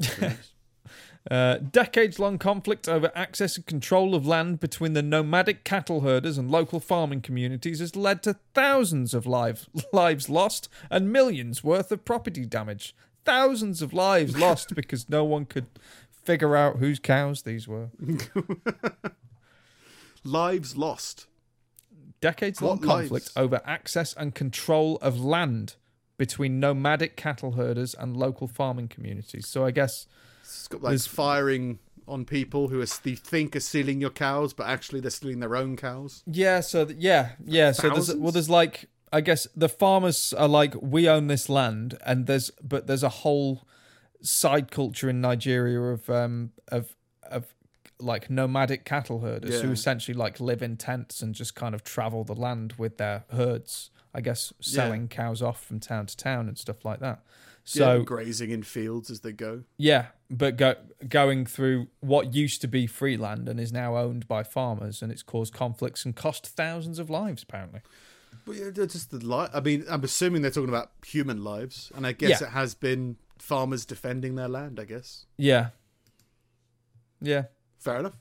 [1.30, 6.38] Uh, decades long conflict over access and control of land between the nomadic cattle herders
[6.38, 11.90] and local farming communities has led to thousands of lives, lives lost and millions worth
[11.90, 12.94] of property damage.
[13.24, 15.66] Thousands of lives lost because no one could
[16.10, 17.88] figure out whose cows these were.
[20.24, 21.26] Lives lost.
[22.20, 23.32] Decades long conflict lives?
[23.36, 25.76] over access and control of land
[26.18, 29.46] between nomadic cattle herders and local farming communities.
[29.46, 30.08] So I guess
[30.58, 31.78] It's got like There's- firing
[32.08, 35.76] on people who are, think are stealing your cows, but actually they're stealing their own
[35.76, 36.22] cows.
[36.24, 40.46] Yeah, so th- yeah, yeah, so there's well there's like I guess the farmers are
[40.48, 43.66] like we own this land and there's but there's a whole
[44.22, 46.94] side culture in Nigeria of um of
[47.28, 47.54] of
[47.98, 52.24] like nomadic cattle herders who essentially like live in tents and just kind of travel
[52.24, 53.90] the land with their herds.
[54.14, 57.20] I guess selling cows off from town to town and stuff like that.
[57.68, 59.64] So So grazing in fields as they go.
[59.76, 60.76] yeah, but go,
[61.08, 65.10] going through what used to be free land and is now owned by farmers, and
[65.10, 67.42] it's caused conflicts and cost thousands of lives.
[67.42, 67.80] Apparently,
[68.44, 71.90] But yeah, they're just the li- I mean, I'm assuming they're talking about human lives,
[71.96, 72.46] and I guess Yeah.
[72.46, 74.78] it has been farmers defending their land.
[74.78, 75.70] I guess yeah,
[77.20, 77.44] yeah,
[77.78, 78.16] fair enough.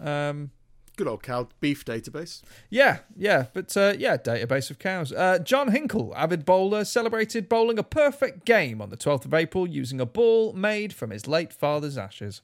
[0.00, 0.50] um,
[0.96, 2.40] Good old cow beef database.
[2.70, 3.46] yeah, yeah.
[3.52, 5.12] But uh, yeah, database of cows.
[5.12, 9.66] Uh, John Hinkle, avid bowler, celebrated bowling a perfect game on the 12th of April
[9.66, 12.40] using a ball made from his late father's ashes.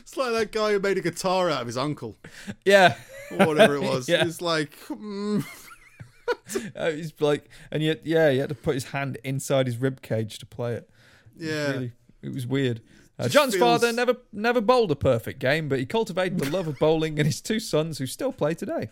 [0.00, 2.16] It's like that guy who made a guitar out of his uncle,
[2.64, 2.96] Yeah,
[3.30, 4.08] or whatever it was.
[4.08, 4.24] Yeah.
[4.26, 5.44] It's like, mm,
[6.76, 10.02] uh, he's like, and yet, yeah, he had to put his hand inside his rib
[10.02, 10.90] cage to play it.
[11.36, 11.72] Yeah.
[11.72, 11.92] Really,
[12.22, 12.80] it was weird.
[13.18, 16.66] Uh, John's feels- father never never bowled a perfect game, but he cultivated the love
[16.68, 18.90] of bowling in his two sons, who still play today.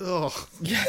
[0.00, 0.48] Oh.
[0.60, 0.84] Yeah.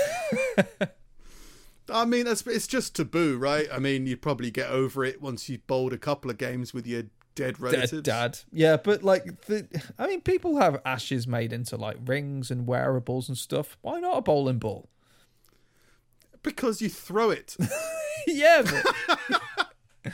[1.89, 3.67] I mean, it's just taboo, right?
[3.71, 6.87] I mean, you probably get over it once you've bowled a couple of games with
[6.87, 7.03] your
[7.35, 7.91] dead relatives.
[7.91, 8.39] Dead dad.
[8.51, 9.67] Yeah, but like, the,
[9.99, 13.77] I mean, people have ashes made into like rings and wearables and stuff.
[13.81, 14.89] Why not a bowling ball?
[16.45, 17.57] Because you throw it.
[18.27, 20.13] yeah, but,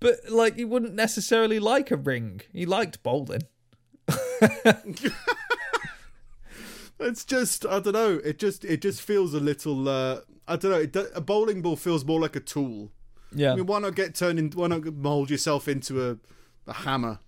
[0.00, 2.42] but like, he wouldn't necessarily like a ring.
[2.52, 3.42] He liked bowling.
[7.00, 8.20] It's just I don't know.
[8.24, 9.88] It just it just feels a little.
[9.88, 10.78] Uh, I don't know.
[10.78, 12.90] It, a bowling ball feels more like a tool.
[13.32, 14.50] Yeah, I mean, why not get turned in?
[14.50, 16.16] Why not mold yourself into a,
[16.66, 17.20] a hammer?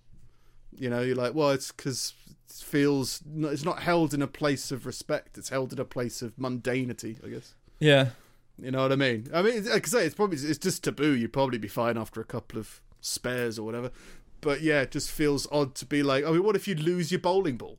[0.75, 2.13] You know, you're like, well, it's because
[2.49, 3.21] it feels.
[3.33, 5.37] It's not held in a place of respect.
[5.37, 7.23] It's held in a place of mundanity.
[7.25, 7.55] I guess.
[7.79, 8.09] yeah,
[8.57, 9.27] You know what I mean?
[9.33, 11.11] I mean, like I say, it's probably it's just taboo.
[11.15, 13.91] You'd probably be fine after a couple of spares or whatever.
[14.39, 17.11] But yeah, it just feels odd to be like, I mean, what if you lose
[17.11, 17.77] your bowling ball?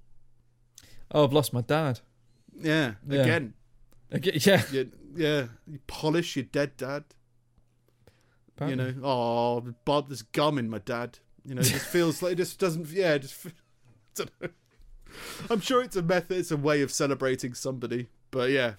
[1.12, 2.00] Oh, I've lost my dad.
[2.58, 3.20] Yeah, Yeah.
[3.22, 3.54] again.
[4.14, 7.04] Okay, yeah, You, yeah, you polish your dead dad.
[8.60, 11.18] You know, oh, Bob, there's gum in my dad.
[11.44, 12.88] You know, it just feels like it just doesn't.
[12.90, 13.46] Yeah, just.
[13.46, 13.50] I
[14.14, 14.48] don't know.
[15.50, 18.74] I'm sure it's a method, it's a way of celebrating somebody, but yeah,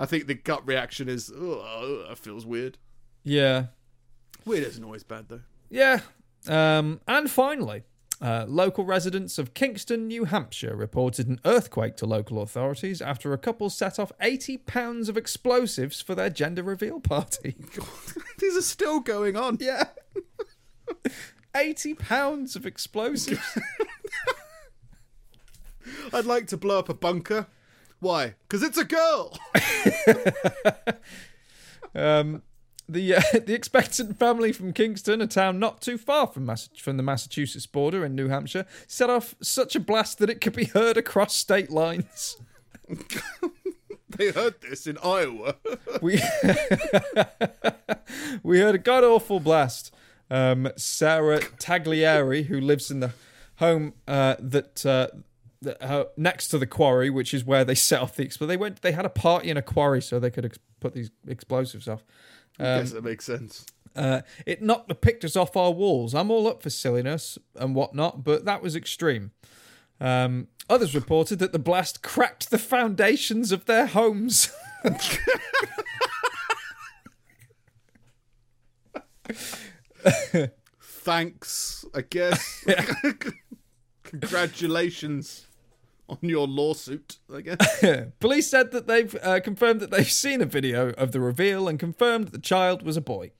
[0.00, 2.78] I think the gut reaction is, oh, that feels weird.
[3.22, 3.66] yeah,
[4.46, 5.42] Weird isn't always bad though.
[5.68, 6.00] yeah.
[6.48, 7.82] Um, and finally,
[8.22, 13.38] uh, local residents of Kingston, New Hampshire, reported an earthquake to local authorities after a
[13.38, 17.56] couple set off 80 pounds of explosives for their gender reveal party.
[18.38, 19.58] These are still going on.
[19.60, 19.84] Yeah.
[21.54, 23.40] 80 pounds of explosives.
[26.12, 27.46] I'd like to blow up a bunker.
[28.00, 28.34] Why?
[28.48, 29.38] Because it's a girl.
[31.94, 32.42] Um,
[32.88, 36.96] the uh, the expectant family from Kingston, a town not too far from Mass- from
[36.96, 40.64] the Massachusetts border in New Hampshire, set off such a blast that it could be
[40.64, 42.36] heard across state lines.
[44.08, 45.56] they heard this in Iowa.
[46.02, 46.20] We
[48.42, 49.94] we heard a god awful blast.
[50.32, 53.12] Um, Sarah Taglieri, who lives in the
[53.56, 54.84] home uh, that.
[54.86, 55.24] Uh, that,
[55.80, 58.48] uh, next to the quarry, which is where they set off the explosives.
[58.48, 58.82] They went.
[58.82, 62.04] They had a party in a quarry, so they could ex- put these explosives off.
[62.58, 63.64] I guess that makes sense.
[63.96, 66.14] Uh, it knocked the pictures off our walls.
[66.14, 69.32] I'm all up for silliness and whatnot, but that was extreme.
[70.00, 74.52] Um, others reported that the blast cracked the foundations of their homes.
[80.82, 82.64] Thanks, I guess.
[84.04, 85.46] Congratulations
[86.22, 87.84] on your lawsuit, I guess.
[88.20, 91.78] Police said that they've uh, confirmed that they've seen a video of the reveal and
[91.78, 93.30] confirmed that the child was a boy.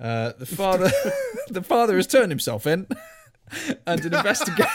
[0.00, 0.90] Uh, the father,
[1.48, 2.86] the father has turned himself in,
[3.86, 4.72] and an investigation.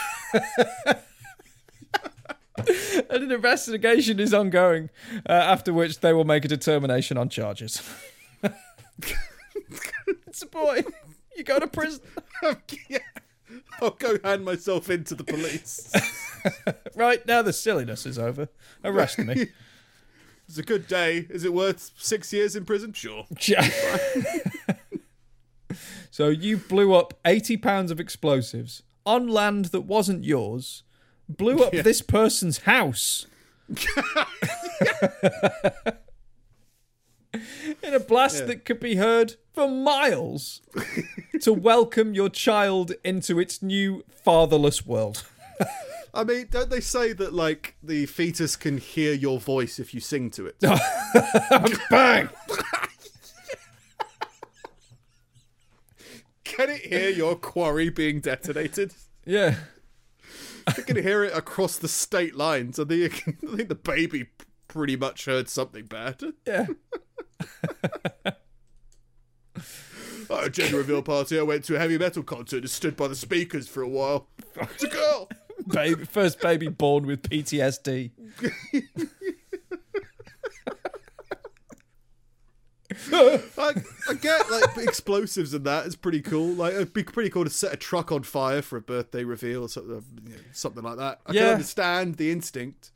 [3.10, 4.90] and an investigation is ongoing.
[5.28, 7.82] Uh, after which they will make a determination on charges.
[10.26, 10.82] it's a boy.
[11.36, 12.00] You go to prison.
[12.88, 12.98] yeah.
[13.82, 15.92] I'll go hand myself into the police.
[16.94, 18.48] Right now, the silliness is over.
[18.84, 19.48] Arrest me.
[20.48, 21.26] It's a good day.
[21.30, 22.92] Is it worth six years in prison?
[22.92, 23.24] Sure.
[26.10, 30.82] so you blew up 80 pounds of explosives on land that wasn't yours,
[31.28, 33.26] blew up this person's house.
[37.82, 38.46] In a blast Yeah.
[38.46, 40.62] that could be heard for miles
[41.42, 45.24] to welcome your child into its new fatherless world.
[46.12, 50.00] I mean, don't they say that like the fetus can hear your voice if you
[50.00, 50.56] sing to it?
[51.90, 52.28] Bang!
[56.44, 58.94] Can it hear your quarry being detonated?
[59.24, 59.56] Yeah.
[60.66, 62.78] It can hear it across the state lines.
[62.78, 63.22] I think,
[63.52, 64.26] I think the baby
[64.68, 66.22] pretty much heard something bad.
[66.46, 66.66] Yeah.
[70.32, 71.38] Oh, a gender reveal party.
[71.38, 74.28] I went to a heavy metal concert and stood by the speakers for a while.
[74.60, 75.28] It's a girl.
[75.72, 78.10] Baby, first baby born with PTSD.
[83.12, 83.74] I,
[84.08, 85.86] I get like explosives and that.
[85.86, 86.48] It's pretty cool.
[86.54, 89.62] Like it'd be pretty cool to set a truck on fire for a birthday reveal
[89.64, 91.20] or something, you know, something like that.
[91.26, 91.42] I Yeah.
[91.42, 92.90] can understand the instinct,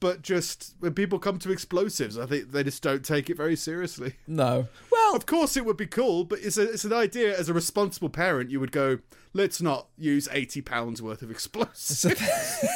[0.00, 3.56] but just when people come to explosives, I think they just don't take it very
[3.56, 4.14] seriously.
[4.26, 4.68] No.
[4.90, 7.38] Well, of course it would be cool, but it's a, it's an idea.
[7.38, 8.98] As a responsible parent, you would go,
[9.32, 12.20] let's not use eighty pounds worth of explosives.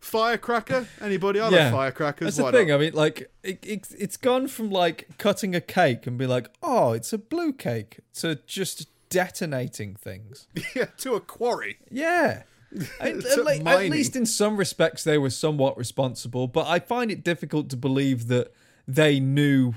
[0.00, 0.86] Firecracker?
[1.00, 1.40] Anybody?
[1.40, 1.64] I Yeah.
[1.64, 2.36] like firecrackers.
[2.36, 2.68] That's Why the thing.
[2.68, 2.74] not?
[2.74, 6.48] I mean, like it, it, it's gone from like cutting a cake and be like,
[6.62, 10.46] oh, it's a blue cake, to just detonating things.
[10.74, 11.78] yeah, to a quarry.
[11.90, 12.42] Yeah.
[13.00, 16.80] At, To at le- at least in some respects, they were somewhat responsible, but I
[16.80, 18.52] find it difficult to believe that
[18.86, 19.74] they knew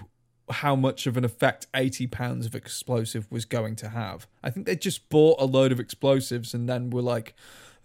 [0.49, 4.27] how much of an effect 80 pounds of explosive was going to have.
[4.43, 7.35] I think they just bought a load of explosives and then were like,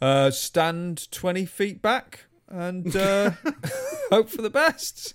[0.00, 3.32] uh, stand 20 feet back and uh,
[4.10, 5.14] hope for the best.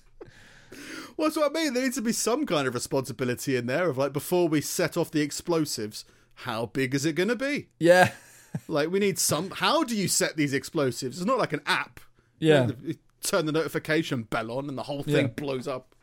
[1.15, 1.73] Well, that's what I mean.
[1.73, 4.95] There needs to be some kind of responsibility in there of like before we set
[4.97, 6.05] off the explosives,
[6.41, 7.69] how big is it going to be?
[7.79, 8.11] Yeah.
[8.67, 9.51] Like we need some.
[9.51, 11.17] How do you set these explosives?
[11.17, 11.99] It's not like an app.
[12.39, 12.69] Yeah.
[12.83, 15.27] You turn the notification bell on and the whole thing Yeah.
[15.27, 15.93] blows up.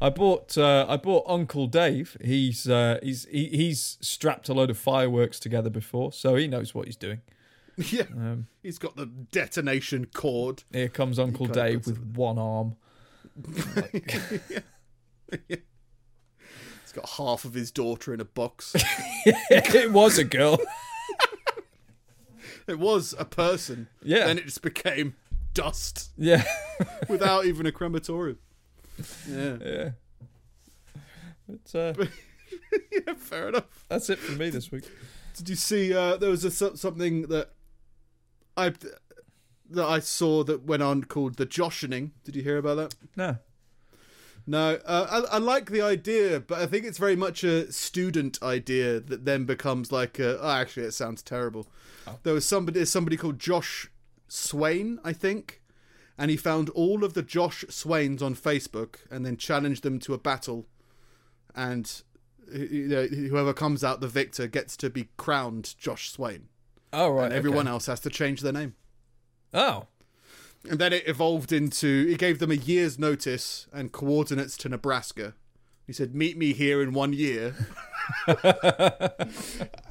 [0.00, 2.16] I bought uh, I bought Uncle Dave.
[2.22, 6.74] He's uh, he's he, he's strapped a load of fireworks together before, so he knows
[6.74, 7.20] what he's doing.
[7.76, 10.62] Yeah, Um, he's got the detonation cord.
[10.72, 12.76] here comes Uncle Dave with one arm.
[15.48, 15.56] Yeah.
[16.82, 18.74] He's got half of his daughter in a box.
[19.26, 20.58] it was a girl.
[22.66, 23.88] It was a person.
[24.02, 24.26] Yeah.
[24.26, 25.14] Then it just became
[25.54, 26.44] dust Yeah,
[27.08, 28.38] without even a crematorium.
[29.28, 29.56] Yeah.
[29.64, 29.90] yeah.
[31.48, 32.04] But, uh,
[32.92, 33.84] yeah, fair enough.
[33.88, 34.84] that's it for me this week.
[35.36, 35.92] Did you see?
[35.94, 37.50] Uh, there was a, something that
[38.56, 38.72] I
[39.70, 42.12] that I saw that went on called the Joshening.
[42.24, 42.94] Did you hear about that?
[43.16, 43.38] No.
[44.46, 48.42] No, uh, I, I like the idea, but I think it's very much a student
[48.42, 50.38] idea that then becomes like a.
[50.38, 51.66] Oh, actually, it sounds terrible.
[52.06, 52.18] Oh.
[52.22, 53.90] There was somebody, somebody called Josh
[54.28, 55.62] Swain, I think,
[56.18, 60.14] and he found all of the Josh Swains on Facebook and then challenged them to
[60.14, 60.66] a battle,
[61.54, 62.02] and
[62.52, 66.48] you know, whoever comes out the victor gets to be crowned Josh Swain,
[66.92, 67.26] Oh right.
[67.26, 67.72] and everyone okay.
[67.72, 68.74] else has to change their name.
[69.52, 69.86] Oh.
[70.68, 75.34] And then it evolved into he gave them a year's notice and coordinates to Nebraska.
[75.86, 77.54] He said, "Meet me here in one year."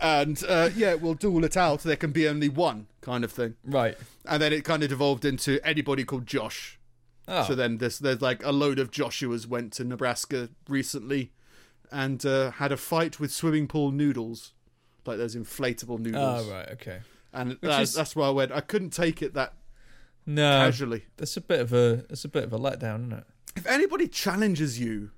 [0.01, 1.81] and uh, yeah, we'll duel it out.
[1.83, 3.55] There can be only one kind of thing.
[3.63, 3.97] Right.
[4.25, 6.79] And then it kind of devolved into anybody called Josh.
[7.27, 7.43] Oh.
[7.43, 11.31] So then there's there's like a load of Joshuas went to Nebraska recently
[11.91, 14.53] and uh, had a fight with swimming pool noodles,
[15.05, 16.47] like those inflatable noodles.
[16.47, 16.69] oh right.
[16.71, 16.99] Okay.
[17.35, 18.51] And that's, is- that's why I went.
[18.51, 19.53] I couldn't take it that
[20.25, 20.59] No.
[20.65, 21.05] casually.
[21.17, 23.23] That's a bit of a that's a bit of a letdown, isn't it?
[23.55, 25.11] if anybody challenges you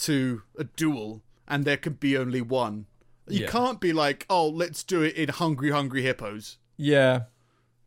[0.00, 2.86] to a duel and there can be only one,
[3.28, 3.50] you Yeah.
[3.50, 6.58] can't be like, oh, let's do it in Hungry Hungry Hippos.
[6.76, 7.22] Yeah.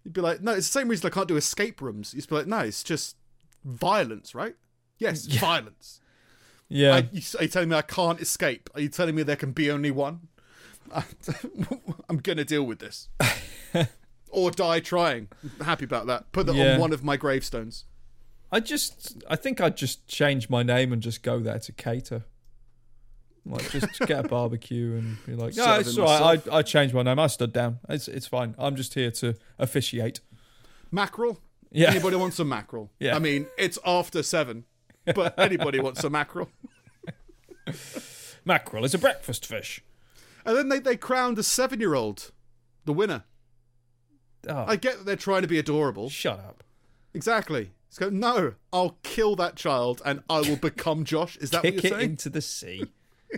[0.03, 2.13] You'd be like, no, it's the same reason I can't do escape rooms.
[2.13, 3.15] You'd be like, no, it's just
[3.63, 4.55] violence, right?
[4.97, 6.01] Yes, violence.
[6.69, 6.95] Yeah.
[6.95, 8.69] I, you, are you telling me I can't escape?
[8.75, 10.27] Are you telling me there can be only one?
[12.09, 13.09] I'm going to deal with this.
[14.29, 15.29] or die trying.
[15.59, 16.31] I'm happy about that.
[16.31, 16.73] Put that Yeah.
[16.75, 17.85] on one of my gravestones.
[18.53, 22.23] I just, I think I'd just change my name and just go there to cater.
[23.45, 26.39] Like, just get a barbecue and be like, yeah, it's all right.
[26.51, 27.17] I, I changed my name.
[27.17, 27.79] I stood down.
[27.89, 28.53] It's, it's fine.
[28.59, 30.19] I'm just here to officiate.
[30.91, 31.41] Mackerel?
[31.71, 31.89] Yeah.
[31.89, 32.91] Anybody wants some mackerel?
[32.99, 33.15] Yeah.
[33.15, 34.65] I mean, it's after seven,
[35.15, 36.49] but anybody wants some mackerel.
[38.45, 39.83] Mackerel is a breakfast fish.
[40.45, 42.31] And then they, they crowned a seven year old
[42.85, 43.23] the winner.
[44.47, 46.09] Oh, I get that they're trying to be adorable.
[46.09, 46.63] shut up.
[47.13, 47.71] Exactly.
[47.93, 51.37] It's go, no, I'll kill that child and I will become Josh.
[51.37, 52.09] Is that Kick what you're saying?
[52.09, 52.85] into the sea.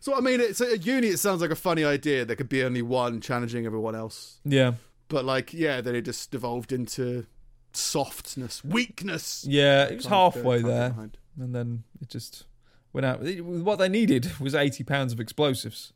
[0.00, 2.24] So, I mean, it's a uni, it sounds like a funny idea.
[2.24, 4.38] There could be only one challenging everyone else.
[4.44, 4.74] Yeah.
[5.08, 7.26] But, like, yeah, then it just devolved into
[7.72, 9.44] softness, weakness.
[9.48, 10.90] Yeah, it was halfway there.
[10.90, 11.18] behind.
[11.40, 12.44] And then it just
[12.92, 13.20] went out.
[13.20, 15.92] What they needed was 80 pounds of explosives.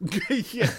[0.52, 0.70] yeah.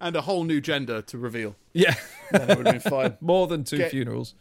[0.00, 1.56] And a whole new gender to reveal.
[1.72, 1.94] Yeah.
[2.32, 3.16] Then it would have been fine.
[3.20, 4.34] More than two Get- funerals.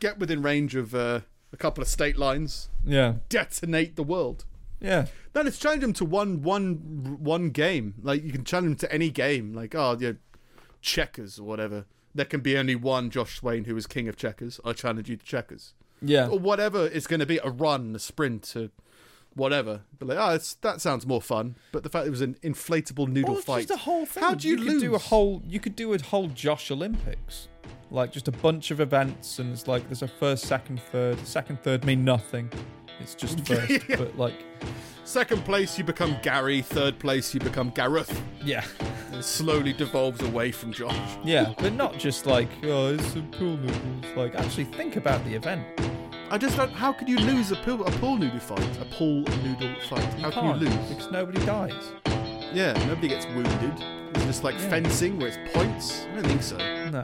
[0.00, 1.20] get within range of uh,
[1.52, 3.14] a couple of state lines, Yeah.
[3.28, 4.44] detonate the world.
[4.80, 5.06] Yeah.
[5.32, 7.94] Then it's challenge them to one one one game.
[8.02, 9.52] Like you can challenge them to any game.
[9.54, 10.12] Like oh yeah,
[10.80, 11.84] checkers or whatever.
[12.14, 14.60] There can be only one Josh Swain who is king of checkers.
[14.64, 15.72] I challenge you to checkers
[16.02, 16.28] Yeah.
[16.28, 16.86] or whatever.
[16.86, 18.70] It's going to be a run, a sprint, a
[19.34, 19.82] whatever.
[19.98, 21.56] But like oh, it's, that sounds more fun.
[21.72, 23.68] But the fact it was an inflatable noodle Well, fight.
[23.68, 24.22] just a whole thing.
[24.22, 25.42] How do you could do a whole?
[25.46, 27.48] You could do a whole Josh Olympics,
[27.90, 31.18] like just a bunch of events, and it's like there's a first, second, third.
[31.26, 32.50] Second, third mean nothing.
[33.00, 33.96] It's just first, Yeah.
[33.96, 34.34] but like,
[35.04, 36.62] Second place, you become Gary.
[36.62, 38.22] Third place, you become Gareth.
[38.44, 38.64] yeah,
[39.12, 40.96] It slowly devolves away from Josh.
[41.24, 44.16] yeah, but not just like oh, it's some pool noodles.
[44.16, 45.66] Like, actually think about the event.
[46.32, 46.72] I just don't.
[46.72, 48.66] How could you lose a pool, a pool noodle fight?
[48.80, 50.02] A pool noodle fight.
[50.14, 50.88] How can you lose?
[50.88, 51.92] Because nobody dies.
[52.54, 53.74] Yeah, nobody gets wounded.
[54.14, 54.70] It's just like Yeah.
[54.70, 56.06] fencing where it's points.
[56.10, 56.56] I don't think so.
[56.56, 56.64] No.
[56.64, 57.02] I No.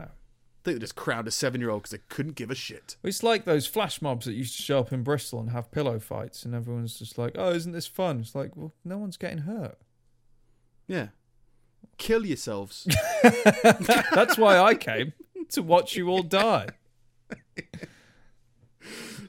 [0.64, 2.96] think they just crowned a seven-year-old because they couldn't give a shit.
[3.02, 5.98] It's like those flash mobs that used to show up in Bristol and have pillow
[5.98, 9.38] fights, and everyone's just like, "Oh, isn't this fun?" It's like, well, no one's getting
[9.40, 9.76] hurt.
[10.86, 11.08] Yeah,
[11.98, 12.86] kill yourselves.
[13.22, 15.12] That's why I came
[15.50, 16.68] to watch you all die.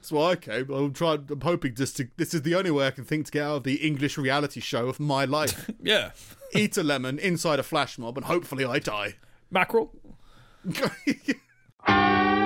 [0.00, 0.70] That's why I came.
[0.70, 1.26] I'm trying.
[1.30, 2.08] I'm hoping just to.
[2.16, 4.58] This is the only way I can think to get out of the English reality
[4.58, 5.70] show of my life.
[5.82, 6.12] Yeah,
[6.54, 9.16] Eat a lemon inside a flash mob, and hopefully I die.
[9.50, 9.92] mackerel.